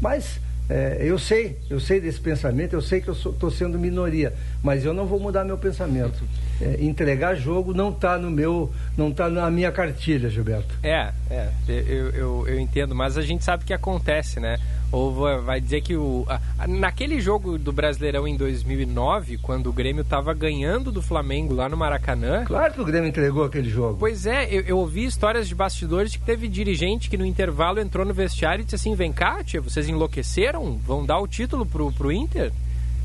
Mas 0.01 0.39
é, 0.70 0.97
eu 1.01 1.17
sei, 1.17 1.57
eu 1.70 1.80
sei 1.80 1.99
desse 1.99 2.20
pensamento, 2.20 2.74
eu 2.74 2.82
sei 2.82 3.01
que 3.01 3.07
eu 3.07 3.13
estou 3.13 3.49
sendo 3.49 3.80
minoria, 3.80 4.34
mas 4.63 4.86
eu 4.86 4.93
não 4.93 5.05
vou 5.05 5.20
mudar 5.20 5.43
meu 5.43 5.57
pensamento 5.57 6.24
é, 6.61 6.78
entregar 6.84 7.36
jogo 7.36 7.74
não 7.74 7.89
está 7.89 8.17
no 8.17 8.30
meu, 8.30 8.72
não 8.97 9.09
está 9.09 9.30
na 9.30 9.49
minha 9.49 9.72
cartilha, 9.72 10.30
Gilberto. 10.30 10.76
É, 10.84 11.11
é, 11.30 11.49
eu, 11.67 12.09
eu, 12.09 12.47
eu 12.47 12.59
entendo, 12.59 12.93
mas 12.93 13.17
a 13.17 13.22
gente 13.22 13.43
sabe 13.43 13.63
que 13.63 13.74
acontece, 13.74 14.39
né? 14.39 14.57
Ou 14.92 15.14
vai 15.44 15.62
dizer 15.62 15.82
que 15.82 15.96
o 15.96 16.26
naquele 16.68 17.22
jogo 17.22 17.58
do 17.58 17.72
Brasileirão 17.72 18.28
em 18.28 18.36
2009, 18.36 19.38
quando 19.38 19.68
o 19.68 19.74
Grêmio 19.74 20.02
estava 20.02 20.34
ganhando 20.34 20.92
do 20.92 21.02
Flamengo 21.02 21.54
lá 21.54 21.70
no 21.70 21.78
Maracanã. 21.78 22.44
Claro 22.46 22.74
que 22.74 22.82
o 22.82 22.86
Grêmio 22.86 23.08
entregou 23.08 23.44
aquele 23.44 23.70
jogo. 23.70 23.98
Pois 24.00 24.26
é, 24.26 24.48
eu, 24.50 24.62
eu 24.62 24.78
ouvi 24.80 25.06
histórias 25.06 25.48
de 25.48 25.54
bastidores 25.54 26.12
de 26.12 26.18
que 26.18 26.26
teve 26.26 26.48
dirigente 26.48 27.10
que 27.10 27.18
no 27.18 27.26
intervalo 27.26 27.80
entrou 27.80 28.04
no 28.04 28.14
vestiário 28.14 28.62
e 28.62 28.66
disse 28.66 28.76
assim: 28.76 28.96
"Vem 28.96 29.14
cá, 29.14 29.44
tia, 29.44 29.62
vocês 29.62 29.88
enlouqueceram? 29.88 30.78
Vão 30.78 31.06
dar 31.06 31.20
o 31.20 31.28
título 31.28 31.66
pro 31.66 31.92
pro 31.92 32.12
Inter?" 32.12 32.52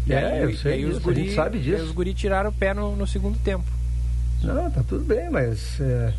É, 0.09 0.16
aí, 0.16 0.43
eu 0.43 0.57
sei 0.57 0.85
disso, 0.85 1.01
guri, 1.01 1.20
a 1.20 1.24
gente 1.24 1.35
sabe 1.35 1.59
disso. 1.59 1.85
os 1.85 1.93
guri 1.93 2.12
tiraram 2.12 2.51
o 2.51 2.53
pé 2.53 2.74
no, 2.74 2.95
no, 2.95 3.07
segundo 3.07 3.39
tempo. 3.39 3.64
Não, 4.43 4.70
tá 4.70 4.82
tudo 4.87 5.03
bem, 5.05 5.30
mas 5.30 5.80
é, 5.80 6.14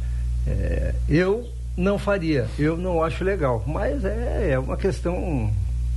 é, 0.47 0.95
eu 1.07 1.47
não 1.77 1.99
faria, 1.99 2.47
eu 2.57 2.77
não 2.77 3.03
acho 3.03 3.23
legal. 3.23 3.63
Mas 3.67 4.05
é, 4.05 4.51
é 4.51 4.59
uma 4.59 4.77
questão, 4.77 5.51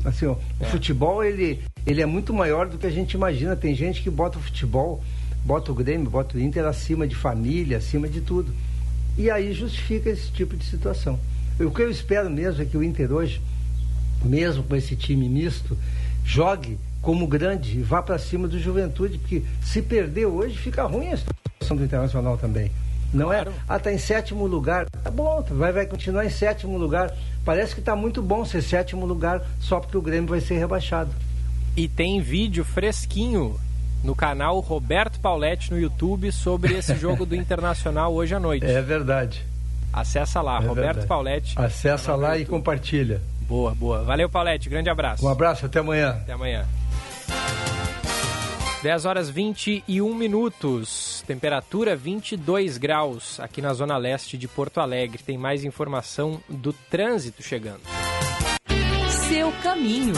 assim, 0.05 0.27
ó, 0.27 0.33
o 0.33 0.39
é. 0.61 0.67
futebol 0.67 1.23
ele, 1.23 1.63
ele 1.87 2.03
é 2.03 2.07
muito 2.07 2.33
maior 2.35 2.67
do 2.67 2.79
que 2.79 2.87
a 2.87 2.91
gente 2.91 3.13
imagina. 3.13 3.55
Tem 3.55 3.75
gente 3.75 4.03
que 4.03 4.11
bota 4.11 4.39
o 4.39 4.43
futebol, 4.43 5.03
bota 5.45 5.71
o 5.71 5.75
Grêmio, 5.75 6.11
bota 6.11 6.37
o 6.37 6.41
Inter 6.41 6.65
acima 6.65 7.07
de 7.07 7.15
família, 7.15 7.79
acima 7.79 8.09
de 8.09 8.21
tudo. 8.21 8.53
E 9.17 9.31
aí 9.31 9.53
justifica 9.53 10.11
esse 10.11 10.31
tipo 10.31 10.57
de 10.57 10.65
situação. 10.65 11.19
O 11.61 11.71
que 11.71 11.83
eu 11.83 11.91
espero 11.91 12.31
mesmo 12.31 12.63
é 12.63 12.65
que 12.65 12.77
o 12.77 12.83
Inter 12.83 13.13
hoje, 13.13 13.41
mesmo 14.25 14.63
com 14.63 14.77
esse 14.77 14.95
time 14.95 15.29
misto, 15.29 15.77
jogue 16.25 16.79
como 17.03 17.27
grande 17.27 17.79
e 17.79 17.83
vá 17.83 18.03
para 18.03 18.19
cima 18.19 18.47
do 18.47 18.59
Juventude, 18.59 19.19
porque 19.19 19.43
se 19.63 19.83
perder 19.83 20.27
hoje 20.27 20.57
fica 20.57 20.85
ruim 20.85 21.13
a 21.13 21.17
situação 21.17 21.77
do 21.77 21.85
Internacional 21.85 22.37
também. 22.37 22.71
Não 23.13 23.33
é? 23.33 23.43
claro. 23.43 23.51
é? 23.51 23.61
Ah, 23.69 23.79
tá 23.79 23.93
em 23.93 23.99
sétimo 23.99 24.47
lugar. 24.47 24.87
Tá 25.03 25.11
bom, 25.11 25.43
vai, 25.51 25.73
vai 25.73 25.87
continuar 25.87 26.25
em 26.25 26.31
sétimo 26.31 26.77
lugar. 26.77 27.13
Parece 27.45 27.75
que 27.75 27.81
tá 27.81 27.97
muito 27.97 28.23
bom 28.23 28.45
ser 28.45 28.63
sétimo 28.63 29.07
lugar 29.07 29.43
só 29.61 29.81
porque 29.81 29.97
o 29.97 30.03
Grêmio 30.03 30.29
vai 30.29 30.41
ser 30.41 30.59
rebaixado. 30.59 31.11
E 31.77 31.89
tem 31.89 32.21
vídeo 32.21 32.65
fresquinho 32.65 33.59
no 34.03 34.15
canal 34.15 34.61
Roberto 34.61 35.21
Pauletti 35.21 35.71
no 35.71 35.79
YouTube 35.79 36.31
sobre 36.33 36.75
esse 36.75 36.95
jogo 36.99 37.25
do 37.25 37.35
Internacional 37.35 38.13
hoje 38.13 38.35
à 38.35 38.41
noite. 38.41 38.67
É 38.67 38.83
verdade. 38.83 39.45
Acessa 39.93 40.43
lá, 40.43 40.57
é 40.57 40.67
Roberto 40.67 40.77
verdade. 40.77 41.07
Pauletti. 41.07 41.55
Acessa 41.57 42.15
lá 42.15 42.37
e 42.37 42.45
compartilha. 42.45 43.21
Boa, 43.49 43.75
boa. 43.75 44.03
Valeu, 44.03 44.29
Pauletti. 44.29 44.69
Grande 44.69 44.91
abraço. 44.91 45.25
Um 45.25 45.29
abraço, 45.29 45.65
até 45.65 45.79
amanhã. 45.79 46.11
Até 46.11 46.33
amanhã. 46.33 46.67
10 48.83 49.07
horas 49.07 49.29
21 49.29 50.15
minutos, 50.15 51.25
temperatura 51.27 51.97
22 51.97 52.79
graus 52.79 53.41
aqui 53.41 53.61
na 53.61 53.75
zona 53.75 53.97
leste 53.97 54.39
de 54.39 54.47
Porto 54.47 54.79
Alegre. 54.79 55.21
Tem 55.21 55.37
mais 55.37 55.65
informação 55.65 56.41
do 56.49 56.73
trânsito 56.73 57.43
chegando. 57.43 57.81
Seu 59.29 59.51
caminho. 59.65 60.15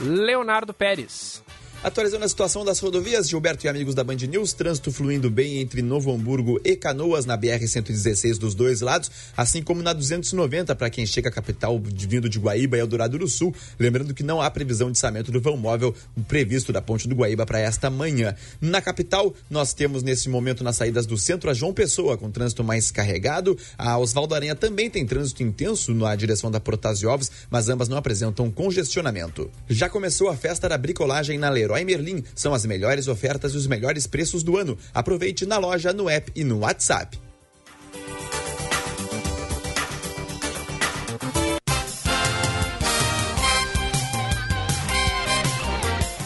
Leonardo 0.00 0.72
Pérez. 0.72 1.42
Atualizando 1.82 2.26
a 2.26 2.28
situação 2.28 2.62
das 2.62 2.78
rodovias, 2.78 3.26
Gilberto 3.26 3.64
e 3.64 3.68
amigos 3.68 3.94
da 3.94 4.04
Band 4.04 4.16
News, 4.16 4.52
trânsito 4.52 4.92
fluindo 4.92 5.30
bem 5.30 5.62
entre 5.62 5.80
Novo 5.80 6.12
Hamburgo 6.12 6.60
e 6.62 6.76
Canoas 6.76 7.24
na 7.24 7.38
BR-116 7.38 8.36
dos 8.36 8.54
dois 8.54 8.82
lados, 8.82 9.10
assim 9.34 9.62
como 9.62 9.82
na 9.82 9.94
290 9.94 10.76
para 10.76 10.90
quem 10.90 11.06
chega 11.06 11.30
à 11.30 11.32
capital 11.32 11.80
vindo 11.82 12.28
de 12.28 12.38
Guaíba 12.38 12.76
e 12.76 12.80
Eldorado 12.80 13.16
do 13.16 13.26
Sul. 13.26 13.54
Lembrando 13.78 14.12
que 14.12 14.22
não 14.22 14.42
há 14.42 14.50
previsão 14.50 14.92
de 14.92 14.98
içamento 14.98 15.32
do 15.32 15.40
vão 15.40 15.56
móvel 15.56 15.94
previsto 16.28 16.70
da 16.70 16.82
Ponte 16.82 17.08
do 17.08 17.14
Guaíba 17.14 17.46
para 17.46 17.60
esta 17.60 17.88
manhã. 17.88 18.34
Na 18.60 18.82
capital, 18.82 19.32
nós 19.48 19.72
temos 19.72 20.02
nesse 20.02 20.28
momento 20.28 20.62
nas 20.62 20.76
saídas 20.76 21.06
do 21.06 21.16
centro 21.16 21.48
a 21.48 21.54
João 21.54 21.72
Pessoa, 21.72 22.18
com 22.18 22.30
trânsito 22.30 22.62
mais 22.62 22.90
carregado. 22.90 23.56
A 23.78 23.96
Osvaldo 23.96 24.34
Aranha 24.34 24.54
também 24.54 24.90
tem 24.90 25.06
trânsito 25.06 25.42
intenso 25.42 25.94
na 25.94 26.14
direção 26.14 26.50
da 26.50 26.60
Protasiovs, 26.60 27.30
mas 27.48 27.70
ambas 27.70 27.88
não 27.88 27.96
apresentam 27.96 28.50
congestionamento. 28.50 29.50
Já 29.66 29.88
começou 29.88 30.28
a 30.28 30.36
festa 30.36 30.68
da 30.68 30.76
bricolagem 30.76 31.38
na 31.38 31.48
Leroy 31.48 31.69
Leroy 31.70 31.84
Merlin 31.84 32.24
são 32.34 32.52
as 32.52 32.66
melhores 32.66 33.06
ofertas 33.06 33.54
e 33.54 33.56
os 33.56 33.66
melhores 33.66 34.06
preços 34.06 34.42
do 34.42 34.56
ano. 34.56 34.76
Aproveite 34.92 35.46
na 35.46 35.56
loja, 35.56 35.92
no 35.92 36.08
app 36.08 36.30
e 36.34 36.42
no 36.42 36.58
WhatsApp. 36.58 37.18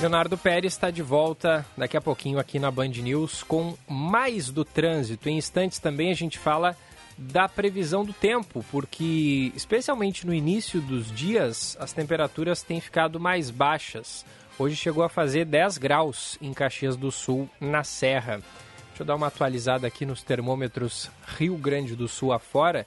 Leonardo 0.00 0.36
Pérez 0.36 0.74
está 0.74 0.90
de 0.90 1.02
volta 1.02 1.64
daqui 1.76 1.96
a 1.96 2.00
pouquinho 2.00 2.38
aqui 2.38 2.58
na 2.58 2.70
Band 2.70 2.88
News 2.88 3.42
com 3.42 3.74
mais 3.88 4.50
do 4.50 4.64
trânsito. 4.64 5.28
Em 5.28 5.38
instantes 5.38 5.78
também 5.78 6.10
a 6.10 6.14
gente 6.14 6.38
fala 6.38 6.76
da 7.16 7.48
previsão 7.48 8.04
do 8.04 8.12
tempo, 8.12 8.64
porque 8.70 9.52
especialmente 9.54 10.26
no 10.26 10.34
início 10.34 10.80
dos 10.80 11.10
dias 11.10 11.76
as 11.80 11.92
temperaturas 11.92 12.62
têm 12.62 12.80
ficado 12.80 13.18
mais 13.18 13.50
baixas. 13.50 14.26
Hoje 14.56 14.76
chegou 14.76 15.02
a 15.02 15.08
fazer 15.08 15.44
10 15.44 15.78
graus 15.78 16.38
em 16.40 16.52
Caxias 16.54 16.96
do 16.96 17.10
Sul, 17.10 17.50
na 17.60 17.82
Serra. 17.82 18.40
Deixa 18.88 19.02
eu 19.02 19.06
dar 19.06 19.16
uma 19.16 19.26
atualizada 19.26 19.84
aqui 19.84 20.06
nos 20.06 20.22
termômetros 20.22 21.10
Rio 21.36 21.56
Grande 21.56 21.96
do 21.96 22.06
Sul 22.06 22.32
afora. 22.32 22.86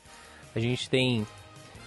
A 0.55 0.59
gente 0.59 0.89
tem 0.89 1.27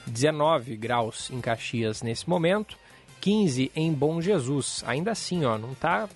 19 0.06 0.76
graus 0.76 1.30
em 1.30 1.40
Caxias 1.40 2.02
nesse 2.02 2.28
momento, 2.28 2.76
15 3.22 3.72
em 3.74 3.90
Bom 3.90 4.20
Jesus. 4.20 4.84
Ainda 4.86 5.12
assim, 5.12 5.46
ó, 5.46 5.56
não 5.56 5.74
tá 5.74 6.10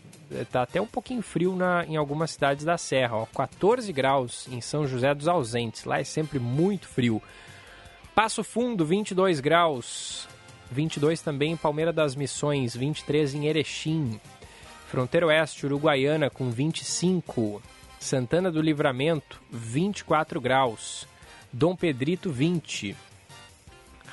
tá 0.50 0.62
até 0.62 0.78
um 0.78 0.86
pouquinho 0.86 1.22
frio 1.22 1.56
na, 1.56 1.86
em 1.86 1.96
algumas 1.96 2.32
cidades 2.32 2.66
da 2.66 2.76
Serra, 2.76 3.16
ó. 3.16 3.26
14 3.26 3.90
graus 3.94 4.46
em 4.50 4.60
São 4.60 4.86
José 4.86 5.14
dos 5.14 5.26
Ausentes. 5.26 5.84
Lá 5.84 6.00
é 6.00 6.04
sempre 6.04 6.38
muito 6.38 6.86
frio. 6.86 7.22
Passo 8.14 8.44
Fundo, 8.44 8.84
22 8.84 9.40
graus. 9.40 10.28
22 10.70 11.20
também 11.20 11.52
em 11.52 11.56
Palmeira 11.56 11.92
das 11.92 12.14
Missões, 12.14 12.76
23 12.76 13.34
em 13.34 13.46
Erechim. 13.46 14.20
Fronteira 14.88 15.26
Oeste, 15.26 15.66
Uruguaiana 15.66 16.30
com 16.30 16.50
25. 16.50 17.62
Santana 17.98 18.50
do 18.50 18.60
Livramento, 18.60 19.40
24 19.50 20.40
graus. 20.40 21.06
Dom 21.52 21.74
Pedrito, 21.74 22.30
20. 22.30 22.96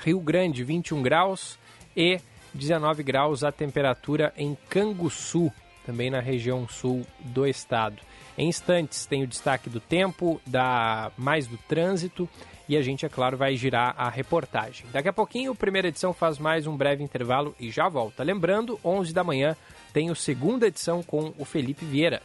Rio 0.04 0.20
Grande, 0.20 0.64
21 0.64 1.02
graus. 1.02 1.60
E 1.96 2.20
19 2.54 3.04
graus 3.04 3.44
a 3.44 3.52
temperatura 3.52 4.34
em 4.38 4.58
Canguçu, 4.70 5.52
também 5.86 6.10
na 6.10 6.20
região 6.20 6.68
sul 6.68 7.06
do 7.20 7.46
estado. 7.46 8.02
Em 8.38 8.48
instantes 8.48 9.06
tem 9.06 9.24
o 9.24 9.28
destaque 9.28 9.70
do 9.70 9.80
tempo, 9.80 10.42
da 10.46 11.12
mais 11.18 11.48
do 11.48 11.58
trânsito 11.58 12.30
e 12.72 12.78
a 12.78 12.82
gente, 12.82 13.06
é 13.06 13.10
claro, 13.10 13.36
vai 13.36 13.54
girar 13.58 13.94
a 13.98 14.08
reportagem. 14.10 14.86
Daqui 14.94 15.10
a 15.10 15.12
pouquinho, 15.12 15.54
primeira 15.54 15.90
edição 15.90 16.14
faz 16.14 16.40
mais 16.40 16.66
um 16.66 16.78
breve 16.78 17.04
intervalo 17.04 17.54
e 17.60 17.70
já 17.70 17.90
volta. 17.90 18.24
Lembrando, 18.24 18.80
11 18.82 19.14
da 19.14 19.26
manhã 19.26 19.58
tem 19.92 20.10
a 20.10 20.16
segunda 20.16 20.68
edição 20.68 21.04
com 21.04 21.34
o 21.38 21.44
Felipe 21.44 21.84
Vieira. 21.84 22.22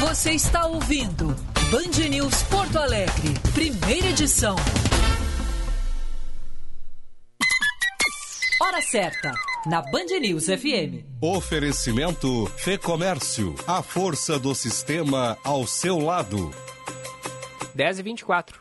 Você 0.00 0.32
está 0.32 0.66
ouvindo 0.66 1.34
Band 1.70 2.08
News 2.10 2.42
Porto 2.42 2.76
Alegre, 2.76 3.32
primeira 3.54 4.08
edição. 4.08 4.54
Hora 8.60 8.82
certa 8.82 9.32
na 9.66 9.82
Band 9.82 10.18
News 10.20 10.46
FM. 10.46 11.04
Oferecimento 11.20 12.46
Fê 12.56 12.78
Comércio, 12.78 13.54
a 13.66 13.82
força 13.82 14.38
do 14.38 14.54
sistema 14.54 15.36
ao 15.44 15.66
seu 15.66 15.98
lado. 15.98 16.50
10 17.74 17.98
e 17.98 18.02
24. 18.02 18.60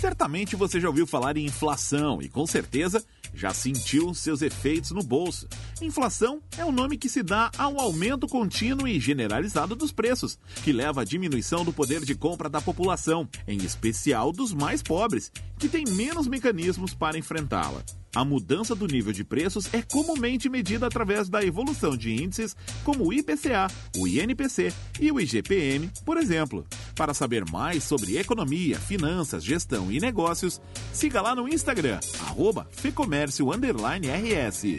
Certamente 0.00 0.56
você 0.56 0.80
já 0.80 0.88
ouviu 0.88 1.06
falar 1.06 1.36
em 1.36 1.44
inflação 1.44 2.22
e 2.22 2.28
com 2.28 2.46
certeza 2.46 3.04
já 3.38 3.54
sentiu 3.54 4.12
seus 4.12 4.42
efeitos 4.42 4.90
no 4.90 5.02
bolso. 5.02 5.46
Inflação 5.80 6.42
é 6.56 6.64
o 6.64 6.72
nome 6.72 6.98
que 6.98 7.08
se 7.08 7.22
dá 7.22 7.50
ao 7.56 7.78
aumento 7.80 8.26
contínuo 8.26 8.88
e 8.88 8.98
generalizado 8.98 9.76
dos 9.76 9.92
preços, 9.92 10.38
que 10.64 10.72
leva 10.72 11.02
à 11.02 11.04
diminuição 11.04 11.64
do 11.64 11.72
poder 11.72 12.04
de 12.04 12.16
compra 12.16 12.48
da 12.48 12.60
população, 12.60 13.28
em 13.46 13.58
especial 13.58 14.32
dos 14.32 14.52
mais 14.52 14.82
pobres, 14.82 15.30
que 15.56 15.68
têm 15.68 15.84
menos 15.84 16.26
mecanismos 16.26 16.94
para 16.94 17.16
enfrentá-la. 17.16 17.84
A 18.18 18.24
mudança 18.24 18.74
do 18.74 18.88
nível 18.88 19.12
de 19.12 19.22
preços 19.22 19.72
é 19.72 19.80
comumente 19.80 20.48
medida 20.48 20.88
através 20.88 21.28
da 21.28 21.44
evolução 21.44 21.96
de 21.96 22.20
índices 22.20 22.56
como 22.82 23.06
o 23.06 23.12
IPCA, 23.12 23.68
o 23.96 24.08
INPC 24.08 24.72
e 25.00 25.12
o 25.12 25.20
IGPM, 25.20 25.88
por 26.04 26.16
exemplo. 26.16 26.66
Para 26.96 27.14
saber 27.14 27.48
mais 27.48 27.84
sobre 27.84 28.18
economia, 28.18 28.76
finanças, 28.76 29.44
gestão 29.44 29.92
e 29.92 30.00
negócios, 30.00 30.60
siga 30.92 31.22
lá 31.22 31.32
no 31.32 31.48
Instagram, 31.48 32.00
arroba 32.26 32.66
fecomércio_rs. 32.72 34.78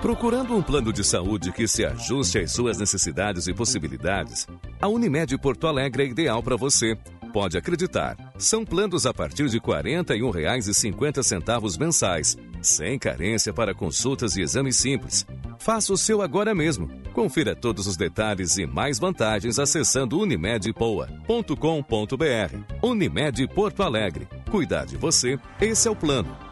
Procurando 0.00 0.56
um 0.56 0.62
plano 0.62 0.92
de 0.92 1.02
saúde 1.02 1.50
que 1.50 1.66
se 1.66 1.84
ajuste 1.84 2.38
às 2.38 2.52
suas 2.52 2.78
necessidades 2.78 3.48
e 3.48 3.52
possibilidades, 3.52 4.46
a 4.80 4.86
Unimed 4.86 5.36
Porto 5.38 5.66
Alegre 5.66 6.04
é 6.04 6.06
ideal 6.06 6.40
para 6.40 6.54
você. 6.54 6.96
Pode 7.32 7.56
acreditar. 7.56 8.16
São 8.36 8.64
planos 8.64 9.06
a 9.06 9.14
partir 9.14 9.48
de 9.48 9.56
R$ 9.56 9.64
41,50 9.64 11.80
mensais, 11.80 12.36
sem 12.60 12.98
carência 12.98 13.54
para 13.54 13.74
consultas 13.74 14.36
e 14.36 14.42
exames 14.42 14.76
simples. 14.76 15.24
Faça 15.58 15.94
o 15.94 15.96
seu 15.96 16.20
agora 16.20 16.54
mesmo. 16.54 16.90
Confira 17.14 17.56
todos 17.56 17.86
os 17.86 17.96
detalhes 17.96 18.58
e 18.58 18.66
mais 18.66 18.98
vantagens 18.98 19.58
acessando 19.58 20.18
unimedpoa.com.br. 20.18 22.76
Unimed 22.82 23.48
Porto 23.48 23.82
Alegre. 23.82 24.28
Cuidar 24.50 24.84
de 24.84 24.98
você, 24.98 25.38
esse 25.60 25.88
é 25.88 25.90
o 25.90 25.96
plano. 25.96 26.51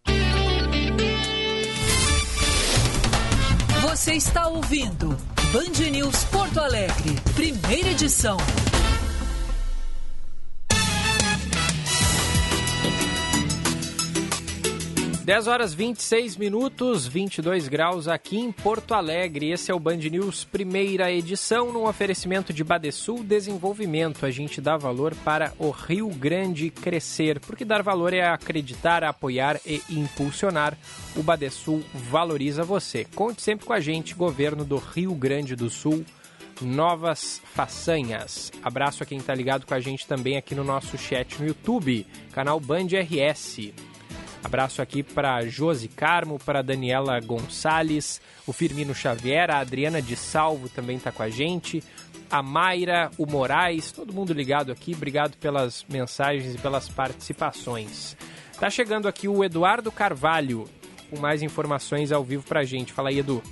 Você 3.82 4.14
está 4.14 4.48
ouvindo 4.48 5.16
Band 5.52 5.90
News 5.90 6.24
Porto 6.24 6.58
Alegre, 6.58 7.14
primeira 7.34 7.90
edição. 7.90 8.38
10 15.24 15.46
horas 15.46 15.72
26 15.72 16.36
minutos, 16.36 17.06
22 17.06 17.66
graus 17.66 18.08
aqui 18.08 18.36
em 18.36 18.52
Porto 18.52 18.92
Alegre. 18.92 19.50
Esse 19.50 19.70
é 19.70 19.74
o 19.74 19.80
Band 19.80 19.96
News, 19.96 20.44
primeira 20.44 21.10
edição, 21.10 21.72
num 21.72 21.88
oferecimento 21.88 22.52
de 22.52 22.62
Badesul 22.62 23.24
Desenvolvimento. 23.24 24.26
A 24.26 24.30
gente 24.30 24.60
dá 24.60 24.76
valor 24.76 25.14
para 25.24 25.54
o 25.58 25.70
Rio 25.70 26.10
Grande 26.10 26.68
crescer, 26.68 27.40
porque 27.40 27.64
dar 27.64 27.82
valor 27.82 28.12
é 28.12 28.20
acreditar, 28.20 29.02
apoiar 29.02 29.58
e 29.64 29.80
impulsionar. 29.88 30.76
O 31.16 31.22
Badesul 31.22 31.82
valoriza 31.94 32.62
você. 32.62 33.06
Conte 33.14 33.40
sempre 33.40 33.64
com 33.64 33.72
a 33.72 33.80
gente, 33.80 34.14
governo 34.14 34.62
do 34.62 34.76
Rio 34.76 35.14
Grande 35.14 35.56
do 35.56 35.70
Sul. 35.70 36.04
Novas 36.60 37.40
façanhas. 37.54 38.52
Abraço 38.62 39.02
a 39.02 39.06
quem 39.06 39.16
está 39.16 39.34
ligado 39.34 39.64
com 39.64 39.72
a 39.72 39.80
gente 39.80 40.06
também 40.06 40.36
aqui 40.36 40.54
no 40.54 40.62
nosso 40.62 40.98
chat 40.98 41.40
no 41.40 41.48
YouTube, 41.48 42.06
canal 42.30 42.60
Band 42.60 42.88
RS. 42.88 43.72
Abraço 44.44 44.82
aqui 44.82 45.02
para 45.02 45.40
Josi 45.46 45.88
Carmo, 45.88 46.38
para 46.38 46.62
Daniela 46.62 47.18
Gonçalves, 47.18 48.20
o 48.46 48.52
Firmino 48.52 48.94
Xavier, 48.94 49.50
a 49.50 49.58
Adriana 49.58 50.02
de 50.02 50.14
Salvo 50.14 50.68
também 50.68 50.98
está 50.98 51.10
com 51.10 51.22
a 51.22 51.30
gente, 51.30 51.82
a 52.30 52.42
Mayra, 52.42 53.10
o 53.16 53.26
Moraes, 53.26 53.90
todo 53.90 54.12
mundo 54.12 54.34
ligado 54.34 54.70
aqui. 54.70 54.92
Obrigado 54.94 55.36
pelas 55.38 55.84
mensagens 55.88 56.54
e 56.54 56.58
pelas 56.58 56.88
participações. 56.88 58.16
Tá 58.60 58.68
chegando 58.68 59.08
aqui 59.08 59.26
o 59.26 59.42
Eduardo 59.42 59.90
Carvalho 59.90 60.68
com 61.10 61.18
mais 61.18 61.42
informações 61.42 62.12
ao 62.12 62.22
vivo 62.22 62.44
para 62.44 62.60
a 62.60 62.64
gente. 62.64 62.92
Fala 62.92 63.08
aí, 63.08 63.20
Edu. 63.20 63.42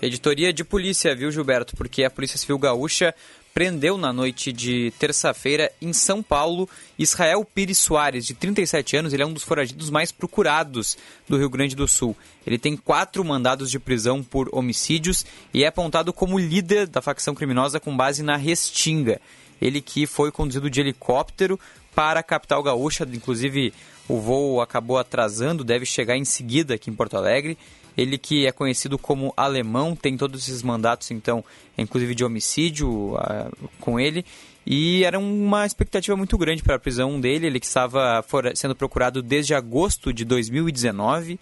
Editoria 0.00 0.52
de 0.52 0.62
polícia, 0.62 1.14
viu, 1.14 1.30
Gilberto? 1.32 1.74
Porque 1.74 2.04
a 2.04 2.10
Polícia 2.10 2.36
Civil 2.36 2.58
Gaúcha 2.58 3.14
prendeu 3.56 3.96
na 3.96 4.12
noite 4.12 4.52
de 4.52 4.92
terça-feira 4.98 5.72
em 5.80 5.90
São 5.90 6.22
Paulo 6.22 6.68
Israel 6.98 7.42
Pires 7.42 7.78
Soares, 7.78 8.26
de 8.26 8.34
37 8.34 8.98
anos. 8.98 9.14
Ele 9.14 9.22
é 9.22 9.26
um 9.26 9.32
dos 9.32 9.44
foragidos 9.44 9.88
mais 9.88 10.12
procurados 10.12 10.98
do 11.26 11.38
Rio 11.38 11.48
Grande 11.48 11.74
do 11.74 11.88
Sul. 11.88 12.14
Ele 12.46 12.58
tem 12.58 12.76
quatro 12.76 13.24
mandados 13.24 13.70
de 13.70 13.78
prisão 13.78 14.22
por 14.22 14.50
homicídios 14.52 15.24
e 15.54 15.64
é 15.64 15.68
apontado 15.68 16.12
como 16.12 16.38
líder 16.38 16.86
da 16.86 17.00
facção 17.00 17.34
criminosa 17.34 17.80
com 17.80 17.96
base 17.96 18.22
na 18.22 18.36
Restinga. 18.36 19.22
Ele 19.58 19.80
que 19.80 20.06
foi 20.06 20.30
conduzido 20.30 20.68
de 20.68 20.78
helicóptero 20.78 21.58
para 21.94 22.20
a 22.20 22.22
capital 22.22 22.62
gaúcha, 22.62 23.08
inclusive 23.10 23.72
o 24.06 24.20
voo 24.20 24.60
acabou 24.60 24.98
atrasando, 24.98 25.64
deve 25.64 25.86
chegar 25.86 26.18
em 26.18 26.26
seguida 26.26 26.74
aqui 26.74 26.90
em 26.90 26.94
Porto 26.94 27.16
Alegre. 27.16 27.56
Ele 27.96 28.18
que 28.18 28.46
é 28.46 28.52
conhecido 28.52 28.98
como 28.98 29.32
alemão, 29.36 29.96
tem 29.96 30.16
todos 30.16 30.42
esses 30.42 30.62
mandatos, 30.62 31.10
então, 31.10 31.44
inclusive 31.78 32.14
de 32.14 32.24
homicídio 32.24 33.14
uh, 33.14 33.70
com 33.80 33.98
ele. 33.98 34.24
E 34.66 35.04
era 35.04 35.18
uma 35.18 35.64
expectativa 35.64 36.16
muito 36.16 36.36
grande 36.36 36.62
para 36.62 36.74
a 36.74 36.78
prisão 36.78 37.20
dele. 37.20 37.46
Ele 37.46 37.60
que 37.60 37.66
estava 37.66 38.24
sendo 38.54 38.74
procurado 38.74 39.22
desde 39.22 39.54
agosto 39.54 40.12
de 40.12 40.24
2019 40.24 41.38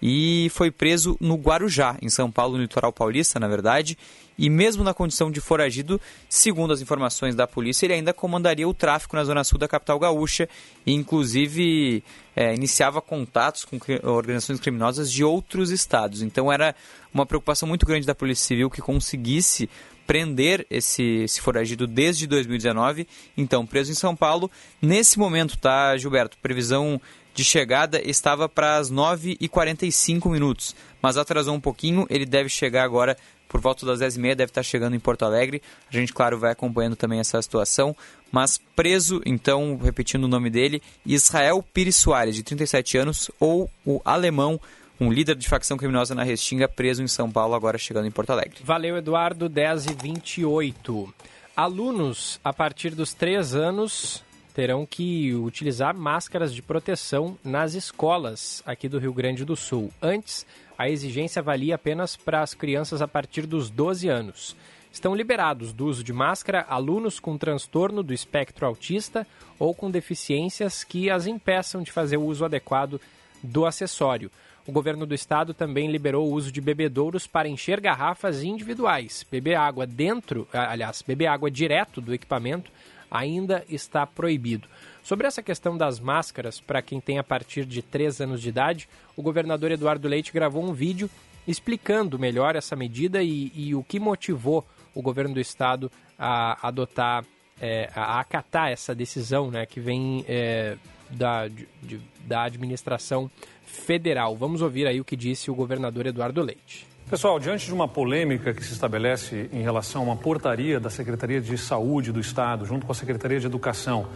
e 0.00 0.48
foi 0.50 0.70
preso 0.70 1.16
no 1.20 1.34
Guarujá, 1.34 1.96
em 2.00 2.08
São 2.08 2.30
Paulo, 2.30 2.56
no 2.56 2.62
litoral 2.62 2.92
paulista, 2.92 3.38
na 3.38 3.48
verdade. 3.48 3.98
E 4.40 4.48
mesmo 4.48 4.82
na 4.82 4.94
condição 4.94 5.30
de 5.30 5.38
foragido, 5.38 6.00
segundo 6.26 6.72
as 6.72 6.80
informações 6.80 7.34
da 7.34 7.46
polícia, 7.46 7.84
ele 7.84 7.92
ainda 7.92 8.14
comandaria 8.14 8.66
o 8.66 8.72
tráfico 8.72 9.14
na 9.14 9.22
zona 9.22 9.44
sul 9.44 9.58
da 9.58 9.68
capital 9.68 9.98
gaúcha 9.98 10.48
e, 10.86 10.94
inclusive, 10.94 12.02
é, 12.34 12.54
iniciava 12.54 13.02
contatos 13.02 13.66
com 13.66 13.78
organizações 14.02 14.58
criminosas 14.58 15.12
de 15.12 15.22
outros 15.22 15.70
estados. 15.70 16.22
Então 16.22 16.50
era 16.50 16.74
uma 17.12 17.26
preocupação 17.26 17.68
muito 17.68 17.84
grande 17.84 18.06
da 18.06 18.14
Polícia 18.14 18.46
Civil 18.46 18.70
que 18.70 18.80
conseguisse 18.80 19.68
prender 20.06 20.66
esse, 20.70 21.02
esse 21.22 21.40
foragido 21.40 21.86
desde 21.86 22.26
2019, 22.26 23.06
então 23.36 23.66
preso 23.66 23.92
em 23.92 23.94
São 23.94 24.16
Paulo. 24.16 24.50
Nesse 24.80 25.18
momento, 25.18 25.58
tá, 25.58 25.94
Gilberto? 25.98 26.38
Previsão 26.38 26.98
de 27.34 27.44
chegada 27.44 28.00
estava 28.04 28.48
para 28.48 28.76
as 28.76 28.90
9h45 28.90 30.30
minutos, 30.30 30.74
mas 31.02 31.16
atrasou 31.16 31.54
um 31.54 31.60
pouquinho. 31.60 32.06
Ele 32.08 32.26
deve 32.26 32.48
chegar 32.48 32.84
agora 32.84 33.16
por 33.48 33.60
volta 33.60 33.84
das 33.84 34.00
10h30, 34.00 34.34
deve 34.34 34.50
estar 34.50 34.62
chegando 34.62 34.94
em 34.94 35.00
Porto 35.00 35.24
Alegre. 35.24 35.60
A 35.88 35.92
gente, 35.92 36.12
claro, 36.12 36.38
vai 36.38 36.52
acompanhando 36.52 36.96
também 36.96 37.18
essa 37.18 37.40
situação. 37.42 37.96
Mas 38.30 38.60
preso, 38.76 39.20
então, 39.26 39.76
repetindo 39.82 40.24
o 40.24 40.28
nome 40.28 40.50
dele, 40.50 40.80
Israel 41.04 41.62
Pires 41.74 41.96
Soares, 41.96 42.36
de 42.36 42.44
37 42.44 42.96
anos, 42.98 43.30
ou 43.40 43.68
o 43.84 44.00
alemão 44.04 44.60
um 45.00 45.10
líder 45.10 45.34
de 45.34 45.48
facção 45.48 45.78
criminosa 45.78 46.14
na 46.14 46.22
Restinga, 46.22 46.68
preso 46.68 47.02
em 47.02 47.08
São 47.08 47.30
Paulo, 47.30 47.54
agora 47.54 47.78
chegando 47.78 48.06
em 48.06 48.10
Porto 48.10 48.30
Alegre. 48.30 48.60
Valeu, 48.62 48.98
Eduardo, 48.98 49.48
10 49.48 49.86
e 49.86 49.94
28. 49.94 51.14
Alunos 51.56 52.38
a 52.44 52.52
partir 52.52 52.90
dos 52.90 53.14
3 53.14 53.54
anos 53.54 54.22
terão 54.54 54.84
que 54.84 55.34
utilizar 55.34 55.96
máscaras 55.96 56.52
de 56.52 56.60
proteção 56.60 57.38
nas 57.42 57.72
escolas 57.74 58.62
aqui 58.66 58.88
do 58.88 58.98
Rio 58.98 59.14
Grande 59.14 59.44
do 59.44 59.56
Sul. 59.56 59.90
Antes, 60.02 60.46
a 60.80 60.88
exigência 60.88 61.42
valia 61.42 61.74
apenas 61.74 62.16
para 62.16 62.40
as 62.40 62.54
crianças 62.54 63.02
a 63.02 63.06
partir 63.06 63.44
dos 63.44 63.68
12 63.68 64.08
anos. 64.08 64.56
Estão 64.90 65.14
liberados 65.14 65.74
do 65.74 65.84
uso 65.84 66.02
de 66.02 66.10
máscara 66.10 66.64
alunos 66.66 67.20
com 67.20 67.36
transtorno 67.36 68.02
do 68.02 68.14
espectro 68.14 68.64
autista 68.64 69.26
ou 69.58 69.74
com 69.74 69.90
deficiências 69.90 70.82
que 70.82 71.10
as 71.10 71.26
impeçam 71.26 71.82
de 71.82 71.92
fazer 71.92 72.16
o 72.16 72.24
uso 72.24 72.46
adequado 72.46 72.98
do 73.42 73.66
acessório. 73.66 74.30
O 74.66 74.72
governo 74.72 75.04
do 75.04 75.14
estado 75.14 75.52
também 75.52 75.90
liberou 75.90 76.26
o 76.26 76.32
uso 76.32 76.50
de 76.50 76.62
bebedouros 76.62 77.26
para 77.26 77.46
encher 77.46 77.78
garrafas 77.78 78.42
individuais. 78.42 79.22
Beber 79.30 79.56
água 79.56 79.86
dentro, 79.86 80.48
aliás, 80.50 81.02
beber 81.06 81.26
água 81.26 81.50
direto 81.50 82.00
do 82.00 82.14
equipamento 82.14 82.72
ainda 83.10 83.66
está 83.68 84.06
proibido. 84.06 84.66
Sobre 85.02 85.26
essa 85.26 85.42
questão 85.42 85.76
das 85.76 85.98
máscaras 85.98 86.60
para 86.60 86.82
quem 86.82 87.00
tem 87.00 87.18
a 87.18 87.24
partir 87.24 87.64
de 87.64 87.82
3 87.82 88.20
anos 88.20 88.40
de 88.40 88.48
idade, 88.48 88.88
o 89.16 89.22
governador 89.22 89.70
Eduardo 89.72 90.08
Leite 90.08 90.32
gravou 90.32 90.62
um 90.62 90.72
vídeo 90.72 91.10
explicando 91.46 92.18
melhor 92.18 92.54
essa 92.54 92.76
medida 92.76 93.22
e, 93.22 93.50
e 93.54 93.74
o 93.74 93.82
que 93.82 93.98
motivou 93.98 94.64
o 94.94 95.02
governo 95.02 95.34
do 95.34 95.40
estado 95.40 95.90
a 96.18 96.66
adotar, 96.66 97.24
é, 97.60 97.90
a 97.94 98.20
acatar 98.20 98.70
essa 98.70 98.94
decisão 98.94 99.50
né, 99.50 99.64
que 99.66 99.80
vem 99.80 100.24
é, 100.28 100.76
da, 101.10 101.48
de, 101.48 102.00
da 102.26 102.42
administração 102.42 103.30
federal. 103.64 104.36
Vamos 104.36 104.62
ouvir 104.62 104.86
aí 104.86 105.00
o 105.00 105.04
que 105.04 105.16
disse 105.16 105.50
o 105.50 105.54
governador 105.54 106.06
Eduardo 106.06 106.42
Leite. 106.42 106.86
Pessoal, 107.08 107.40
diante 107.40 107.66
de 107.66 107.74
uma 107.74 107.88
polêmica 107.88 108.54
que 108.54 108.64
se 108.64 108.72
estabelece 108.72 109.50
em 109.52 109.62
relação 109.62 110.02
a 110.02 110.04
uma 110.04 110.16
portaria 110.16 110.78
da 110.78 110.88
Secretaria 110.88 111.40
de 111.40 111.58
Saúde 111.58 112.12
do 112.12 112.20
Estado, 112.20 112.64
junto 112.64 112.86
com 112.86 112.92
a 112.92 112.94
Secretaria 112.94 113.40
de 113.40 113.46
Educação, 113.46 114.08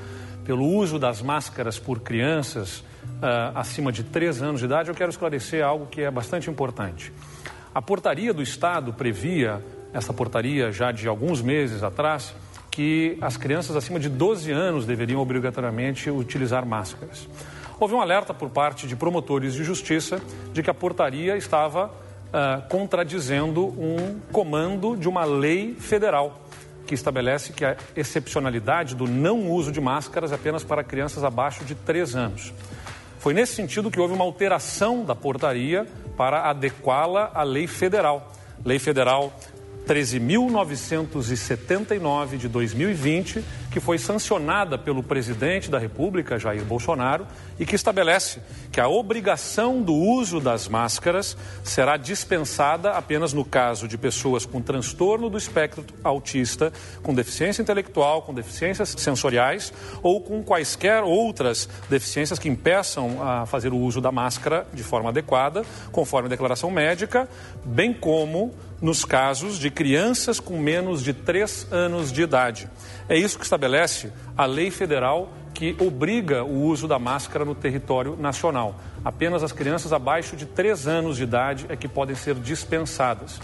pelo 0.45 0.66
uso 0.66 0.99
das 0.99 1.22
máscaras 1.22 1.78
por 1.78 2.01
crianças 2.01 2.78
uh, 2.78 3.57
acima 3.57 3.90
de 3.90 4.05
3 4.05 4.42
anos 4.42 4.61
de 4.61 4.66
idade, 4.66 4.90
eu 4.90 4.95
quero 4.95 5.11
esclarecer 5.11 5.64
algo 5.64 5.86
que 5.86 6.03
é 6.03 6.11
bastante 6.11 6.51
importante. 6.51 7.12
A 7.74 7.80
portaria 7.80 8.32
do 8.32 8.42
Estado 8.42 8.92
previa, 8.92 9.64
essa 9.92 10.12
portaria 10.12 10.70
já 10.70 10.92
de 10.92 11.09
alguns 11.09 11.40
meses 11.40 11.82
atrás, 11.82 12.34
que 12.70 13.16
as 13.20 13.36
crianças 13.36 13.74
acima 13.76 13.99
de 13.99 14.09
12 14.09 14.51
anos 14.53 14.84
deveriam 14.84 15.20
obrigatoriamente 15.20 16.11
utilizar 16.11 16.66
máscaras. 16.66 17.28
Houve 17.80 17.95
um 17.95 18.01
alerta 18.01 18.34
por 18.34 18.51
parte 18.51 18.86
de 18.86 18.95
promotores 18.95 19.55
de 19.55 19.64
justiça 19.64 20.20
de 20.53 20.62
que 20.62 20.70
a 20.70 20.74
portaria 20.74 21.36
estava 21.36 21.86
uh, 21.86 22.68
contradizendo 22.68 23.66
um 23.66 24.20
comando 24.30 24.97
de 24.97 25.09
uma 25.09 25.24
lei 25.24 25.74
federal 25.74 26.43
que 26.87 26.95
estabelece 26.95 27.53
que 27.53 27.64
a 27.64 27.76
excepcionalidade 27.97 28.95
do 28.95 29.07
não 29.07 29.51
uso 29.51 29.72
de 29.72 29.80
máscaras 29.80 30.32
é 30.32 30.35
apenas 30.35 30.62
para 30.62 30.85
crianças 30.85 31.24
abaixo 31.24 31.64
de 31.64 31.74
3 31.74 32.14
anos. 32.16 32.53
Foi 33.18 33.32
nesse 33.32 33.55
sentido 33.55 33.91
que 33.91 33.99
houve 33.99 34.12
uma 34.12 34.24
alteração 34.24 35.05
da 35.05 35.14
portaria 35.14 35.87
para 36.16 36.51
adequá-la 36.51 37.30
à 37.35 37.43
lei 37.43 37.66
federal. 37.66 38.32
Lei 38.64 38.78
Federal 38.78 39.32
13.979 39.87 42.39
de 42.39 42.49
2020, 42.49 43.45
que 43.70 43.78
foi 43.80 43.99
sancionada 43.99 44.78
pelo 44.78 45.03
presidente 45.03 45.70
da 45.70 45.78
República, 45.78 46.39
Jair 46.39 46.64
Bolsonaro, 46.64 47.26
e 47.59 47.66
que 47.66 47.76
estabelece 47.76 48.41
que 48.72 48.80
a 48.80 48.89
obrigação 48.89 49.82
do 49.82 49.95
uso 49.95 50.41
das 50.41 50.68
máscaras 50.68 51.37
será 51.62 51.97
dispensada 51.97 52.93
apenas 52.93 53.32
no 53.32 53.45
caso 53.45 53.87
de 53.87 53.99
pessoas 53.99 54.47
com 54.47 54.62
transtorno 54.62 55.28
do 55.28 55.39
espectro 55.39 55.85
autista, 56.03 56.72
com 57.03 57.14
deficiência 57.14 57.62
intelectual, 57.62 58.22
com 58.22 58.32
deficiências 58.32 58.95
sensoriais 58.99 59.72
ou 60.03 60.20
com 60.20 60.43
quaisquer 60.43 61.03
outras 61.03 61.68
deficiências 61.89 62.39
que 62.39 62.49
impeçam 62.49 63.22
a 63.22 63.47
fazer 63.47 63.72
o 63.72 63.78
uso 63.78 64.01
da 64.01 64.11
máscara 64.11 64.66
de 64.72 64.82
forma 64.82 65.11
adequada, 65.11 65.64
conforme 65.93 66.26
a 66.26 66.30
declaração 66.30 66.70
médica, 66.70 67.28
bem 67.64 67.93
como 67.93 68.53
nos 68.85 69.03
casos 69.03 69.59
de 69.59 69.70
crianças 69.70 70.39
com 70.39 70.59
menos 70.59 71.03
de 71.03 71.14
3 71.14 71.68
anos 71.72 72.12
de 72.12 72.20
idade. 72.20 72.68
É 73.09 73.16
isso 73.16 73.39
que 73.39 73.45
estabelece 73.45 74.12
a 74.37 74.45
lei 74.45 74.70
federal 74.70 75.32
que 75.55 75.74
obriga 75.80 76.45
o 76.45 76.64
uso 76.64 76.87
da 76.87 76.99
máscara 76.99 77.47
no 77.47 77.55
território 77.55 78.14
nacional. 78.14 78.78
Apenas 79.03 79.43
as 79.43 79.53
crianças 79.53 79.91
abaixo 79.91 80.37
de 80.37 80.45
3 80.45 80.87
anos 80.87 81.16
de 81.16 81.22
idade 81.22 81.64
é 81.70 81.76
que 81.76 81.89
podem 81.89 82.14
ser 82.14 82.35
dispensadas. 82.35 83.41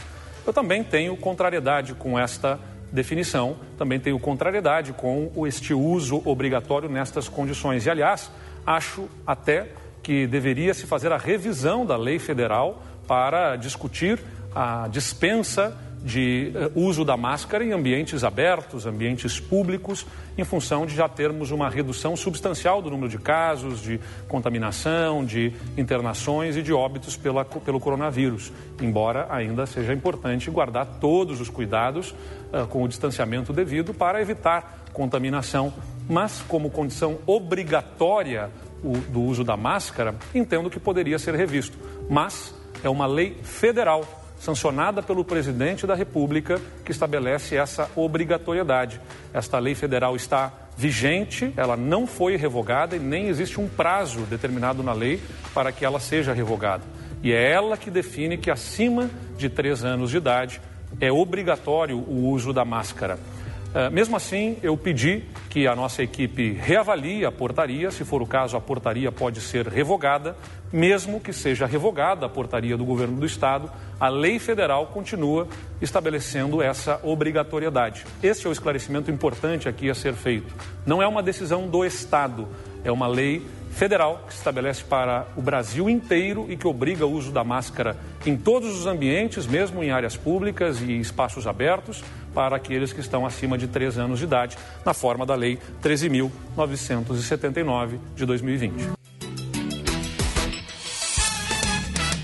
Eu 0.47 0.53
também 0.53 0.85
tenho 0.85 1.17
contrariedade 1.17 1.95
com 1.95 2.19
esta 2.19 2.61
definição, 2.93 3.57
também 3.79 3.99
tenho 3.99 4.21
contrariedade 4.21 4.93
com 4.93 5.47
este 5.47 5.73
uso 5.73 6.21
obrigatório 6.27 6.91
nestas 6.91 7.31
condições. 7.31 7.87
E, 7.87 7.91
aliás, 7.91 8.31
acho 8.67 9.09
até 9.27 9.69
que 10.03 10.27
deveria 10.27 10.75
se 10.75 10.85
fazer 10.85 11.11
a 11.13 11.17
revisão 11.17 11.87
da 11.87 11.97
lei 11.97 12.19
federal 12.19 12.83
para 13.09 13.57
discutir 13.57 14.21
a 14.55 14.89
dispensa 14.89 15.77
de 16.03 16.53
uh, 16.75 16.81
uso 16.81 17.05
da 17.05 17.17
máscara 17.17 17.63
em 17.63 17.73
ambientes 17.73 18.25
abertos, 18.25 18.87
ambientes 18.87 19.39
públicos, 19.39 20.07
em 20.37 20.45
função 20.45 20.87
de 20.87 20.95
já 20.95 21.09
termos 21.09 21.51
uma 21.51 21.69
redução 21.69 22.17
substancial 22.17 22.81
do 22.81 22.91
número 22.91 23.09
de 23.09 23.19
casos, 23.19 23.81
de 23.83 24.01
contaminação, 24.27 25.25
de 25.25 25.53
internações 25.77 26.57
e 26.57 26.63
de 26.63 26.73
óbitos 26.73 27.17
pela, 27.17 27.45
pelo 27.45 27.79
coronavírus. 27.79 28.51
Embora 28.81 29.27
ainda 29.31 29.67
seja 29.67 29.93
importante 29.93 30.51
guardar 30.51 30.87
todos 31.01 31.41
os 31.41 31.51
cuidados 31.51 32.13
uh, 32.53 32.67
com 32.69 32.83
o 32.83 32.89
distanciamento 32.89 33.53
devido 33.53 33.93
para 33.93 34.23
evitar 34.23 34.85
contaminação, 34.93 35.73
mas 36.09 36.43
como 36.49 36.71
condição 36.71 37.19
obrigatória 37.27 38.51
do 39.11 39.21
uso 39.21 39.45
da 39.45 39.59
máscara, 39.59 40.15
entendo 40.35 40.71
que 40.71 40.81
poderia 40.81 41.19
ser 41.19 41.35
revisto. 41.35 41.77
Mas 42.09 42.55
é 42.83 42.89
uma 42.89 43.07
lei 43.07 43.37
federal 43.43 44.20
sancionada 44.41 45.03
pelo 45.03 45.25
presidente 45.25 45.87
da 45.87 45.95
República 45.95 46.59
que 46.83 46.91
estabelece 46.91 47.57
essa 47.57 47.89
obrigatoriedade. 47.95 49.01
Esta 49.33 49.59
lei 49.59 49.75
federal 49.75 50.17
está 50.17 50.51
vigente, 50.77 51.53
ela 51.59 51.77
não 51.77 52.07
foi 52.07 52.37
revogada 52.37 52.97
e 52.97 52.99
nem 52.99 53.29
existe 53.29 53.61
um 53.61 53.69
prazo 53.69 54.21
determinado 54.23 54.83
na 54.83 54.95
lei 54.95 55.21
para 55.55 55.71
que 55.71 55.85
ela 55.85 56.01
seja 56.01 56.33
revogada. 56.33 56.83
E 57.23 57.33
é 57.33 57.53
ela 57.53 57.77
que 57.77 57.91
define 57.91 58.39
que 58.39 58.51
acima 58.51 59.11
de 59.37 59.51
três 59.51 59.85
anos 59.85 60.11
de 60.11 60.17
idade 60.17 60.61
é 60.99 61.13
obrigatório 61.13 61.99
o 61.99 62.31
uso 62.31 62.53
da 62.53 62.65
máscara. 62.65 63.19
Uh, 63.71 63.89
mesmo 63.93 64.17
assim, 64.17 64.57
eu 64.65 64.77
pedi 64.77 65.23
que 65.49 65.65
a 65.65 65.77
nossa 65.77 66.03
equipe 66.03 66.53
reavalie 66.53 67.25
a 67.25 67.31
portaria. 67.31 67.91
Se 67.93 68.05
for 68.05 68.21
o 68.21 68.27
caso, 68.27 68.57
a 68.57 68.61
portaria 68.61 69.13
pode 69.13 69.41
ser 69.41 69.69
revogada. 69.69 70.37
Mesmo 70.73 71.21
que 71.21 71.33
seja 71.33 71.67
revogada 71.67 72.27
a 72.27 72.29
portaria 72.29 72.77
do 72.77 72.85
governo 72.85 73.17
do 73.17 73.27
Estado, 73.27 73.71
a 73.99 74.09
lei 74.09 74.41
federal 74.41 74.89
continua 74.89 75.47
estabelecendo 75.81 76.61
essa 76.61 77.01
obrigatoriedade. 77.03 78.05
Este 78.23 78.47
é 78.47 78.51
o 78.51 78.53
esclarecimento 78.53 79.11
importante 79.11 79.69
aqui 79.69 79.89
a 79.89 79.95
ser 79.95 80.15
feito. 80.15 80.53
Não 80.85 81.01
é 81.01 81.07
uma 81.07 81.23
decisão 81.23 81.69
do 81.69 81.85
Estado, 81.85 82.49
é 82.85 82.91
uma 82.91 83.07
lei 83.07 83.43
federal 83.71 84.25
que 84.27 84.33
estabelece 84.33 84.83
para 84.83 85.27
o 85.37 85.43
Brasil 85.43 85.89
inteiro 85.89 86.47
e 86.49 86.57
que 86.57 86.67
obriga 86.67 87.07
o 87.07 87.13
uso 87.13 87.31
da 87.31 87.45
máscara 87.45 87.97
em 88.27 88.37
todos 88.37 88.79
os 88.79 88.87
ambientes, 88.87 89.47
mesmo 89.47 89.83
em 89.83 89.91
áreas 89.91 90.17
públicas 90.17 90.81
e 90.81 90.99
espaços 90.99 91.47
abertos, 91.47 92.03
para 92.35 92.57
aqueles 92.57 92.93
que 92.93 93.01
estão 93.01 93.25
acima 93.27 93.59
de 93.59 93.69
3 93.69 93.99
anos 93.99 94.19
de 94.19 94.25
idade, 94.25 94.57
na 94.85 94.95
forma 94.95 95.27
da 95.27 95.35
Lei 95.35 95.59
13.979 95.83 97.99
de 98.15 98.27
2020. 98.27 99.01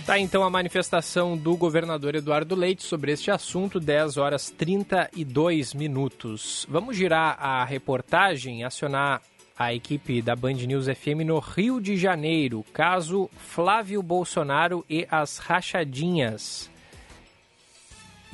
Tá 0.07 0.21
então 0.21 0.45
a 0.45 0.51
manifestação 0.51 1.37
do 1.37 1.57
governador 1.57 2.15
Eduardo 2.15 2.55
Leite 2.55 2.85
sobre 2.85 3.11
este 3.11 3.29
assunto, 3.29 3.81
10 3.81 4.19
horas 4.19 4.51
32 4.51 5.75
minutos. 5.75 6.65
Vamos 6.71 6.97
girar 6.97 7.37
a 7.41 7.65
reportagem, 7.65 8.63
acionar 8.63 9.21
a 9.59 9.75
equipe 9.75 10.23
da 10.23 10.37
Band 10.37 10.53
News 10.53 10.87
FM 10.87 11.27
no 11.27 11.41
Rio 11.41 11.81
de 11.81 11.97
Janeiro, 11.97 12.65
caso 12.73 13.29
Flávio 13.37 14.01
Bolsonaro 14.01 14.85
e 14.89 15.09
as 15.11 15.39
rachadinhas. 15.39 16.71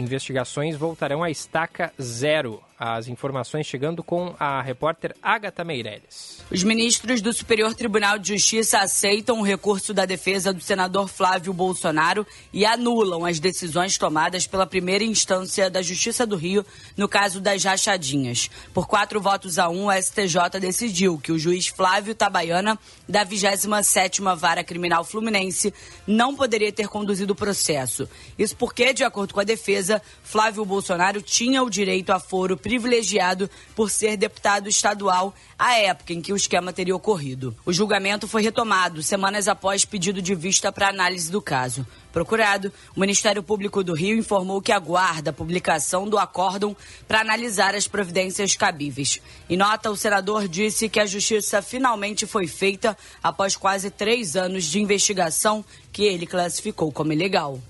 Investigações 0.03 0.77
voltarão 0.77 1.23
à 1.23 1.31
estaca 1.31 1.93
zero. 2.01 2.61
As 2.85 3.07
informações 3.07 3.65
chegando 3.65 4.03
com 4.03 4.35
a 4.41 4.61
repórter 4.61 5.15
Agatha 5.23 5.63
Meirelles. 5.63 6.43
Os 6.51 6.65
ministros 6.65 7.23
do 7.23 7.33
Superior 7.33 7.73
Tribunal 7.77 8.19
de 8.19 8.31
Justiça 8.31 8.81
aceitam 8.81 9.39
o 9.39 9.45
recurso 9.45 9.95
da 9.95 10.05
defesa 10.05 10.53
do 10.53 10.61
senador 10.61 11.07
Flávio 11.07 11.53
Bolsonaro 11.53 12.27
e 12.53 12.67
anulam 12.67 13.25
as 13.25 13.39
decisões 13.39 13.97
tomadas 13.97 14.49
pela 14.49 14.67
primeira 14.67 15.05
instância 15.05 15.71
da 15.71 15.81
Justiça 15.81 16.27
do 16.27 16.35
Rio 16.35 16.67
no 16.97 17.09
caso 17.09 17.41
das 17.41 17.63
rachadinhas. 17.63 18.51
Por 18.75 18.89
quatro 18.89 19.21
votos 19.21 19.61
a 19.61 19.69
um, 19.69 19.87
o 19.87 19.93
STJ 19.93 20.59
decidiu 20.61 21.21
que 21.23 21.31
o 21.31 21.39
juiz 21.39 21.69
Flávio 21.69 22.17
Tabaiana, 22.17 22.77
da 23.09 23.25
27ª 23.25 24.35
Vara 24.35 24.65
Criminal 24.65 25.05
Fluminense, 25.05 25.73
não 26.05 26.35
poderia 26.35 26.73
ter 26.73 26.89
conduzido 26.89 27.33
o 27.33 27.37
processo. 27.37 28.09
Isso 28.37 28.57
porque, 28.57 28.93
de 28.93 29.05
acordo 29.05 29.35
com 29.35 29.41
a 29.41 29.45
defesa, 29.45 30.03
Flávio 30.25 30.65
Bolsonaro 30.65 31.23
tinha 31.23 31.63
o 31.63 31.71
direito 31.71 32.11
a 32.11 32.19
foro 32.19 32.57
privilegiado 32.73 33.51
por 33.77 33.91
ser 33.91 34.17
deputado 34.17 34.67
estadual 34.67 35.35
à 35.59 35.79
época 35.79 36.15
em 36.15 36.23
que 36.23 36.33
o 36.33 36.37
esquema 36.37 36.73
teria 36.73 36.97
ocorrido. 36.97 37.55
O 37.67 37.73
julgamento 37.73 38.27
foi 38.27 38.41
retomado 38.41 39.03
semanas 39.03 39.47
após 39.47 39.85
pedido 39.85 40.23
de 40.23 40.35
vista 40.35 40.73
para 40.73 40.89
análise 40.89 41.31
do 41.31 41.43
caso. 41.43 41.87
Procurado, 42.11 42.73
o 42.97 43.01
Ministério 43.01 43.43
Público 43.43 43.85
do 43.85 43.93
Rio 43.93 44.17
informou 44.17 44.63
que 44.63 44.73
aguarda 44.73 45.31
a 45.31 45.35
publicação 45.35 46.09
do 46.09 46.19
acórdão 46.19 46.75
para 47.07 47.21
analisar 47.21 47.75
as 47.75 47.87
providências 47.87 48.57
cabíveis. 48.57 49.21
Em 49.51 49.57
nota, 49.57 49.91
o 49.91 49.97
senador 49.97 50.49
disse 50.49 50.89
que 50.89 50.99
a 51.01 51.05
justiça 51.05 51.61
finalmente 51.61 52.27
foi 52.27 52.47
feita 52.47 52.97
após 53.23 53.55
quase 53.55 53.91
três 53.91 54.35
anos 54.35 54.65
de 54.65 54.81
investigação 54.81 55.63
que 55.93 56.05
ele 56.05 56.27
classificou 56.27 56.91
como 56.91 57.13
ilegal. 57.13 57.61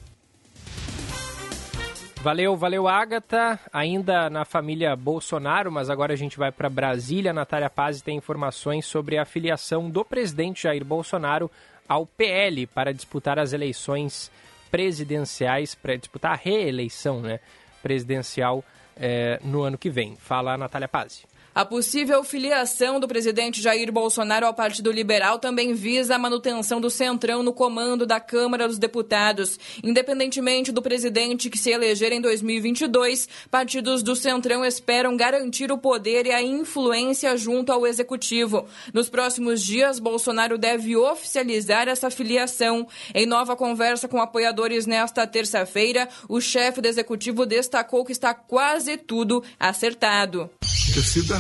Valeu, 2.23 2.57
valeu, 2.57 2.87
Agatha. 2.87 3.59
Ainda 3.73 4.31
na 4.31 4.45
família 4.45 4.95
Bolsonaro, 4.95 5.73
mas 5.73 5.91
agora 5.91 6.13
a 6.13 6.17
gente 6.17 6.39
vai 6.39 6.53
para 6.53 6.69
Brasília. 6.69 7.33
Natália 7.33 7.69
Paz 7.69 8.01
tem 8.01 8.17
informações 8.17 8.87
sobre 8.87 9.19
a 9.19 9.25
filiação 9.25 9.91
do 9.91 10.05
presidente 10.05 10.63
Jair 10.63 10.85
Bolsonaro 10.85 11.51
ao 11.89 12.07
PL 12.07 12.69
para 12.69 12.95
disputar 12.95 13.41
as 13.41 13.53
eleições 13.53 14.31
presidenciais, 14.71 15.75
para 15.75 15.97
disputar 15.97 16.35
a 16.35 16.37
reeleição 16.37 17.21
né, 17.21 17.41
presidencial 17.83 18.63
eh, 18.97 19.41
no 19.43 19.63
ano 19.63 19.77
que 19.77 19.91
vem. 19.91 20.15
Fala 20.15 20.57
Natália 20.57 20.87
Paz. 20.87 21.27
A 21.55 21.67
possível 21.67 22.25
filiação 22.25 22.99
do 22.99 23.07
presidente 23.07 23.61
Jair 23.61 23.93
Bolsonaro 23.93 24.47
ao 24.47 24.55
Partido 24.55 24.91
Liberal 24.91 25.39
também 25.39 25.75
visa 25.75 26.15
a 26.15 26.19
manutenção 26.19 26.81
do 26.81 26.89
Centrão 26.89 27.43
no 27.43 27.53
comando 27.53 28.07
da 28.07 28.19
Câmara 28.19 28.67
dos 28.67 28.79
Deputados. 28.79 29.59
Independentemente 29.85 30.73
do 30.73 30.81
presidente 30.81 31.51
que 31.51 31.59
se 31.59 31.71
eleger 31.71 32.11
em 32.11 32.23
2022, 32.23 33.29
partidos 33.51 34.03
do 34.03 34.17
Centrão 34.17 34.65
esperam 34.65 35.15
garantir 35.15 35.71
o 35.71 35.77
poder 35.77 36.25
e 36.25 36.33
a 36.33 36.43
influência 36.43 37.37
junto 37.37 37.71
ao 37.71 37.87
Executivo. 37.87 38.67
Nos 38.95 39.11
próximos 39.11 39.63
dias, 39.63 39.99
Bolsonaro 39.99 40.57
deve 40.57 40.97
oficializar 40.97 41.87
essa 41.87 42.11
filiação. 42.11 42.89
Em 43.15 43.27
nova 43.27 43.55
conversa 43.55 44.09
com 44.09 44.23
apoiadores 44.23 44.87
nesta 44.87 45.27
terça-feira, 45.27 46.09
o 46.31 46.41
chefe 46.41 46.81
do 46.81 46.89
Executivo 46.89 47.45
destacou 47.45 48.07
que 48.07 48.13
está 48.13 48.33
quase 48.33 48.97
tudo 48.97 49.45
acertado 49.61 50.51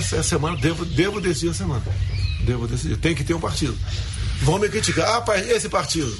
essa 0.06 0.22
semana, 0.22 0.56
devo, 0.56 0.84
devo 0.84 1.20
decidir 1.20 1.50
a 1.50 1.54
semana. 1.54 1.82
Devo 2.44 2.66
decidir. 2.66 2.96
Tem 2.96 3.14
que 3.14 3.24
ter 3.24 3.34
um 3.34 3.40
partido. 3.40 3.76
Vão 4.42 4.58
me 4.58 4.68
criticar, 4.68 5.22
ah, 5.26 5.38
esse 5.38 5.68
partido. 5.68 6.14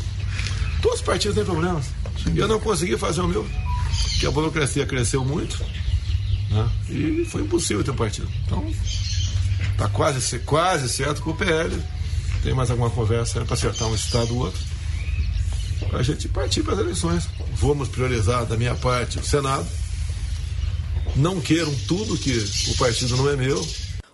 Todos 0.81 1.01
os 1.01 1.05
partidos 1.05 1.37
têm 1.37 1.45
problemas. 1.45 1.87
Eu 2.35 2.47
não 2.47 2.61
consegui 2.61 2.97
fazer 2.97 3.21
o 3.21 3.29
meu, 3.29 3.45
porque 4.11 4.27
a 4.27 4.31
burocracia 4.31 4.87
cresceu 4.87 5.25
muito. 5.25 5.59
Né? 6.51 6.71
E 6.91 7.25
foi 7.25 7.43
impossível 7.43 7.83
ter 7.83 7.91
um 7.91 7.97
partido. 7.97 8.29
Então, 8.47 8.65
está 9.73 9.89
quase, 9.89 10.39
quase 10.41 10.89
certo 10.89 11.23
com 11.23 11.31
o 11.31 11.37
PL. 11.37 11.77
Tem 12.43 12.55
mais 12.55 12.71
alguma 12.71 12.91
conversa 12.91 13.41
para 13.45 13.55
acertar 13.55 13.89
um 13.89 13.95
estado 13.95 14.35
ou 14.35 14.43
outro. 14.43 14.61
Para 15.89 15.99
a 15.99 16.03
gente 16.03 16.29
partir 16.29 16.63
para 16.63 16.75
as 16.75 16.81
eleições. 16.81 17.29
Vamos 17.55 17.89
priorizar 17.89 18.45
da 18.47 18.57
minha 18.57 18.75
parte 18.75 19.19
o 19.19 19.25
Senado 19.25 19.67
não 21.15 21.41
queiram 21.41 21.73
tudo 21.87 22.17
que 22.17 22.33
o 22.71 22.79
partido 22.79 23.17
não 23.17 23.29
é 23.29 23.37
meu. 23.37 23.61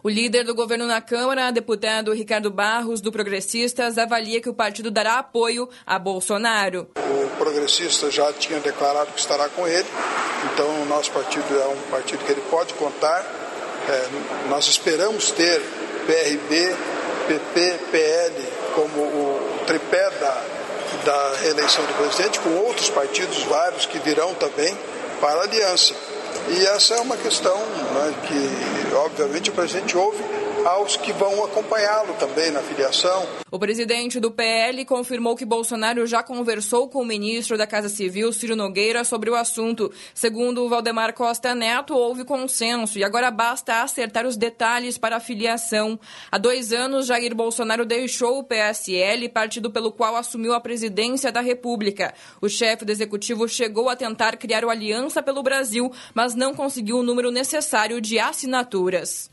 O 0.03 0.09
líder 0.09 0.45
do 0.45 0.55
governo 0.55 0.87
na 0.87 1.01
Câmara, 1.01 1.51
deputado 1.51 2.13
Ricardo 2.13 2.51
Barros, 2.51 3.01
do 3.01 3.13
Progressistas, 3.13 3.99
avalia 3.99 4.41
que 4.41 4.49
o 4.49 4.55
partido 4.55 4.91
dará 4.91 5.19
apoio 5.19 5.69
a 5.87 5.99
Bolsonaro. 5.99 6.89
O 6.97 7.37
Progressista 7.37 8.11
já 8.11 8.33
tinha 8.33 8.61
declarado 8.61 9.13
que 9.13 9.21
estará 9.21 9.49
com 9.49 9.67
ele, 9.67 9.87
então 10.53 10.83
o 10.83 10.87
nosso 10.87 11.11
partido 11.11 11.47
é 11.57 11.67
um 11.69 11.91
partido 11.91 12.25
que 12.25 12.33
ele 12.33 12.43
pode 12.49 12.75
contar. 12.75 13.21
É, 13.89 14.09
nós 14.49 14.67
esperamos 14.69 15.31
ter 15.31 15.61
PRB, 16.07 16.77
PP, 17.27 17.79
PL 17.91 18.35
como 18.75 19.03
o 19.03 19.65
tripé 19.67 20.11
da, 20.21 20.45
da 21.05 21.37
reeleição 21.43 21.85
do 21.85 21.95
presidente, 21.95 22.39
com 22.41 22.51
outros 22.51 22.89
partidos, 22.91 23.43
vários 23.45 23.87
que 23.87 23.99
virão 23.99 24.35
também 24.35 24.77
para 25.21 25.41
a 25.41 25.43
aliança. 25.43 25.95
E 26.51 26.67
essa 26.67 26.95
é 26.95 27.01
uma 27.01 27.17
questão 27.17 27.57
né, 27.57 28.15
que, 28.27 28.95
obviamente, 28.95 29.51
o 29.51 29.53
presidente 29.53 29.97
ouve 29.97 30.23
aos 30.65 30.97
que 30.97 31.13
vão 31.13 31.45
acompanhá-lo 31.45 32.15
também 32.15 32.51
na 32.51 32.61
filiação. 32.61 33.27
O 33.51 33.59
presidente 33.59 34.21
do 34.21 34.31
PL 34.31 34.85
confirmou 34.85 35.35
que 35.35 35.45
Bolsonaro 35.45 36.07
já 36.07 36.23
conversou 36.23 36.89
com 36.89 37.01
o 37.01 37.05
ministro 37.05 37.57
da 37.57 37.67
Casa 37.67 37.89
Civil, 37.89 38.33
Ciro 38.33 38.55
Nogueira, 38.55 39.05
sobre 39.05 39.31
o 39.31 39.35
assunto. 39.35 39.91
Segundo 40.13 40.65
o 40.65 40.69
Valdemar 40.69 41.15
Costa 41.15 41.55
Neto, 41.55 41.95
houve 41.95 42.25
consenso 42.25 42.99
e 42.99 43.05
agora 43.05 43.31
basta 43.31 43.83
acertar 43.83 44.27
os 44.27 44.37
detalhes 44.37 44.99
para 44.99 45.17
a 45.17 45.21
filiação. 45.21 45.99
Há 46.31 46.39
dois 46.39 46.73
anos, 46.73 47.07
Jair 47.07 47.35
Bolsonaro 47.35 47.87
deixou 47.87 48.39
o 48.39 48.45
PSL, 48.45 49.29
partido 49.29 49.71
pelo 49.71 49.93
qual 49.93 50.17
assumiu 50.17 50.53
a 50.53 50.61
presidência 50.61 51.33
da 51.33 51.41
República. 51.41 52.15
O 52.41 52.49
chefe 52.49 52.85
do 52.85 52.93
executivo 52.93 53.49
chegou 53.49 53.89
a 53.89 53.97
tentar 53.97 54.37
criar 54.37 54.65
o 54.65 54.71
Aliança 54.71 55.23
pelo 55.23 55.43
Brasil, 55.43 55.91
mas 56.15 56.35
não 56.35 56.55
conseguiu 56.55 56.99
o 56.99 57.03
número 57.03 57.31
necessário 57.31 58.01
de 58.01 58.19
assinaturas. 58.19 59.31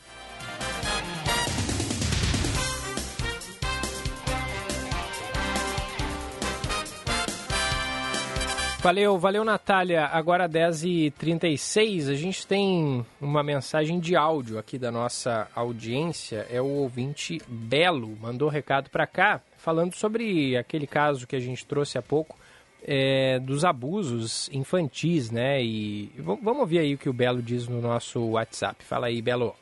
Valeu, 8.86 9.18
valeu, 9.18 9.44
Natália. 9.44 10.06
Agora 10.06 10.48
10h36, 10.48 12.08
a 12.08 12.14
gente 12.14 12.46
tem 12.46 13.04
uma 13.20 13.42
mensagem 13.42 14.00
de 14.00 14.16
áudio 14.16 14.60
aqui 14.60 14.78
da 14.78 14.92
nossa 14.92 15.48
audiência. 15.56 16.46
É 16.52 16.62
o 16.62 16.68
ouvinte 16.68 17.42
Belo, 17.48 18.16
mandou 18.22 18.48
recado 18.48 18.92
para 18.92 19.08
cá, 19.08 19.42
falando 19.58 19.96
sobre 19.96 20.56
aquele 20.56 20.86
caso 20.86 21.26
que 21.26 21.36
a 21.36 21.40
gente 21.40 21.66
trouxe 21.66 21.98
há 21.98 22.02
pouco, 22.04 22.38
é, 22.84 23.40
dos 23.40 23.66
abusos 23.66 24.52
infantis, 24.54 25.32
né? 25.32 25.64
E 25.64 26.12
vamos 26.20 26.60
ouvir 26.60 26.78
aí 26.78 26.94
o 26.94 26.98
que 27.00 27.10
o 27.10 27.14
Belo 27.14 27.42
diz 27.42 27.68
no 27.68 27.82
nosso 27.82 28.24
WhatsApp. 28.24 28.86
Fala 28.86 29.08
aí, 29.08 29.20
Belo. 29.20 29.56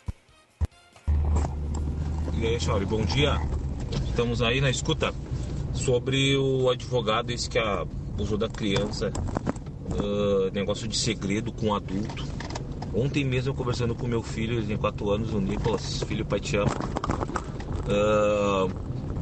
E 2.38 2.46
aí, 2.46 2.60
Chauri, 2.60 2.86
bom 2.86 3.06
dia. 3.06 3.38
Estamos 4.06 4.42
aí 4.42 4.60
na 4.60 4.70
escuta 4.70 5.14
sobre 5.74 6.36
o 6.36 6.70
advogado 6.70 7.32
esse 7.32 7.50
que 7.50 7.58
abusou 8.14 8.38
da 8.38 8.47
criança, 8.47 9.11
uh, 9.91 10.51
negócio 10.53 10.88
de 10.88 10.97
segredo 10.97 11.51
com 11.51 11.74
adulto. 11.74 12.26
Ontem 12.93 13.26
mesmo 13.26 13.49
eu 13.49 13.55
conversando 13.55 13.95
com 13.95 14.07
meu 14.07 14.22
filho, 14.22 14.57
ele 14.57 14.68
tem 14.68 14.78
4 14.78 15.09
anos, 15.09 15.34
o 15.34 15.41
Nicolas, 15.41 16.03
filho 16.03 16.24
pai 16.24 16.39
te 16.39 16.57
ama. 16.57 16.72
Uh, 17.86 18.72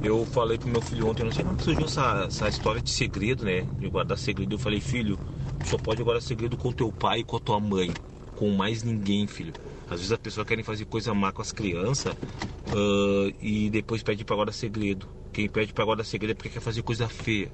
eu 0.04 0.26
falei 0.26 0.58
pro 0.58 0.68
meu 0.68 0.82
filho 0.82 1.08
ontem, 1.08 1.24
não 1.24 1.32
sei 1.32 1.46
como 1.46 1.60
surgiu 1.62 1.86
essa, 1.86 2.26
essa 2.28 2.50
história 2.50 2.82
de 2.82 2.90
segredo, 2.90 3.46
né? 3.46 3.66
De 3.80 3.88
guardar 3.88 4.18
segredo. 4.18 4.56
Eu 4.56 4.60
falei, 4.60 4.82
filho, 4.82 5.18
só 5.64 5.78
pode 5.78 6.04
guardar 6.04 6.22
segredo 6.22 6.58
com 6.58 6.72
teu 6.72 6.92
pai 6.92 7.20
e 7.20 7.24
com 7.24 7.38
a 7.38 7.40
tua 7.40 7.60
mãe. 7.60 7.92
Com 8.36 8.50
mais 8.50 8.84
ninguém, 8.84 9.26
filho. 9.26 9.54
Às 9.90 10.00
vezes 10.00 10.12
a 10.12 10.18
pessoa 10.18 10.46
quer 10.46 10.62
fazer 10.64 10.86
coisa 10.86 11.14
má 11.14 11.32
com 11.32 11.42
as 11.42 11.52
crianças 11.52 12.14
uh, 12.14 13.34
e 13.42 13.70
depois 13.70 14.02
pede 14.04 14.26
pra 14.26 14.36
guardar 14.36 14.54
segredo. 14.54 15.08
Quem 15.32 15.48
pede 15.48 15.72
pra 15.72 15.86
guardar 15.86 16.06
segredo 16.06 16.32
é 16.32 16.34
porque 16.34 16.50
quer 16.50 16.62
fazer 16.62 16.82
coisa 16.82 17.08
feia. 17.08 17.52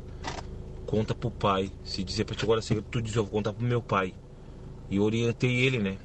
Conta 0.87 1.13
pro 1.13 1.29
pai. 1.29 1.69
Se 1.83 2.03
dizer 2.03 2.23
pra 2.23 2.35
te 2.35 2.45
guardar 2.45 2.63
segredo, 2.63 2.87
tu 2.89 3.01
diz, 3.01 3.15
eu 3.15 3.23
vou 3.23 3.31
contar 3.33 3.53
pro 3.53 3.63
meu 3.63 3.81
pai. 3.81 4.13
E 4.89 4.99
orientei 4.99 5.53
ele, 5.57 5.77
né? 5.77 5.97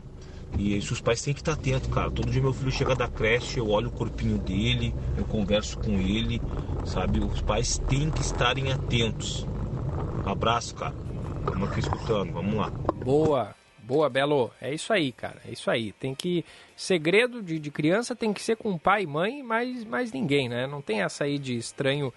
E 0.58 0.76
isso 0.76 0.92
os 0.92 1.00
pais 1.00 1.22
têm 1.22 1.32
que 1.32 1.40
estar 1.40 1.52
atentos, 1.52 1.88
cara. 1.88 2.10
Todo 2.10 2.30
dia 2.30 2.42
meu 2.42 2.52
filho 2.52 2.70
chega 2.70 2.94
da 2.94 3.08
creche, 3.08 3.58
eu 3.58 3.70
olho 3.70 3.88
o 3.88 3.92
corpinho 3.92 4.36
dele, 4.38 4.94
eu 5.16 5.24
converso 5.24 5.78
com 5.78 5.92
ele, 5.92 6.42
sabe? 6.84 7.20
Os 7.20 7.40
pais 7.40 7.78
têm 7.88 8.10
que 8.10 8.20
estarem 8.20 8.70
atentos. 8.70 9.46
Abraço, 10.26 10.74
cara. 10.74 10.94
Estamos 11.38 11.70
aqui 11.70 11.80
escutando, 11.80 12.32
vamos 12.32 12.54
lá. 12.54 12.70
Boa. 13.04 13.54
Boa, 13.82 14.08
Belo. 14.08 14.50
É 14.60 14.72
isso 14.72 14.92
aí, 14.92 15.10
cara. 15.10 15.40
É 15.46 15.52
isso 15.52 15.70
aí. 15.70 15.92
Tem 15.92 16.14
que. 16.14 16.44
Segredo 16.76 17.42
de, 17.42 17.58
de 17.58 17.70
criança 17.70 18.14
tem 18.14 18.32
que 18.32 18.42
ser 18.42 18.56
com 18.56 18.78
pai 18.78 19.02
e 19.02 19.06
mãe, 19.06 19.42
mas 19.42 19.84
mais 19.84 20.12
ninguém, 20.12 20.48
né? 20.48 20.66
Não 20.66 20.80
tem 20.80 21.02
essa 21.02 21.24
aí 21.24 21.38
de 21.38 21.56
estranho 21.56 22.12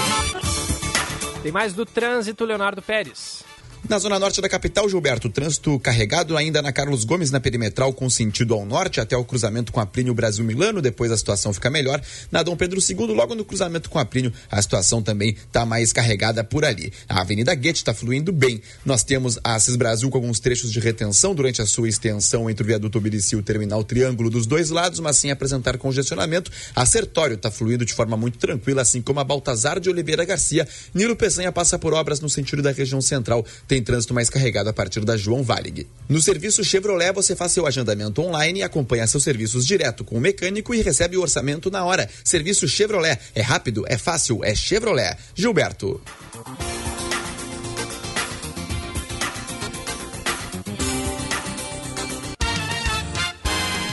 Tem 1.42 1.52
mais 1.52 1.74
do 1.74 1.86
trânsito, 1.86 2.46
Leonardo 2.46 2.82
Pérez. 2.82 3.46
Na 3.90 3.98
zona 3.98 4.20
norte 4.20 4.40
da 4.40 4.48
capital, 4.48 4.88
Gilberto, 4.88 5.28
trânsito 5.28 5.78
carregado 5.80 6.38
ainda 6.38 6.62
na 6.62 6.72
Carlos 6.72 7.04
Gomes, 7.04 7.32
na 7.32 7.40
perimetral, 7.40 7.92
com 7.92 8.10
sentido 8.12 8.54
ao 8.54 8.64
norte, 8.64 9.02
até 9.02 9.18
o 9.18 9.26
cruzamento 9.26 9.72
com 9.72 9.80
a 9.80 9.86
Plínio 9.88 10.14
Brasil 10.14 10.46
Milano. 10.46 10.84
Depois 10.84 11.12
a 11.12 11.18
situação 11.18 11.52
fica 11.52 11.70
melhor. 11.70 12.00
Na 12.32 12.44
Dom 12.44 12.56
Pedro 12.56 12.80
II, 12.80 13.08
logo 13.08 13.34
no 13.34 13.44
cruzamento 13.44 13.90
com 13.90 13.98
a 13.98 14.06
Plínio, 14.06 14.32
a 14.52 14.62
situação 14.62 15.02
também 15.02 15.32
está 15.32 15.66
mais 15.66 15.92
carregada 15.92 16.44
por 16.44 16.64
ali. 16.64 16.94
A 17.10 17.22
Avenida 17.22 17.56
Guete 17.56 17.78
está 17.80 17.92
fluindo 17.94 18.32
bem. 18.32 18.62
Nós 18.86 19.04
temos 19.04 19.40
a 19.44 19.56
Assis 19.56 19.76
Brasil 19.76 20.10
com 20.12 20.18
alguns 20.20 20.40
trechos 20.40 20.72
de 20.72 20.80
retenção 20.80 21.34
durante 21.34 21.62
a 21.62 21.66
sua 21.66 21.90
extensão 21.90 22.50
entre 22.50 22.64
o 22.64 22.68
viaduto 22.68 23.00
Obirici 23.00 23.36
e 23.36 23.40
o 23.40 23.44
terminal 23.44 23.84
Triângulo 23.84 24.30
dos 24.30 24.46
dois 24.46 24.70
lados, 24.70 25.00
mas 25.00 25.18
sem 25.18 25.32
apresentar 25.32 25.78
congestionamento. 25.80 26.52
A 26.76 26.86
Sertório 26.86 27.34
está 27.34 27.50
fluindo 27.50 27.84
de 27.84 27.94
forma 27.94 28.16
muito 28.16 28.38
tranquila, 28.38 28.84
assim 28.84 29.02
como 29.02 29.20
a 29.20 29.24
Baltazar 29.24 29.80
de 29.80 29.90
Oliveira 29.90 30.24
Garcia. 30.24 30.68
Nilo 30.94 31.16
Peçanha 31.16 31.52
passa 31.52 31.80
por 31.80 31.94
obras 31.94 32.20
no 32.20 32.30
sentido 32.30 32.62
da 32.62 32.72
região 32.72 33.02
central. 33.02 33.44
Tem 33.72 33.82
trânsito 33.82 34.14
mais 34.14 34.30
carregado 34.30 34.70
a 34.70 34.74
partir 34.74 35.06
da 35.06 35.16
João 35.16 35.44
Valig. 35.44 35.88
No 36.10 36.22
serviço 36.22 36.62
Chevrolet, 36.62 37.14
você 37.14 37.38
faz 37.38 37.54
seu 37.54 37.66
agendamento 37.66 38.22
online 38.22 38.62
acompanha 38.64 39.08
seus 39.08 39.24
serviços 39.24 39.66
direto 39.66 40.04
com 40.04 40.18
o 40.18 40.20
mecânico 40.20 40.76
e 40.76 40.82
recebe 40.82 41.16
o 41.16 41.22
orçamento 41.22 41.72
na 41.72 41.86
hora. 41.86 42.10
Serviço 42.22 42.68
Chevrolet. 42.68 43.18
É 43.34 43.42
rápido, 43.42 43.86
é 43.88 43.98
fácil, 43.98 44.44
é 44.44 44.54
Chevrolet. 44.54 45.16
Gilberto. 45.34 46.02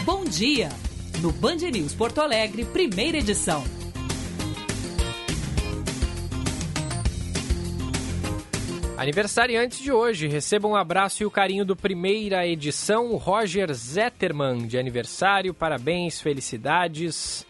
Bom 0.04 0.24
dia! 0.24 0.70
No 1.22 1.30
Band 1.30 1.58
News 1.70 1.94
Porto 1.94 2.20
Alegre, 2.20 2.64
primeira 2.64 3.18
edição. 3.18 3.77
Aniversariantes 8.98 9.78
de 9.78 9.92
hoje, 9.92 10.26
recebam 10.26 10.72
um 10.72 10.74
abraço 10.74 11.22
e 11.22 11.26
o 11.26 11.30
carinho 11.30 11.64
do 11.64 11.76
primeira 11.76 12.44
edição, 12.44 13.14
Roger 13.14 13.72
Zetterman, 13.72 14.66
de 14.66 14.76
aniversário, 14.76 15.54
parabéns, 15.54 16.20
felicidades. 16.20 17.46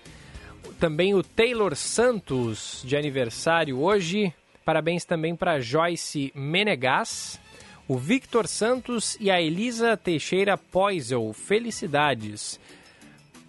Também 0.79 1.15
o 1.15 1.23
Taylor 1.23 1.75
Santos, 1.75 2.83
de 2.85 2.99
aniversário 2.99 3.81
hoje, 3.81 4.31
parabéns 4.63 5.07
também 5.07 5.35
para 5.35 5.59
Joyce 5.59 6.31
Menegas, 6.35 7.41
o 7.89 7.97
Victor 7.97 8.47
Santos 8.47 9.17
e 9.19 9.31
a 9.31 9.41
Elisa 9.41 9.97
Teixeira 9.97 10.59
Poisel, 10.59 11.33
felicidades. 11.33 12.61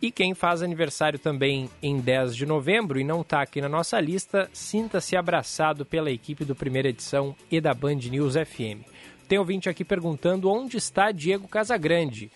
E 0.01 0.11
quem 0.11 0.33
faz 0.33 0.61
aniversário 0.61 1.19
também 1.19 1.69
em 1.83 1.99
10 1.99 2.33
de 2.33 2.45
novembro 2.45 2.99
e 2.99 3.03
não 3.03 3.19
está 3.19 3.41
aqui 3.41 3.59
na 3.59 3.67
nossa 3.67 3.99
lista, 3.99 4.49
sinta-se 4.53 5.17
abraçado 5.17 5.85
pela 5.85 6.09
equipe 6.09 6.45
do 6.45 6.55
Primeira 6.55 6.87
Edição 6.87 7.35
e 7.51 7.59
da 7.59 7.73
Band 7.73 7.95
News 7.95 8.35
FM. 8.35 8.87
Tem 9.27 9.37
ouvinte 9.37 9.67
aqui 9.67 9.83
perguntando 9.83 10.49
onde 10.49 10.77
está 10.77 11.11
Diego 11.11 11.49
Casagrande. 11.49 12.31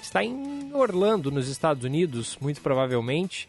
Está 0.00 0.22
em 0.22 0.72
Orlando, 0.72 1.30
nos 1.32 1.48
Estados 1.48 1.82
Unidos, 1.82 2.38
muito 2.40 2.60
provavelmente. 2.60 3.48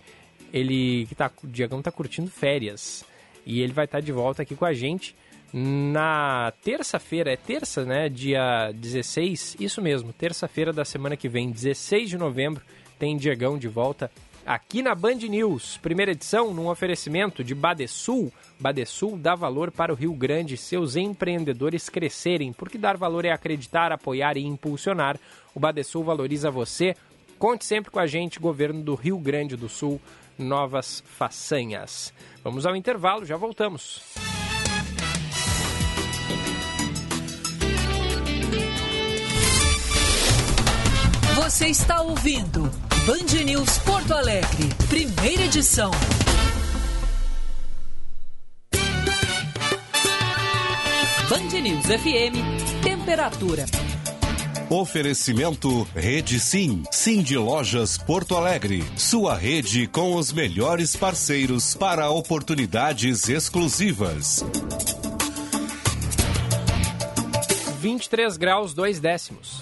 Ele 0.52 1.06
que 1.06 1.14
tá, 1.14 1.32
o 1.44 1.48
Diegão 1.48 1.80
está 1.80 1.92
curtindo 1.92 2.32
férias. 2.32 3.06
E 3.46 3.62
ele 3.62 3.72
vai 3.72 3.86
estar 3.86 4.00
tá 4.00 4.04
de 4.04 4.12
volta 4.12 4.42
aqui 4.42 4.56
com 4.56 4.66
a 4.66 4.74
gente 4.74 5.16
na 5.54 6.52
terça-feira, 6.64 7.32
é 7.32 7.38
terça, 7.38 7.86
né? 7.86 8.10
Dia 8.10 8.72
16, 8.74 9.58
isso 9.60 9.80
mesmo, 9.84 10.12
terça-feira 10.12 10.74
da 10.74 10.84
semana 10.84 11.16
que 11.16 11.30
vem, 11.30 11.52
16 11.52 12.10
de 12.10 12.18
novembro 12.18 12.64
tem 13.04 13.18
Diegão 13.18 13.58
de 13.58 13.68
volta 13.68 14.10
aqui 14.46 14.82
na 14.82 14.96
Band 14.96 15.16
News. 15.16 15.78
Primeira 15.82 16.14
edição 16.14 16.54
num 16.54 16.70
oferecimento 16.70 17.44
de 17.44 17.54
Badesul. 17.54 18.32
Badesul 18.58 19.18
dá 19.18 19.36
valor 19.36 19.72
para 19.72 19.92
o 19.92 19.96
Rio 19.96 20.14
Grande, 20.14 20.56
seus 20.56 20.96
empreendedores 20.96 21.90
crescerem, 21.90 22.54
porque 22.54 22.78
dar 22.78 22.96
valor 22.96 23.26
é 23.26 23.32
acreditar, 23.32 23.92
apoiar 23.92 24.38
e 24.38 24.46
impulsionar. 24.46 25.20
O 25.54 25.60
Badesul 25.60 26.06
valoriza 26.06 26.50
você. 26.50 26.96
Conte 27.38 27.66
sempre 27.66 27.92
com 27.92 28.00
a 28.00 28.08
gente, 28.08 28.40
governo 28.40 28.82
do 28.82 28.96
Rio 28.96 29.18
Grande 29.18 29.58
do 29.58 29.68
Sul, 29.68 30.00
novas 30.40 31.04
façanhas. 31.06 32.14
Vamos 32.42 32.66
ao 32.66 32.74
intervalo, 32.74 33.26
já 33.26 33.36
voltamos. 33.36 34.02
Você 41.36 41.68
está 41.68 42.00
ouvindo 42.02 42.70
Band 43.08 43.44
News 43.44 43.80
Porto 43.80 44.14
Alegre, 44.14 44.70
primeira 44.88 45.44
edição. 45.44 45.90
Band 51.28 51.60
News 51.60 51.86
FM, 51.86 52.84
temperatura. 52.84 53.66
Oferecimento 54.70 55.84
Rede 55.96 56.40
Sim, 56.40 56.84
Sim 56.92 57.24
de 57.24 57.36
Lojas 57.36 57.98
Porto 57.98 58.36
Alegre. 58.38 58.84
Sua 58.96 59.36
rede 59.36 59.88
com 59.88 60.16
os 60.16 60.32
melhores 60.32 60.96
parceiros 60.96 61.74
para 61.74 62.12
oportunidades 62.12 63.28
exclusivas. 63.28 64.46
23 67.82 68.38
graus 68.38 68.74
2 68.76 69.00
décimos. 69.00 69.62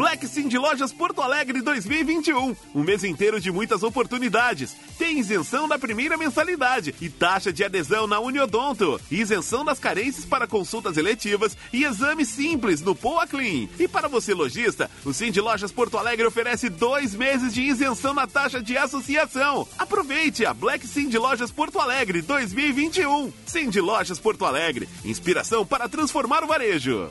Black 0.00 0.26
Cindy 0.26 0.56
Lojas 0.56 0.94
Porto 0.94 1.20
Alegre 1.20 1.60
2021. 1.60 2.56
Um 2.74 2.82
mês 2.82 3.04
inteiro 3.04 3.38
de 3.38 3.52
muitas 3.52 3.82
oportunidades. 3.82 4.74
Tem 4.98 5.18
isenção 5.18 5.68
da 5.68 5.78
primeira 5.78 6.16
mensalidade 6.16 6.94
e 7.02 7.10
taxa 7.10 7.52
de 7.52 7.62
adesão 7.62 8.06
na 8.06 8.18
Uniodonto. 8.18 8.98
Isenção 9.10 9.62
das 9.62 9.78
carências 9.78 10.24
para 10.24 10.46
consultas 10.46 10.96
eletivas 10.96 11.54
e 11.70 11.84
exame 11.84 12.24
simples 12.24 12.80
no 12.80 12.94
Poa 12.94 13.26
Clean. 13.26 13.68
E 13.78 13.86
para 13.86 14.08
você 14.08 14.32
lojista, 14.32 14.90
o 15.04 15.12
Cindy 15.12 15.38
Lojas 15.38 15.70
Porto 15.70 15.98
Alegre 15.98 16.26
oferece 16.26 16.70
dois 16.70 17.14
meses 17.14 17.52
de 17.52 17.60
isenção 17.60 18.14
na 18.14 18.26
taxa 18.26 18.62
de 18.62 18.78
associação. 18.78 19.68
Aproveite 19.78 20.46
a 20.46 20.54
Black 20.54 20.86
Cindy 20.86 21.18
Lojas 21.18 21.50
Porto 21.50 21.78
Alegre 21.78 22.22
2021. 22.22 23.30
Cindy 23.44 23.82
Lojas 23.82 24.18
Porto 24.18 24.46
Alegre. 24.46 24.88
Inspiração 25.04 25.66
para 25.66 25.90
transformar 25.90 26.42
o 26.42 26.46
varejo. 26.46 27.10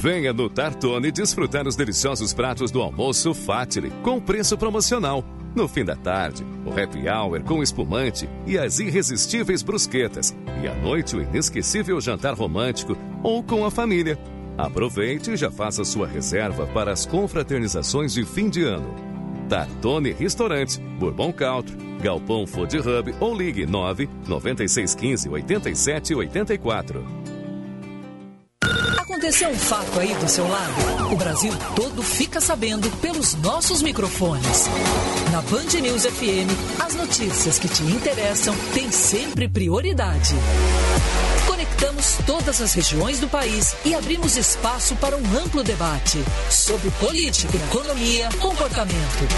Venha 0.00 0.32
no 0.32 0.48
Tartone 0.48 1.10
desfrutar 1.10 1.66
os 1.66 1.74
deliciosos 1.74 2.32
pratos 2.32 2.70
do 2.70 2.80
almoço 2.80 3.34
Fatile 3.34 3.90
com 4.00 4.20
preço 4.20 4.56
promocional. 4.56 5.24
No 5.56 5.66
fim 5.66 5.84
da 5.84 5.96
tarde, 5.96 6.46
o 6.64 6.70
happy 6.70 7.08
hour 7.08 7.42
com 7.42 7.60
espumante 7.64 8.28
e 8.46 8.56
as 8.56 8.78
irresistíveis 8.78 9.60
brusquetas. 9.60 10.36
E 10.62 10.68
à 10.68 10.74
noite, 10.76 11.16
o 11.16 11.22
inesquecível 11.22 12.00
jantar 12.00 12.34
romântico 12.34 12.96
ou 13.24 13.42
com 13.42 13.64
a 13.64 13.72
família. 13.72 14.16
Aproveite 14.56 15.32
e 15.32 15.36
já 15.36 15.50
faça 15.50 15.84
sua 15.84 16.06
reserva 16.06 16.64
para 16.68 16.92
as 16.92 17.04
confraternizações 17.04 18.12
de 18.12 18.24
fim 18.24 18.48
de 18.48 18.62
ano. 18.62 18.94
Tartone 19.48 20.12
Restaurante, 20.12 20.78
Bourbon 20.80 21.32
Country, 21.32 21.76
Galpão 22.00 22.46
Food 22.46 22.78
Hub 22.78 23.14
ou 23.18 23.34
ligue 23.34 23.66
9 23.66 24.08
9615 24.28 25.28
87 25.28 26.14
84. 26.14 27.27
Aconteceu 29.28 29.50
um 29.50 29.58
fato 29.58 30.00
aí 30.00 30.14
do 30.14 30.26
seu 30.26 30.48
lado? 30.48 31.12
O 31.12 31.16
Brasil 31.16 31.52
todo 31.76 32.02
fica 32.02 32.40
sabendo 32.40 32.90
pelos 32.96 33.34
nossos 33.34 33.82
microfones. 33.82 34.64
Na 35.30 35.42
Band 35.42 35.78
News 35.82 36.06
FM, 36.06 36.48
as 36.82 36.94
notícias 36.94 37.58
que 37.58 37.68
te 37.68 37.82
interessam 37.82 38.56
têm 38.72 38.90
sempre 38.90 39.46
prioridade. 39.46 40.34
Conectamos 41.46 42.16
todas 42.26 42.62
as 42.62 42.72
regiões 42.72 43.20
do 43.20 43.28
país 43.28 43.76
e 43.84 43.94
abrimos 43.94 44.38
espaço 44.38 44.96
para 44.96 45.14
um 45.14 45.38
amplo 45.38 45.62
debate 45.62 46.24
sobre 46.48 46.90
política, 46.92 47.54
economia, 47.54 48.30
comportamento 48.40 49.28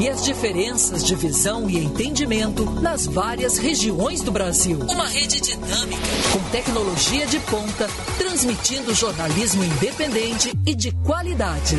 e 0.00 0.08
as 0.08 0.24
diferenças 0.24 1.04
de 1.04 1.14
visão 1.14 1.68
e 1.68 1.78
entendimento 1.78 2.64
nas 2.80 3.06
várias 3.06 3.58
regiões 3.58 4.20
do 4.20 4.30
Brasil. 4.30 4.78
Uma 4.88 5.08
rede 5.08 5.40
dinâmica, 5.40 6.02
com 6.32 6.38
tecnologia 6.50 7.26
de 7.26 7.40
ponta, 7.40 7.88
transmitindo 8.18 8.94
jornalismo 8.94 9.64
independente 9.64 10.52
e 10.66 10.74
de 10.74 10.92
qualidade. 10.92 11.76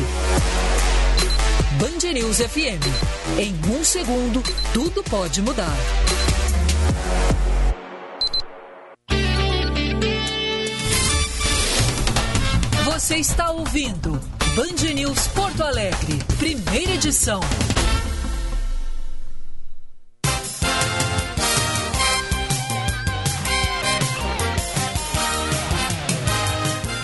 Band 1.78 2.12
News 2.12 2.38
FM. 2.38 3.38
Em 3.38 3.54
um 3.78 3.84
segundo, 3.84 4.42
tudo 4.72 5.02
pode 5.04 5.40
mudar. 5.40 5.76
Você 12.84 13.16
está 13.16 13.50
ouvindo 13.52 14.20
Band 14.56 14.92
News 14.92 15.28
Porto 15.28 15.62
Alegre, 15.62 16.18
primeira 16.36 16.94
edição. 16.94 17.40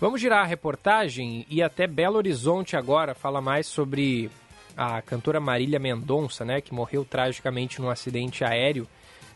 Vamos 0.00 0.18
girar 0.18 0.40
a 0.40 0.46
reportagem 0.46 1.44
e 1.46 1.62
até 1.62 1.86
Belo 1.86 2.16
Horizonte 2.16 2.74
agora 2.74 3.14
fala 3.14 3.42
mais 3.42 3.66
sobre 3.66 4.30
a 4.74 5.02
cantora 5.02 5.40
Marília 5.40 5.78
Mendonça, 5.78 6.42
né, 6.42 6.62
que 6.62 6.72
morreu 6.72 7.04
tragicamente 7.04 7.82
num 7.82 7.90
acidente 7.90 8.44
aéreo 8.44 8.88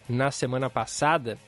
na 0.09 0.31
semana 0.31 0.71
passada. 0.71 1.39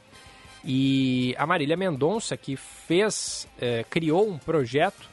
E 0.67 1.33
a 1.39 1.47
Marília 1.47 1.77
Mendonça, 1.77 2.37
que 2.37 2.57
fez, 2.57 3.47
é, 3.61 3.85
criou 3.89 4.29
um 4.29 4.37
projeto 4.37 5.09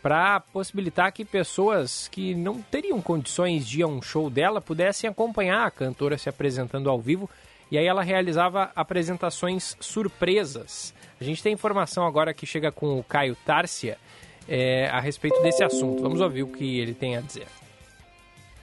para 0.00 0.38
possibilitar 0.38 1.12
que 1.12 1.24
pessoas 1.24 2.08
que 2.08 2.34
não 2.34 2.62
teriam 2.62 3.00
condições 3.02 3.66
de 3.66 3.80
ir 3.80 3.82
a 3.82 3.86
um 3.88 4.00
show 4.00 4.30
dela 4.30 4.60
pudessem 4.60 5.10
acompanhar 5.10 5.66
a 5.66 5.70
cantora 5.70 6.16
se 6.16 6.28
apresentando 6.28 6.88
ao 6.88 7.00
vivo. 7.00 7.28
E 7.70 7.78
aí 7.78 7.86
ela 7.86 8.02
realizava 8.02 8.70
apresentações 8.76 9.76
surpresas. 9.80 10.94
A 11.20 11.24
gente 11.24 11.42
tem 11.42 11.52
informação 11.52 12.06
agora 12.06 12.34
que 12.34 12.46
chega 12.46 12.70
com 12.70 12.98
o 12.98 13.02
Caio 13.02 13.36
Tárcia 13.44 13.98
é, 14.48 14.88
a 14.88 15.00
respeito 15.00 15.40
desse 15.42 15.64
assunto. 15.64 16.02
Vamos 16.02 16.20
ouvir 16.20 16.42
o 16.44 16.48
que 16.48 16.78
ele 16.78 16.94
tem 16.94 17.16
a 17.16 17.20
dizer. 17.20 17.46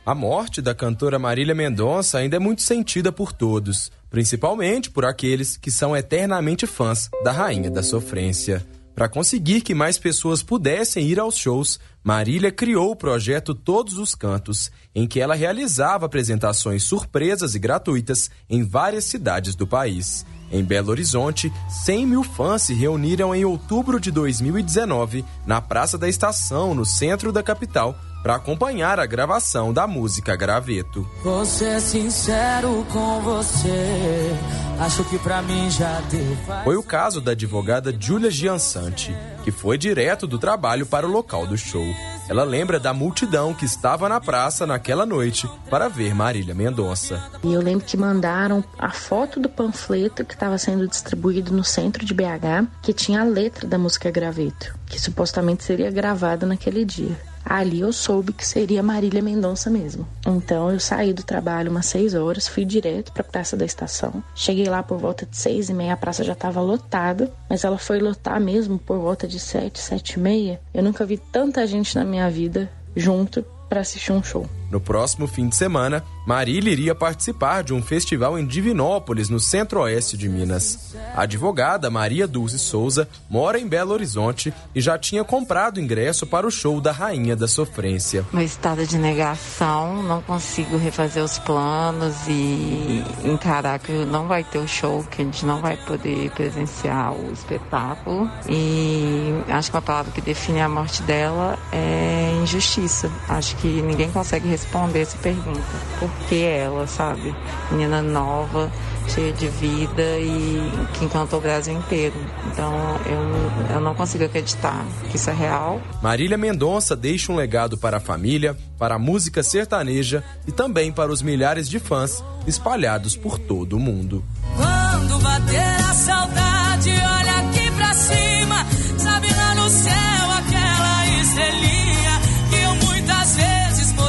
A 0.05 0.15
morte 0.15 0.61
da 0.61 0.73
cantora 0.73 1.19
Marília 1.19 1.53
Mendonça 1.53 2.17
ainda 2.17 2.35
é 2.35 2.39
muito 2.39 2.61
sentida 2.61 3.11
por 3.11 3.31
todos, 3.31 3.91
principalmente 4.09 4.89
por 4.89 5.05
aqueles 5.05 5.57
que 5.57 5.71
são 5.71 5.95
eternamente 5.95 6.65
fãs 6.65 7.09
da 7.23 7.31
Rainha 7.31 7.69
da 7.69 7.83
Sofrência. 7.83 8.65
Para 8.99 9.07
conseguir 9.07 9.61
que 9.61 9.73
mais 9.73 9.97
pessoas 9.97 10.43
pudessem 10.43 11.07
ir 11.07 11.19
aos 11.19 11.37
shows, 11.37 11.79
Marília 12.03 12.51
criou 12.51 12.91
o 12.91 12.95
projeto 12.95 13.55
Todos 13.55 13.97
os 13.97 14.13
Cantos, 14.13 14.69
em 14.93 15.07
que 15.07 15.21
ela 15.21 15.35
realizava 15.35 16.05
apresentações 16.05 16.83
surpresas 16.83 17.55
e 17.55 17.59
gratuitas 17.59 18.29
em 18.49 18.61
várias 18.61 19.05
cidades 19.05 19.55
do 19.55 19.65
país. 19.65 20.25
Em 20.51 20.63
Belo 20.63 20.89
Horizonte, 20.89 21.49
100 21.85 22.07
mil 22.07 22.23
fãs 22.23 22.63
se 22.63 22.73
reuniram 22.73 23.33
em 23.33 23.45
outubro 23.45 23.99
de 23.99 24.11
2019 24.11 25.23
na 25.45 25.61
Praça 25.61 25.97
da 25.97 26.09
Estação, 26.09 26.73
no 26.73 26.85
centro 26.85 27.31
da 27.31 27.41
capital, 27.41 27.97
para 28.21 28.35
acompanhar 28.35 28.99
a 28.99 29.05
gravação 29.05 29.71
da 29.73 29.87
música 29.87 30.35
Graveto. 30.35 31.07
Você 31.23 31.65
é 31.65 31.79
sincero 31.79 32.85
com 32.91 33.21
você, 33.21 34.31
acho 34.79 35.03
que 35.05 35.17
pra 35.19 35.41
mim 35.41 35.69
já 35.69 35.99
deu. 36.01 36.37
Foi 36.63 36.75
o 36.75 36.83
caso 36.83 37.21
da 37.21 37.31
advogada 37.31 37.95
Julia 37.97 38.29
Giansante, 38.29 39.15
que 39.43 39.51
foi 39.51 39.77
direto 39.77 40.27
do 40.27 40.37
trabalho 40.37 40.85
para 40.85 41.07
o 41.07 41.11
local 41.11 41.47
do 41.47 41.57
show. 41.57 41.85
Ela 42.27 42.43
lembra 42.43 42.79
da 42.79 42.93
multidão 42.93 43.55
que 43.55 43.65
estava 43.65 44.07
na 44.07 44.21
praça 44.21 44.67
naquela 44.67 45.03
noite 45.03 45.49
para 45.67 45.87
ver 45.87 46.13
Marília 46.13 46.53
Mendonça. 46.53 47.19
E 47.43 47.51
eu 47.51 47.59
lembro 47.59 47.83
que 47.83 47.97
mandaram 47.97 48.63
a 48.77 48.91
foto 48.91 49.39
do 49.39 49.49
panfleto 49.49 50.23
que 50.23 50.35
estava 50.35 50.57
sendo 50.59 50.87
distribuído 50.87 51.51
no 51.51 51.63
centro 51.63 52.05
de 52.05 52.13
BH, 52.13 52.67
que 52.83 52.93
tinha 52.93 53.21
a 53.21 53.23
letra 53.23 53.67
da 53.67 53.79
música 53.79 54.11
Graveto, 54.11 54.75
que 54.85 55.01
supostamente 55.01 55.63
seria 55.63 55.89
gravada 55.89 56.45
naquele 56.45 56.85
dia. 56.85 57.17
Ali 57.49 57.79
eu 57.79 57.91
soube 57.91 58.31
que 58.31 58.45
seria 58.45 58.83
Marília 58.83 59.23
Mendonça 59.23 59.71
mesmo. 59.71 60.07
Então 60.27 60.71
eu 60.71 60.79
saí 60.79 61.13
do 61.13 61.23
trabalho 61.23 61.71
umas 61.71 61.87
seis 61.87 62.13
horas, 62.13 62.47
fui 62.47 62.63
direto 62.63 63.11
para 63.11 63.23
a 63.23 63.25
Praça 63.25 63.57
da 63.57 63.65
Estação. 63.65 64.23
Cheguei 64.35 64.65
lá 64.69 64.83
por 64.83 64.99
volta 64.99 65.25
de 65.25 65.35
seis 65.35 65.67
e 65.67 65.73
meia, 65.73 65.93
a 65.93 65.97
praça 65.97 66.23
já 66.23 66.33
estava 66.33 66.61
lotada, 66.61 67.33
mas 67.49 67.63
ela 67.63 67.79
foi 67.79 67.99
lotar 67.99 68.39
mesmo 68.39 68.77
por 68.77 68.99
volta 68.99 69.27
de 69.27 69.39
sete, 69.39 69.79
sete 69.79 70.13
e 70.13 70.19
meia. 70.19 70.61
Eu 70.71 70.83
nunca 70.83 71.03
vi 71.07 71.17
tanta 71.17 71.65
gente 71.65 71.95
na 71.95 72.05
minha 72.05 72.29
vida 72.29 72.69
junto 72.95 73.43
para 73.67 73.81
assistir 73.81 74.11
um 74.11 74.21
show. 74.21 74.47
No 74.71 74.79
próximo 74.79 75.27
fim 75.27 75.47
de 75.47 75.55
semana, 75.55 76.03
Marília 76.25 76.71
iria 76.71 76.93
participar 76.93 77.63
de 77.63 77.73
um 77.73 77.81
festival 77.81 78.37
em 78.37 78.45
Divinópolis, 78.45 79.29
no 79.29 79.39
centro-oeste 79.39 80.15
de 80.15 80.29
Minas. 80.29 80.95
A 81.15 81.23
advogada 81.23 81.89
Maria 81.89 82.27
Dulce 82.27 82.59
Souza 82.59 83.09
mora 83.29 83.59
em 83.59 83.67
Belo 83.67 83.93
Horizonte 83.93 84.53
e 84.75 84.81
já 84.81 84.97
tinha 84.97 85.23
comprado 85.23 85.79
ingresso 85.79 86.27
para 86.27 86.45
o 86.45 86.51
show 86.51 86.79
da 86.79 86.91
Rainha 86.91 87.35
da 87.35 87.47
Sofrência. 87.47 88.25
Meu 88.31 88.43
estado 88.43 88.85
de 88.85 88.97
negação, 88.97 90.03
não 90.03 90.21
consigo 90.21 90.77
refazer 90.77 91.23
os 91.23 91.39
planos 91.39 92.15
e 92.27 93.03
encarar 93.23 93.79
que 93.79 93.91
não 93.91 94.27
vai 94.27 94.43
ter 94.43 94.59
o 94.59 94.67
show, 94.67 95.03
que 95.03 95.21
a 95.21 95.25
gente 95.25 95.45
não 95.45 95.61
vai 95.61 95.77
poder 95.77 96.29
presenciar 96.31 97.13
o 97.13 97.31
espetáculo. 97.33 98.29
E 98.47 99.33
acho 99.49 99.71
que 99.71 99.77
uma 99.77 99.81
palavra 99.81 100.11
que 100.11 100.21
define 100.21 100.61
a 100.61 100.69
morte 100.69 101.01
dela 101.03 101.57
é 101.71 102.39
injustiça. 102.43 103.11
Acho 103.27 103.55
que 103.57 103.81
ninguém 103.81 104.11
consegue 104.11 104.47
responder 104.59 105.01
essa 105.01 105.17
pergunta. 105.17 105.61
Por 105.99 106.09
que 106.27 106.43
ela, 106.43 106.85
sabe? 106.85 107.33
Menina 107.71 108.01
nova, 108.01 108.71
cheia 109.07 109.31
de 109.31 109.47
vida 109.47 110.19
e 110.19 110.71
que 110.93 111.05
encantou 111.05 111.39
o 111.39 111.41
Brasil 111.41 111.73
inteiro. 111.73 112.15
Então 112.51 112.73
eu, 113.05 113.75
eu 113.75 113.81
não 113.81 113.95
consigo 113.95 114.25
acreditar 114.25 114.85
que 115.09 115.15
isso 115.15 115.29
é 115.29 115.33
real. 115.33 115.81
Marília 116.01 116.37
Mendonça 116.37 116.95
deixa 116.95 117.31
um 117.31 117.35
legado 117.35 117.77
para 117.77 117.97
a 117.97 117.99
família, 118.01 118.55
para 118.77 118.95
a 118.95 118.99
música 118.99 119.41
sertaneja 119.41 120.23
e 120.47 120.51
também 120.51 120.91
para 120.91 121.11
os 121.11 121.21
milhares 121.21 121.69
de 121.69 121.79
fãs 121.79 122.23
espalhados 122.45 123.15
por 123.15 123.39
todo 123.39 123.77
o 123.77 123.79
mundo. 123.79 124.23
Quando 124.55 125.19
bater 125.19 125.85
a 125.89 125.93
saudade, 125.93 126.89
olha 126.89 127.39
aqui 127.39 127.71
pra 127.71 127.93
cima, 127.93 128.65
sabe 128.97 129.33
lá 129.33 129.55
no 129.55 129.69
céu 129.69 130.31
aquela 130.37 131.21
estrelinha 131.21 131.88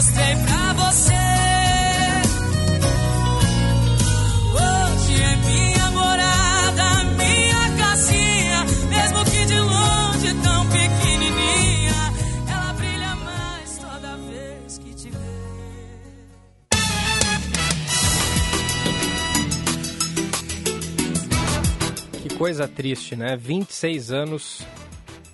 mostrei 0.01 0.35
pra 0.35 0.72
você. 0.72 1.12
Hoje 4.55 5.22
é 5.22 5.36
minha 5.36 5.90
morada, 5.90 7.05
minha 7.18 7.77
casinha, 7.77 8.64
mesmo 8.89 9.24
que 9.27 9.44
de 9.44 9.60
longe 9.60 10.35
tão 10.43 10.66
pequenininha, 10.68 12.14
ela 12.48 12.72
brilha 12.72 13.14
mais 13.16 13.77
toda 13.77 14.16
vez 14.16 14.78
que 14.78 14.94
te 14.94 15.10
vê. 15.10 15.18
Que 22.22 22.35
coisa 22.36 22.66
triste, 22.66 23.14
né? 23.16 23.36
26 23.36 24.12
anos, 24.12 24.66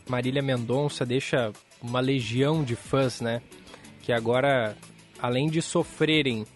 Marília 0.09 0.43
Mendonça 0.43 1.06
deixa 1.06 1.52
uma 1.80 2.01
legião 2.01 2.64
de 2.64 2.74
fãs, 2.74 3.20
né? 3.20 3.40
Que 4.06 4.12
agora, 4.12 4.76
além 5.20 5.50
de 5.50 5.60
sofrerem 5.60 6.46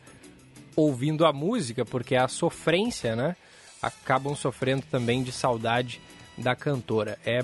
ouvindo 0.77 1.27
a 1.27 1.33
música, 1.33 1.85
porque 1.85 2.15
é 2.15 2.19
a 2.19 2.29
sofrência, 2.29 3.17
né? 3.17 3.35
Acabam 3.83 4.37
sofrendo 4.37 4.85
também 4.89 5.25
de 5.25 5.33
saudade 5.33 6.01
da 6.39 6.55
cantora. 6.55 7.19
É 7.27 7.41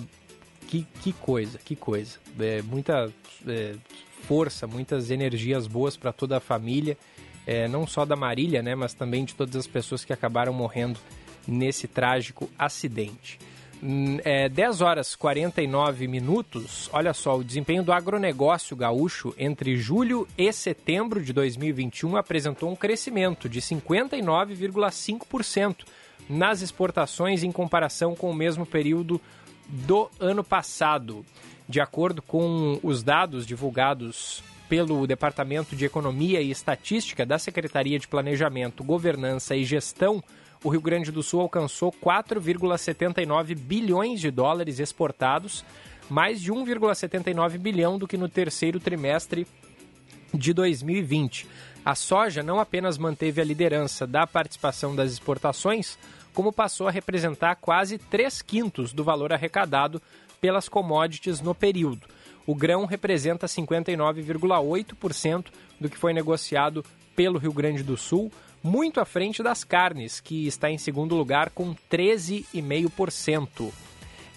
que, 0.68 0.86
que 1.02 1.12
coisa, 1.12 1.58
que 1.58 1.74
coisa. 1.74 2.20
É, 2.38 2.62
muita 2.62 3.12
é, 3.48 3.74
força, 4.22 4.68
muitas 4.68 5.10
energias 5.10 5.66
boas 5.66 5.96
para 5.96 6.12
toda 6.12 6.36
a 6.36 6.40
família, 6.40 6.96
é, 7.44 7.66
não 7.66 7.84
só 7.84 8.04
da 8.04 8.14
Marília, 8.14 8.62
né? 8.62 8.76
Mas 8.76 8.94
também 8.94 9.24
de 9.24 9.34
todas 9.34 9.56
as 9.56 9.66
pessoas 9.66 10.04
que 10.04 10.12
acabaram 10.12 10.52
morrendo 10.52 11.00
nesse 11.48 11.88
trágico 11.88 12.48
acidente. 12.56 13.40
Hum, 13.82 14.18
É, 14.24 14.48
10 14.48 14.80
horas 14.80 15.14
49 15.14 16.08
minutos. 16.08 16.88
Olha 16.92 17.12
só, 17.12 17.36
o 17.36 17.44
desempenho 17.44 17.82
do 17.82 17.92
agronegócio 17.92 18.74
gaúcho 18.76 19.34
entre 19.38 19.76
julho 19.76 20.26
e 20.36 20.52
setembro 20.52 21.22
de 21.22 21.32
2021 21.32 22.16
apresentou 22.16 22.70
um 22.70 22.76
crescimento 22.76 23.48
de 23.48 23.60
59,5% 23.60 25.84
nas 26.28 26.60
exportações 26.62 27.42
em 27.42 27.52
comparação 27.52 28.16
com 28.16 28.30
o 28.30 28.34
mesmo 28.34 28.66
período 28.66 29.20
do 29.68 30.08
ano 30.18 30.42
passado. 30.42 31.24
De 31.68 31.80
acordo 31.80 32.22
com 32.22 32.78
os 32.82 33.02
dados 33.02 33.46
divulgados 33.46 34.42
pelo 34.68 35.06
Departamento 35.06 35.76
de 35.76 35.84
Economia 35.84 36.40
e 36.40 36.50
Estatística 36.50 37.26
da 37.26 37.38
Secretaria 37.38 37.98
de 37.98 38.08
Planejamento, 38.08 38.82
Governança 38.82 39.54
e 39.54 39.64
Gestão, 39.64 40.22
o 40.66 40.68
Rio 40.68 40.80
Grande 40.80 41.12
do 41.12 41.22
Sul 41.22 41.42
alcançou 41.42 41.92
4,79 41.92 43.54
bilhões 43.54 44.20
de 44.20 44.32
dólares 44.32 44.80
exportados, 44.80 45.64
mais 46.10 46.40
de 46.40 46.52
1,79 46.52 47.56
bilhão 47.56 47.96
do 47.96 48.08
que 48.08 48.16
no 48.16 48.28
terceiro 48.28 48.80
trimestre 48.80 49.46
de 50.34 50.52
2020. 50.52 51.46
A 51.84 51.94
soja 51.94 52.42
não 52.42 52.58
apenas 52.58 52.98
manteve 52.98 53.40
a 53.40 53.44
liderança 53.44 54.08
da 54.08 54.26
participação 54.26 54.96
das 54.96 55.12
exportações, 55.12 55.96
como 56.34 56.52
passou 56.52 56.88
a 56.88 56.90
representar 56.90 57.54
quase 57.54 57.96
3 57.96 58.42
quintos 58.42 58.92
do 58.92 59.04
valor 59.04 59.32
arrecadado 59.32 60.02
pelas 60.40 60.68
commodities 60.68 61.40
no 61.40 61.54
período. 61.54 62.08
O 62.44 62.56
grão 62.56 62.86
representa 62.86 63.46
59,8% 63.46 65.46
do 65.80 65.88
que 65.88 65.96
foi 65.96 66.12
negociado 66.12 66.84
pelo 67.14 67.38
Rio 67.38 67.52
Grande 67.52 67.84
do 67.84 67.96
Sul, 67.96 68.32
muito 68.66 69.00
à 69.00 69.04
frente 69.04 69.42
das 69.44 69.62
carnes, 69.62 70.20
que 70.20 70.46
está 70.46 70.68
em 70.68 70.76
segundo 70.76 71.14
lugar 71.14 71.50
com 71.50 71.72
13,5%. 71.90 73.72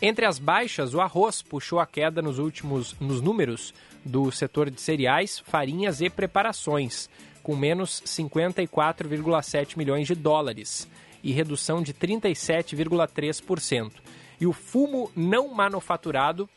Entre 0.01 0.25
as 0.25 0.37
baixas, 0.37 0.93
o 0.93 1.01
arroz 1.01 1.41
puxou 1.41 1.79
a 1.79 1.85
queda 1.85 2.21
nos 2.21 2.37
últimos 2.37 2.95
nos 2.99 3.21
números 3.21 3.73
do 4.05 4.31
setor 4.31 4.69
de 4.69 4.79
cereais, 4.79 5.39
farinhas 5.39 5.99
e 5.99 6.09
preparações, 6.09 7.09
com 7.41 7.55
menos 7.55 8.01
54,7 8.05 9.75
milhões 9.75 10.05
de 10.07 10.13
dólares 10.13 10.87
e 11.23 11.31
redução 11.31 11.81
de 11.81 11.93
37,3%. 11.93 13.91
E 14.39 14.45
o 14.45 14.53
fumo 14.53 15.11
não 15.15 15.53
manufaturado 15.53 16.47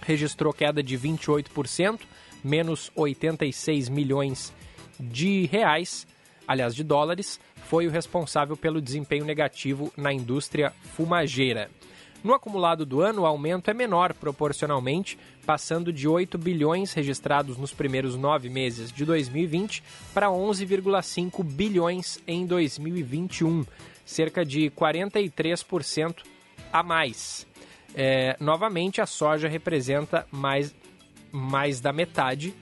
registrou 0.00 0.52
queda 0.52 0.82
de 0.82 0.98
28%, 0.98 2.00
menos 2.42 2.90
86 2.96 3.88
milhões 3.90 4.52
de 4.98 5.46
reais, 5.46 6.06
aliás, 6.46 6.74
de 6.74 6.84
dólares, 6.84 7.40
foi 7.66 7.86
o 7.86 7.90
responsável 7.90 8.56
pelo 8.56 8.80
desempenho 8.80 9.24
negativo 9.24 9.92
na 9.96 10.12
indústria 10.12 10.72
fumageira. 10.94 11.70
No 12.22 12.34
acumulado 12.34 12.84
do 12.84 13.00
ano, 13.02 13.22
o 13.22 13.26
aumento 13.26 13.70
é 13.70 13.74
menor 13.74 14.12
proporcionalmente, 14.12 15.18
passando 15.44 15.92
de 15.92 16.08
8 16.08 16.36
bilhões 16.36 16.92
registrados 16.92 17.56
nos 17.56 17.72
primeiros 17.72 18.16
nove 18.16 18.48
meses 18.48 18.90
de 18.90 19.04
2020 19.04 19.82
para 20.12 20.26
11,5 20.28 21.44
bilhões 21.44 22.18
em 22.26 22.44
2021, 22.44 23.64
cerca 24.04 24.44
de 24.44 24.70
43% 24.70 26.16
a 26.72 26.82
mais. 26.82 27.46
É, 27.94 28.36
novamente, 28.40 29.00
a 29.00 29.06
soja 29.06 29.48
representa 29.48 30.26
mais, 30.30 30.74
mais 31.30 31.80
da 31.80 31.92
metade. 31.92 32.52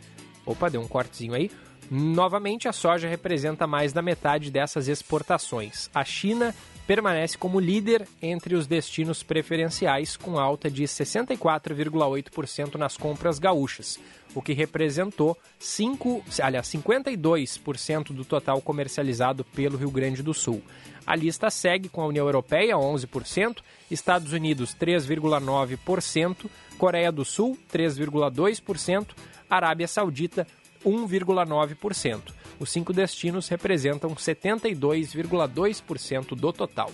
Opa, 0.45 0.69
deu 0.69 0.81
um 0.81 0.87
cortezinho 0.87 1.33
aí. 1.35 1.51
Novamente, 1.91 2.67
a 2.67 2.73
soja 2.73 3.09
representa 3.09 3.67
mais 3.67 3.93
da 3.93 4.01
metade 4.01 4.51
dessas 4.51 4.89
exportações. 4.89 5.91
A 5.95 6.05
China 6.05 6.55
permanece 6.87 7.37
como 7.39 7.61
líder 7.61 8.07
entre 8.21 8.55
os 8.55 8.67
destinos 8.67 9.23
preferenciais, 9.23 10.17
com 10.17 10.39
alta 10.39 10.71
de 10.71 10.85
64,8% 10.85 12.75
nas 12.77 12.97
compras 12.97 13.39
gaúchas, 13.39 13.99
o 14.35 14.43
que 14.43 14.53
representou 14.53 15.37
5, 15.59 16.25
aliás, 16.43 16.67
52% 16.69 18.13
do 18.13 18.25
total 18.25 18.61
comercializado 18.61 19.45
pelo 19.45 19.79
Rio 19.79 19.91
Grande 19.91 20.23
do 20.23 20.35
Sul. 20.35 20.63
A 21.07 21.15
lista 21.15 21.51
segue 21.51 21.89
com 21.89 22.03
a 22.03 22.07
União 22.07 22.27
Europeia, 22.27 22.77
11%, 22.77 23.59
Estados 23.91 24.33
Unidos, 24.33 24.75
3,9%, 24.75 26.47
Coreia 26.79 27.13
do 27.13 27.25
Sul, 27.25 27.59
3,2%, 27.73 29.09
Arábia 29.49 29.87
Saudita, 29.87 30.47
1,9%. 30.85 32.21
Os 32.61 32.71
cinco 32.71 32.93
destinos 32.93 33.49
representam 33.49 34.15
72,2% 34.15 36.37
do 36.37 36.53
total. 36.53 36.93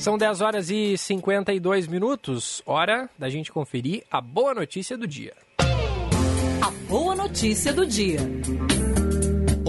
São 0.00 0.16
10 0.16 0.40
horas 0.40 0.70
e 0.70 0.96
52 0.96 1.86
minutos, 1.86 2.62
hora 2.64 3.10
da 3.18 3.28
gente 3.28 3.52
conferir 3.52 4.02
a 4.10 4.18
boa 4.18 4.54
notícia 4.54 4.96
do 4.96 5.06
dia. 5.06 5.34
A 5.58 6.70
boa 6.88 7.14
notícia 7.14 7.70
do 7.70 7.84
dia. 7.84 8.18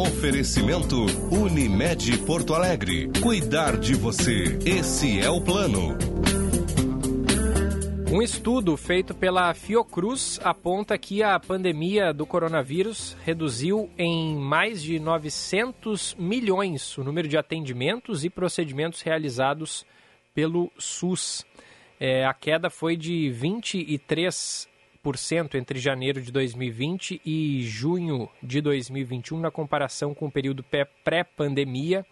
Oferecimento 0.02 1.06
Unimed 1.30 2.18
Porto 2.26 2.56
Alegre. 2.56 3.11
Cuidar 3.22 3.78
de 3.78 3.94
você. 3.94 4.57
Esse 4.65 5.19
é 5.19 5.30
o 5.30 5.40
plano. 5.40 5.95
Um 8.11 8.19
estudo 8.19 8.76
feito 8.76 9.14
pela 9.14 9.53
Fiocruz 9.53 10.40
aponta 10.44 10.98
que 10.98 11.22
a 11.22 11.40
pandemia 11.40 12.11
do 12.11 12.26
coronavírus 12.26 13.15
reduziu 13.23 13.91
em 13.95 14.36
mais 14.36 14.82
de 14.82 14.98
900 14.99 16.15
milhões 16.18 16.98
o 16.98 17.03
número 17.03 17.28
de 17.28 17.38
atendimentos 17.38 18.26
e 18.26 18.30
procedimentos 18.32 19.03
realizados 19.03 19.86
pelo 20.34 20.72
SUS. 20.80 21.45
É, 21.99 22.26
a 22.26 22.34
queda 22.34 22.72
foi 22.72 22.98
de 22.98 23.30
23 23.30 24.68
entre 25.56 25.80
janeiro 25.80 26.22
de 26.22 26.32
2020 26.32 27.22
e 27.26 27.64
junho 27.64 28.30
de 28.41 28.61
2021, 28.61 29.40
na 29.40 29.49
comparação 29.49 30.14
com 30.14 30.28
o 30.28 30.32
período 30.32 30.64
pré-pandemia, 31.03 32.06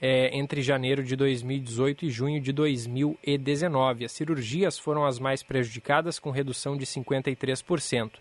é, 0.00 0.34
entre 0.34 0.62
janeiro 0.62 1.04
de 1.04 1.14
2018 1.16 2.06
e 2.06 2.10
junho 2.10 2.40
de 2.40 2.50
2019. 2.50 4.06
As 4.06 4.12
cirurgias 4.12 4.78
foram 4.78 5.04
as 5.04 5.18
mais 5.18 5.42
prejudicadas, 5.42 6.18
com 6.18 6.30
redução 6.30 6.78
de 6.78 6.86
53%. 6.86 8.12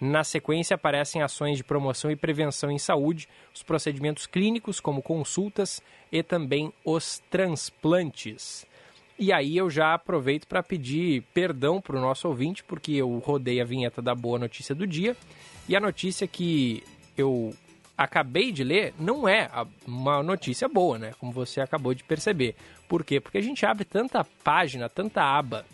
Na 0.00 0.24
sequência, 0.24 0.74
aparecem 0.74 1.20
ações 1.20 1.58
de 1.58 1.64
promoção 1.64 2.10
e 2.10 2.16
prevenção 2.16 2.70
em 2.70 2.78
saúde, 2.78 3.28
os 3.54 3.62
procedimentos 3.62 4.26
clínicos, 4.26 4.80
como 4.80 5.02
consultas, 5.02 5.82
e 6.10 6.22
também 6.22 6.72
os 6.82 7.22
transplantes. 7.30 8.66
E 9.18 9.32
aí 9.32 9.56
eu 9.56 9.70
já 9.70 9.94
aproveito 9.94 10.46
para 10.46 10.62
pedir 10.62 11.22
perdão 11.32 11.80
para 11.80 11.96
o 11.96 12.00
nosso 12.00 12.28
ouvinte, 12.28 12.62
porque 12.62 12.92
eu 12.92 13.18
rodei 13.18 13.60
a 13.60 13.64
vinheta 13.64 14.02
da 14.02 14.14
boa 14.14 14.38
notícia 14.38 14.74
do 14.74 14.86
dia. 14.86 15.16
E 15.68 15.74
a 15.74 15.80
notícia 15.80 16.26
que 16.26 16.82
eu 17.16 17.54
acabei 17.96 18.52
de 18.52 18.62
ler 18.62 18.92
não 18.98 19.26
é 19.26 19.48
uma 19.86 20.22
notícia 20.22 20.68
boa, 20.68 20.98
né? 20.98 21.12
Como 21.18 21.32
você 21.32 21.60
acabou 21.60 21.94
de 21.94 22.04
perceber. 22.04 22.54
Por 22.86 23.02
quê? 23.02 23.20
Porque 23.20 23.38
a 23.38 23.42
gente 23.42 23.64
abre 23.64 23.84
tanta 23.84 24.24
página, 24.44 24.88
tanta 24.88 25.22
aba 25.22 25.64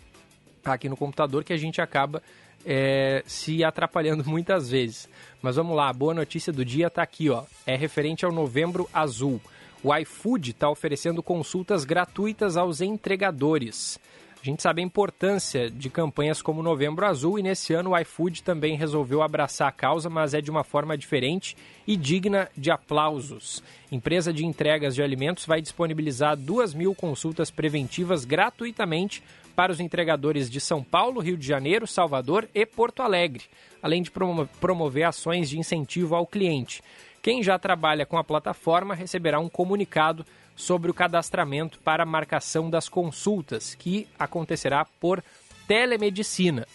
aqui 0.63 0.87
no 0.87 0.95
computador 0.95 1.43
que 1.43 1.51
a 1.51 1.57
gente 1.57 1.81
acaba 1.81 2.23
é, 2.65 3.23
se 3.25 3.63
atrapalhando 3.63 4.23
muitas 4.29 4.69
vezes. 4.69 5.09
Mas 5.41 5.57
vamos 5.57 5.75
lá, 5.75 5.89
a 5.89 5.93
boa 5.93 6.13
notícia 6.13 6.53
do 6.53 6.63
dia 6.63 6.87
está 6.87 7.03
aqui, 7.03 7.29
ó. 7.29 7.43
É 7.65 7.75
referente 7.75 8.23
ao 8.23 8.31
Novembro 8.31 8.89
Azul. 8.93 9.41
O 9.83 9.93
iFood 9.93 10.51
está 10.51 10.69
oferecendo 10.69 11.21
consultas 11.21 11.83
gratuitas 11.83 12.55
aos 12.55 12.79
entregadores. 12.79 13.99
A 14.41 14.45
gente 14.45 14.63
sabe 14.63 14.81
a 14.81 14.85
importância 14.85 15.69
de 15.69 15.89
campanhas 15.89 16.41
como 16.41 16.63
Novembro 16.63 17.05
Azul 17.05 17.37
e 17.37 17.43
nesse 17.43 17.73
ano 17.73 17.91
o 17.91 17.97
iFood 17.97 18.43
também 18.43 18.77
resolveu 18.77 19.21
abraçar 19.21 19.67
a 19.67 19.73
causa, 19.73 20.09
mas 20.09 20.33
é 20.33 20.39
de 20.39 20.49
uma 20.49 20.63
forma 20.63 20.97
diferente 20.97 21.57
e 21.85 21.97
digna 21.97 22.49
de 22.55 22.71
aplausos. 22.71 23.61
Empresa 23.91 24.31
de 24.31 24.45
entregas 24.45 24.95
de 24.95 25.03
alimentos 25.03 25.45
vai 25.45 25.61
disponibilizar 25.61 26.37
duas 26.37 26.73
mil 26.73 26.95
consultas 26.95 27.51
preventivas 27.51 28.23
gratuitamente 28.23 29.21
para 29.53 29.71
os 29.71 29.81
entregadores 29.81 30.49
de 30.49 30.61
São 30.61 30.81
Paulo, 30.81 31.19
Rio 31.19 31.37
de 31.37 31.45
Janeiro, 31.45 31.85
Salvador 31.85 32.47
e 32.55 32.65
Porto 32.65 33.01
Alegre, 33.01 33.43
além 33.81 34.01
de 34.01 34.11
promover 34.59 35.03
ações 35.03 35.49
de 35.49 35.59
incentivo 35.59 36.15
ao 36.15 36.25
cliente. 36.25 36.81
Quem 37.23 37.41
já 37.41 37.57
trabalha 37.57 38.05
com 38.05 38.17
a 38.17 38.23
plataforma 38.23 38.93
receberá 38.93 39.39
um 39.39 39.47
comunicado 39.47 40.25
sobre 40.57 40.91
o 40.91 40.93
cadastramento 40.93 41.79
para 41.79 42.05
marcação 42.05 42.69
das 42.69 42.89
consultas, 42.89 43.73
que 43.73 44.05
acontecerá 44.19 44.85
por 44.99 45.23
telemedicina. 45.65 46.67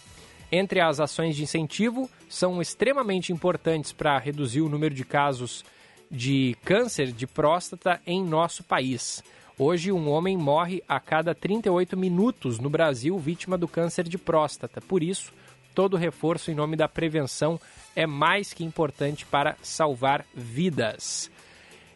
Entre 0.50 0.80
as 0.80 1.00
ações 1.00 1.36
de 1.36 1.42
incentivo, 1.42 2.08
são 2.30 2.62
extremamente 2.62 3.30
importantes 3.30 3.92
para 3.92 4.18
reduzir 4.18 4.62
o 4.62 4.70
número 4.70 4.94
de 4.94 5.04
casos 5.04 5.66
de 6.10 6.56
câncer 6.64 7.12
de 7.12 7.26
próstata 7.26 8.00
em 8.06 8.24
nosso 8.24 8.64
país. 8.64 9.22
Hoje, 9.58 9.92
um 9.92 10.08
homem 10.08 10.34
morre 10.34 10.82
a 10.88 10.98
cada 10.98 11.34
38 11.34 11.94
minutos 11.94 12.58
no 12.58 12.70
Brasil 12.70 13.18
vítima 13.18 13.58
do 13.58 13.68
câncer 13.68 14.08
de 14.08 14.16
próstata. 14.16 14.80
Por 14.80 15.02
isso, 15.02 15.30
todo 15.78 15.96
reforço 15.96 16.50
em 16.50 16.56
nome 16.56 16.74
da 16.74 16.88
prevenção 16.88 17.56
é 17.94 18.04
mais 18.04 18.52
que 18.52 18.64
importante 18.64 19.24
para 19.24 19.54
salvar 19.62 20.26
vidas. 20.34 21.30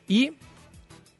E 0.09 0.32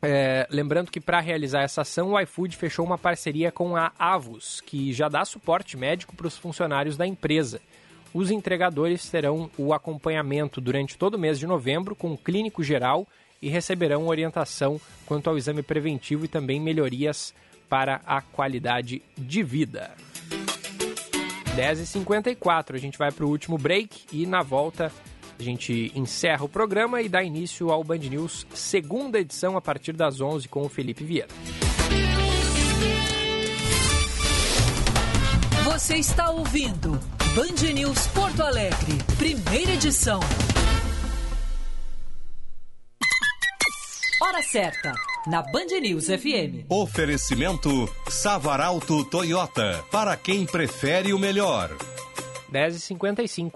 é, 0.01 0.47
lembrando 0.49 0.89
que 0.89 1.01
para 1.01 1.19
realizar 1.19 1.63
essa 1.63 1.81
ação, 1.81 2.13
o 2.13 2.21
iFood 2.21 2.57
fechou 2.57 2.87
uma 2.87 2.97
parceria 2.97 3.51
com 3.51 3.75
a 3.75 3.91
Avos, 3.99 4.61
que 4.61 4.93
já 4.93 5.09
dá 5.09 5.25
suporte 5.25 5.77
médico 5.77 6.15
para 6.15 6.29
os 6.29 6.39
funcionários 6.39 6.97
da 6.97 7.05
empresa. 7.05 7.61
Os 8.15 8.31
entregadores 8.31 9.11
terão 9.11 9.51
o 9.59 9.75
acompanhamento 9.75 10.61
durante 10.61 10.97
todo 10.97 11.15
o 11.15 11.19
mês 11.19 11.41
de 11.41 11.49
novembro 11.49 11.97
com 11.97 12.13
um 12.13 12.17
clínico 12.17 12.63
geral 12.63 13.09
e 13.43 13.49
receberão 13.49 14.07
orientação 14.07 14.81
quanto 15.05 15.29
ao 15.29 15.37
exame 15.37 15.65
preventivo 15.65 16.27
e 16.27 16.29
também 16.29 16.61
melhorias 16.61 17.35
para 17.69 18.01
a 18.07 18.23
qualidade 18.23 19.03
de 19.19 19.43
vida. 19.43 19.91
10h54, 21.57 22.75
a 22.75 22.79
gente 22.79 22.97
vai 22.97 23.13
para 23.13 23.25
o 23.25 23.29
último 23.29 23.59
break 23.59 24.07
e 24.13 24.27
na 24.27 24.43
volta 24.43 24.91
a 25.39 25.43
gente 25.43 25.93
encerra 25.95 26.45
o 26.45 26.49
programa 26.49 27.03
e 27.03 27.09
dá 27.09 27.23
início 27.23 27.71
ao 27.71 27.83
Band 27.83 27.99
News, 27.99 28.47
segunda 28.55 29.19
edição, 29.19 29.57
a 29.57 29.61
partir 29.61 29.93
das 29.93 30.21
11 30.21 30.49
com 30.49 30.63
o 30.63 30.69
Felipe 30.69 31.05
Vieira. 31.05 31.29
Você 35.65 35.97
está 35.97 36.31
ouvindo 36.31 36.93
Band 37.35 37.73
News 37.73 38.07
Porto 38.09 38.43
Alegre, 38.43 38.99
primeira 39.19 39.73
edição. 39.73 40.21
Hora 44.23 44.43
certa, 44.43 44.95
na 45.27 45.43
Band 45.43 45.81
News 45.81 46.07
FM. 46.07 46.67
Oferecimento 46.69 47.89
Savaralto 48.09 49.05
Toyota, 49.05 49.85
para 49.91 50.17
quem 50.17 50.45
prefere 50.45 51.13
o 51.13 51.19
melhor. 51.19 51.71
10h55. 52.53 53.53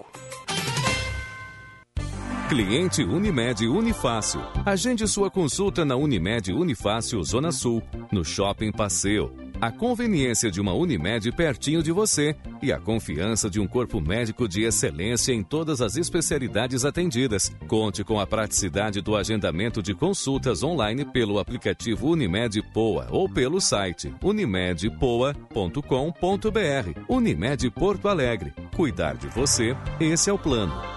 Cliente 2.49 3.03
Unimed 3.03 3.67
Unifácil. 3.67 4.39
Agende 4.65 5.05
sua 5.07 5.29
consulta 5.29 5.83
na 5.83 5.97
Unimed 5.97 6.53
Unifácil 6.53 7.21
Zona 7.23 7.51
Sul, 7.51 7.83
no 8.09 8.23
Shopping 8.23 8.71
Passeio 8.71 9.46
a 9.59 9.71
conveniência 9.71 10.51
de 10.51 10.61
uma 10.61 10.73
Unimed 10.73 11.31
pertinho 11.31 11.81
de 11.81 11.91
você 11.91 12.35
e 12.61 12.71
a 12.71 12.79
confiança 12.79 13.49
de 13.49 13.59
um 13.59 13.67
corpo 13.67 13.99
médico 13.99 14.47
de 14.47 14.63
excelência 14.63 15.33
em 15.33 15.43
todas 15.43 15.81
as 15.81 15.97
especialidades 15.97 16.85
atendidas. 16.85 17.51
Conte 17.67 18.03
com 18.03 18.19
a 18.19 18.27
praticidade 18.27 19.01
do 19.01 19.15
agendamento 19.15 19.81
de 19.81 19.93
consultas 19.93 20.63
online 20.63 21.05
pelo 21.05 21.39
aplicativo 21.39 22.09
Unimed 22.09 22.61
Poa 22.73 23.07
ou 23.09 23.29
pelo 23.29 23.59
site 23.59 24.13
unimedpoa.com.br. 24.21 27.01
Unimed 27.09 27.69
Porto 27.71 28.07
Alegre. 28.07 28.53
Cuidar 28.75 29.15
de 29.15 29.27
você, 29.27 29.75
esse 29.99 30.29
é 30.29 30.33
o 30.33 30.37
plano. 30.37 30.96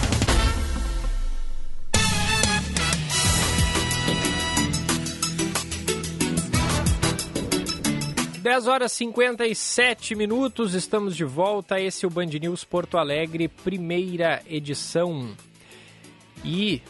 Dez 8.47 8.65
horas 8.65 8.93
e 8.93 8.99
57 8.99 10.15
minutos, 10.15 10.73
estamos 10.73 11.17
de 11.17 11.25
volta. 11.25 11.81
Esse 11.81 12.05
é 12.05 12.07
o 12.07 12.09
Band 12.09 12.27
News 12.27 12.63
Porto 12.63 12.97
Alegre, 12.97 13.49
primeira 13.49 14.41
edição. 14.47 15.35
E 16.45 16.81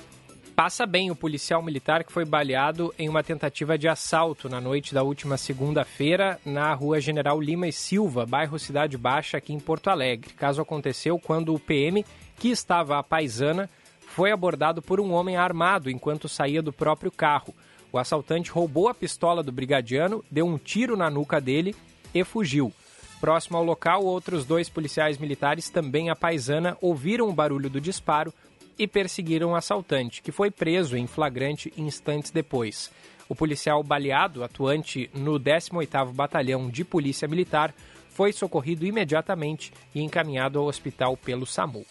passa 0.55 0.85
bem 0.85 1.09
o 1.09 1.15
policial 1.15 1.63
militar 1.63 2.03
que 2.03 2.11
foi 2.11 2.25
baleado 2.25 2.93
em 2.95 3.09
uma 3.09 3.23
tentativa 3.23 3.75
de 3.75 3.88
assalto 3.88 4.47
na 4.47 4.61
noite 4.61 4.93
da 4.93 5.01
última 5.01 5.35
segunda-feira 5.35 6.39
na 6.45 6.71
rua 6.75 7.01
General 7.01 7.41
Lima 7.41 7.67
e 7.67 7.73
Silva, 7.73 8.23
bairro 8.23 8.59
Cidade 8.59 8.95
Baixa, 8.95 9.38
aqui 9.38 9.51
em 9.51 9.59
Porto 9.59 9.89
Alegre. 9.89 10.35
Caso 10.35 10.61
aconteceu 10.61 11.17
quando 11.17 11.55
o 11.55 11.59
PM, 11.59 12.05
que 12.38 12.49
estava 12.49 12.99
à 12.99 13.03
paisana, 13.03 13.67
foi 13.99 14.31
abordado 14.31 14.79
por 14.79 14.99
um 14.99 15.11
homem 15.11 15.38
armado 15.38 15.89
enquanto 15.89 16.29
saía 16.29 16.61
do 16.61 16.71
próprio 16.71 17.11
carro. 17.11 17.51
O 17.91 17.97
assaltante 17.97 18.51
roubou 18.51 18.88
a 18.89 18.93
pistola 18.93 19.41
do 19.41 19.51
brigadiano, 19.51 20.23
deu 20.30 20.45
um 20.45 20.57
tiro 20.57 20.97
na 20.97 21.09
nuca 21.09 21.39
dele 21.39 21.76
e 22.14 22.23
fugiu. 22.23 22.72
Próximo 23.19 23.57
ao 23.57 23.64
local, 23.64 24.03
outros 24.03 24.45
dois 24.45 24.69
policiais 24.69 25.18
militares, 25.18 25.69
também 25.69 26.09
à 26.09 26.15
paisana, 26.15 26.77
ouviram 26.81 27.27
o 27.27 27.34
barulho 27.34 27.69
do 27.69 27.81
disparo 27.81 28.34
e 28.77 28.88
perseguiram 28.88 29.51
o 29.51 29.55
assaltante, 29.55 30.22
que 30.22 30.31
foi 30.31 30.51
preso 30.51 30.95
em 30.95 31.07
flagrante 31.07 31.73
instantes 31.77 32.30
depois. 32.30 32.91
O 33.27 33.35
policial 33.35 33.81
baleado, 33.84 34.43
atuante 34.43 35.09
no 35.14 35.39
18º 35.39 36.14
Batalhão 36.14 36.69
de 36.69 36.84
Polícia 36.85 37.27
Militar, 37.27 37.73
foi 38.09 38.31
socorrido 38.31 38.85
imediatamente 38.85 39.73
e 39.93 40.01
encaminhado 40.01 40.59
ao 40.59 40.65
hospital 40.65 41.18
pelo 41.18 41.45
SAMU. 41.45 41.85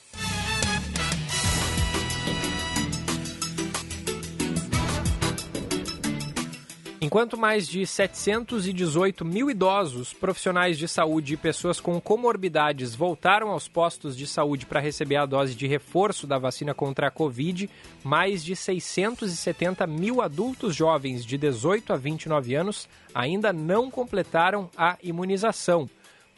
Enquanto 6.99 7.37
mais 7.37 7.69
de 7.69 7.87
718 7.87 9.23
mil 9.23 9.51
idosos, 9.51 10.15
profissionais 10.15 10.79
de 10.79 10.89
saúde 10.89 11.35
e 11.35 11.37
pessoas 11.37 11.79
com 11.79 12.01
comorbidades 12.01 12.95
voltaram 12.95 13.51
aos 13.51 13.69
postos 13.69 14.17
de 14.17 14.27
saúde 14.27 14.65
para 14.65 14.81
receber 14.81 15.17
a 15.17 15.27
dose 15.27 15.55
de 15.55 15.67
reforço 15.67 16.27
da 16.27 16.39
vacina 16.39 16.73
contra 16.73 17.09
a 17.09 17.11
Covid, 17.11 17.69
mais 18.03 18.43
de 18.43 18.57
670 18.57 19.87
mil 19.87 20.23
adultos 20.23 20.75
jovens 20.75 21.23
de 21.23 21.37
18 21.37 21.93
a 21.93 21.97
29 21.97 22.55
anos 22.55 22.89
ainda 23.15 23.53
não 23.53 23.91
completaram 23.91 24.71
a 24.75 24.97
imunização. 25.03 25.91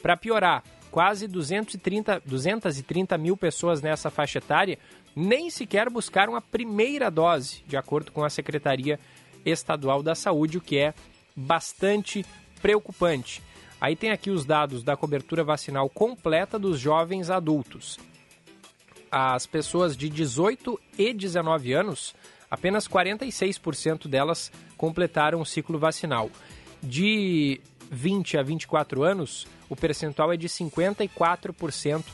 Para 0.02 0.16
piorar, 0.16 0.64
quase 0.90 1.28
230, 1.28 2.20
230 2.26 3.16
mil 3.16 3.36
pessoas 3.36 3.80
nessa 3.80 4.10
faixa 4.10 4.38
etária 4.38 4.76
nem 5.14 5.50
sequer 5.50 5.88
buscaram 5.88 6.34
a 6.34 6.40
primeira 6.40 7.10
dose, 7.10 7.62
de 7.66 7.76
acordo 7.76 8.10
com 8.10 8.24
a 8.24 8.30
Secretaria 8.30 8.98
Estadual 9.44 10.02
da 10.02 10.14
Saúde, 10.14 10.58
o 10.58 10.60
que 10.60 10.78
é 10.78 10.94
bastante 11.34 12.24
preocupante. 12.60 13.42
Aí 13.80 13.94
tem 13.94 14.10
aqui 14.10 14.30
os 14.30 14.44
dados 14.44 14.82
da 14.82 14.96
cobertura 14.96 15.44
vacinal 15.44 15.88
completa 15.88 16.58
dos 16.58 16.80
jovens 16.80 17.30
adultos. 17.30 17.98
As 19.10 19.46
pessoas 19.46 19.96
de 19.96 20.08
18 20.08 20.78
e 20.98 21.12
19 21.14 21.72
anos, 21.72 22.14
apenas 22.50 22.88
46% 22.88 24.08
delas 24.08 24.50
completaram 24.76 25.40
o 25.40 25.46
ciclo 25.46 25.78
vacinal. 25.78 26.30
De 26.82 27.60
20 27.90 28.36
a 28.36 28.42
24 28.42 29.02
anos, 29.02 29.46
o 29.68 29.76
percentual 29.76 30.32
é 30.32 30.36
de 30.36 30.48
54% 30.48 32.04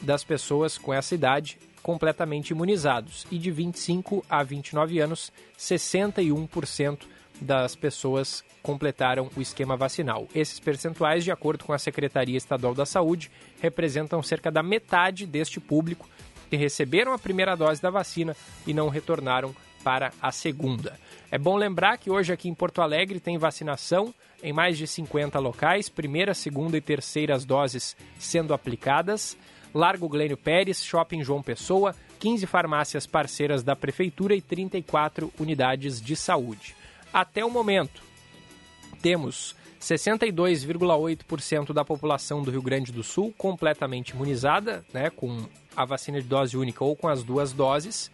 das 0.00 0.22
pessoas 0.22 0.78
com 0.78 0.94
essa 0.94 1.14
idade 1.14 1.58
completamente 1.82 2.50
imunizados 2.50 3.26
e 3.30 3.38
de 3.38 3.50
25 3.50 4.24
a 4.28 4.42
29 4.42 5.00
anos, 5.00 5.32
61% 5.58 7.06
das 7.40 7.76
pessoas 7.76 8.44
completaram 8.62 9.30
o 9.36 9.40
esquema 9.40 9.76
vacinal. 9.76 10.26
Esses 10.34 10.58
percentuais, 10.58 11.24
de 11.24 11.30
acordo 11.30 11.64
com 11.64 11.72
a 11.72 11.78
Secretaria 11.78 12.36
Estadual 12.36 12.74
da 12.74 12.84
Saúde, 12.84 13.30
representam 13.60 14.22
cerca 14.22 14.50
da 14.50 14.62
metade 14.62 15.26
deste 15.26 15.60
público 15.60 16.08
que 16.50 16.56
receberam 16.56 17.12
a 17.12 17.18
primeira 17.18 17.54
dose 17.54 17.80
da 17.80 17.90
vacina 17.90 18.36
e 18.66 18.74
não 18.74 18.88
retornaram 18.88 19.54
para 19.84 20.12
a 20.20 20.32
segunda. 20.32 20.98
É 21.30 21.38
bom 21.38 21.56
lembrar 21.56 21.98
que 21.98 22.10
hoje 22.10 22.32
aqui 22.32 22.48
em 22.48 22.54
Porto 22.54 22.80
Alegre 22.80 23.20
tem 23.20 23.38
vacinação 23.38 24.14
em 24.42 24.52
mais 24.52 24.78
de 24.78 24.86
50 24.86 25.38
locais, 25.38 25.88
primeira, 25.88 26.34
segunda 26.34 26.76
e 26.76 26.80
terceiras 26.80 27.44
doses 27.44 27.96
sendo 28.18 28.54
aplicadas. 28.54 29.36
Largo 29.74 30.08
Glênio 30.08 30.36
Pérez, 30.36 30.84
Shopping 30.84 31.22
João 31.22 31.42
Pessoa, 31.42 31.94
15 32.18 32.46
farmácias 32.46 33.06
parceiras 33.06 33.62
da 33.62 33.76
Prefeitura 33.76 34.34
e 34.34 34.40
34 34.40 35.32
unidades 35.38 36.00
de 36.00 36.16
saúde. 36.16 36.74
Até 37.12 37.44
o 37.44 37.50
momento, 37.50 38.02
temos 39.00 39.54
62,8% 39.80 41.72
da 41.72 41.84
população 41.84 42.42
do 42.42 42.50
Rio 42.50 42.62
Grande 42.62 42.92
do 42.92 43.02
Sul 43.02 43.32
completamente 43.36 44.10
imunizada, 44.10 44.84
né, 44.92 45.10
com 45.10 45.46
a 45.76 45.84
vacina 45.84 46.20
de 46.20 46.26
dose 46.26 46.56
única 46.56 46.84
ou 46.84 46.96
com 46.96 47.08
as 47.08 47.22
duas 47.22 47.52
doses. 47.52 48.10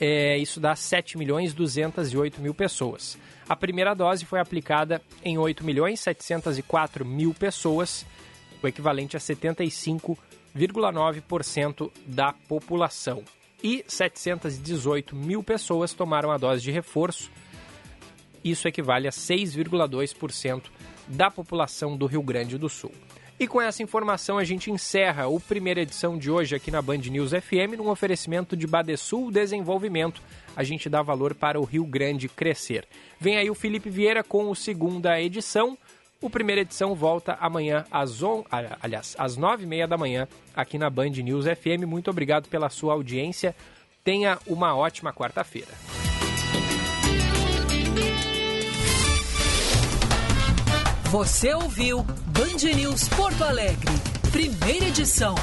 É, 0.00 0.36
isso 0.38 0.60
dá 0.60 0.76
7 0.76 1.18
milhões 1.18 1.52
208 1.54 2.40
mil 2.40 2.54
pessoas. 2.54 3.18
A 3.48 3.56
primeira 3.56 3.94
dose 3.94 4.24
foi 4.24 4.40
aplicada 4.40 5.02
em 5.24 5.38
8 5.38 5.64
milhões 5.64 6.00
704 6.00 7.04
mil 7.04 7.34
pessoas, 7.34 8.06
o 8.62 8.68
equivalente 8.68 9.16
a 9.16 9.20
75,9% 10.56 11.90
da 12.06 12.32
população. 12.32 13.22
E 13.62 13.84
718 13.86 15.16
mil 15.16 15.42
pessoas 15.42 15.92
tomaram 15.92 16.30
a 16.30 16.38
dose 16.38 16.62
de 16.62 16.70
reforço, 16.70 17.30
isso 18.44 18.68
equivale 18.68 19.08
a 19.08 19.10
6,2% 19.10 20.64
da 21.08 21.30
população 21.30 21.96
do 21.96 22.06
Rio 22.06 22.22
Grande 22.22 22.56
do 22.56 22.68
Sul. 22.68 22.92
E 23.40 23.46
com 23.46 23.62
essa 23.62 23.84
informação 23.84 24.36
a 24.36 24.42
gente 24.42 24.68
encerra 24.68 25.28
o 25.28 25.38
primeira 25.38 25.80
edição 25.80 26.18
de 26.18 26.28
hoje 26.28 26.56
aqui 26.56 26.72
na 26.72 26.82
Band 26.82 26.98
News 26.98 27.30
FM 27.30 27.76
num 27.76 27.88
oferecimento 27.88 28.56
de 28.56 28.66
Badesul 28.66 29.30
Desenvolvimento. 29.30 30.20
A 30.56 30.64
gente 30.64 30.88
dá 30.88 31.02
valor 31.02 31.34
para 31.34 31.60
o 31.60 31.64
Rio 31.64 31.84
Grande 31.84 32.28
crescer. 32.28 32.84
Vem 33.20 33.36
aí 33.36 33.48
o 33.48 33.54
Felipe 33.54 33.90
Vieira 33.90 34.24
com 34.24 34.50
o 34.50 34.56
segunda 34.56 35.20
edição. 35.20 35.78
O 36.20 36.28
primeira 36.28 36.62
edição 36.62 36.96
volta 36.96 37.38
amanhã 37.40 37.84
às, 37.92 38.24
on... 38.24 38.44
aliás, 38.82 39.14
às 39.16 39.36
nove 39.36 39.62
e 39.62 39.66
meia 39.66 39.86
da 39.86 39.96
manhã 39.96 40.26
aqui 40.54 40.76
na 40.76 40.90
Band 40.90 41.10
News 41.10 41.44
FM. 41.44 41.86
Muito 41.86 42.10
obrigado 42.10 42.48
pela 42.48 42.68
sua 42.68 42.92
audiência. 42.92 43.54
Tenha 44.02 44.36
uma 44.44 44.74
ótima 44.74 45.12
quarta-feira. 45.12 45.68
Você 51.12 51.54
ouviu 51.54 52.02
Band 52.02 52.74
News 52.74 53.08
Porto 53.10 53.44
Alegre, 53.44 53.92
primeira 54.32 54.86
edição. 54.86 55.36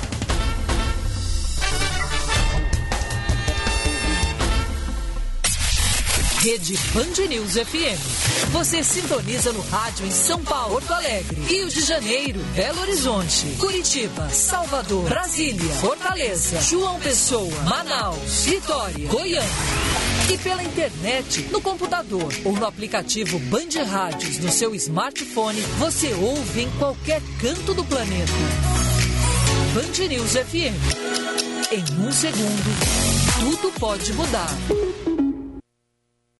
Rede 6.45 6.77
Band 6.93 7.27
News 7.27 7.53
FM. 7.53 8.51
Você 8.51 8.83
sintoniza 8.83 9.51
no 9.51 9.61
rádio 9.61 10.05
em 10.05 10.11
São 10.11 10.43
Paulo, 10.43 10.73
Porto 10.73 10.93
Alegre, 10.93 11.41
Rio 11.41 11.67
de 11.67 11.81
Janeiro, 11.81 12.39
Belo 12.55 12.81
Horizonte, 12.81 13.47
Curitiba, 13.57 14.29
Salvador, 14.29 15.09
Brasília, 15.09 15.73
Fortaleza, 15.77 16.61
João 16.61 16.99
Pessoa, 16.99 17.49
Manaus, 17.63 18.45
Vitória, 18.45 19.07
Goiânia. 19.07 19.49
E 20.31 20.37
pela 20.37 20.61
internet, 20.61 21.47
no 21.51 21.59
computador 21.59 22.31
ou 22.43 22.53
no 22.53 22.67
aplicativo 22.67 23.39
Band 23.39 23.83
Rádios 23.83 24.37
no 24.37 24.51
seu 24.51 24.75
smartphone, 24.75 25.59
você 25.79 26.13
ouve 26.13 26.61
em 26.61 26.69
qualquer 26.77 27.23
canto 27.41 27.73
do 27.73 27.83
planeta. 27.83 28.31
Band 29.73 30.07
News 30.09 30.33
FM. 30.33 31.71
Em 31.71 32.05
um 32.05 32.11
segundo, 32.11 33.39
tudo 33.39 33.71
pode 33.79 34.13
mudar. 34.13 34.55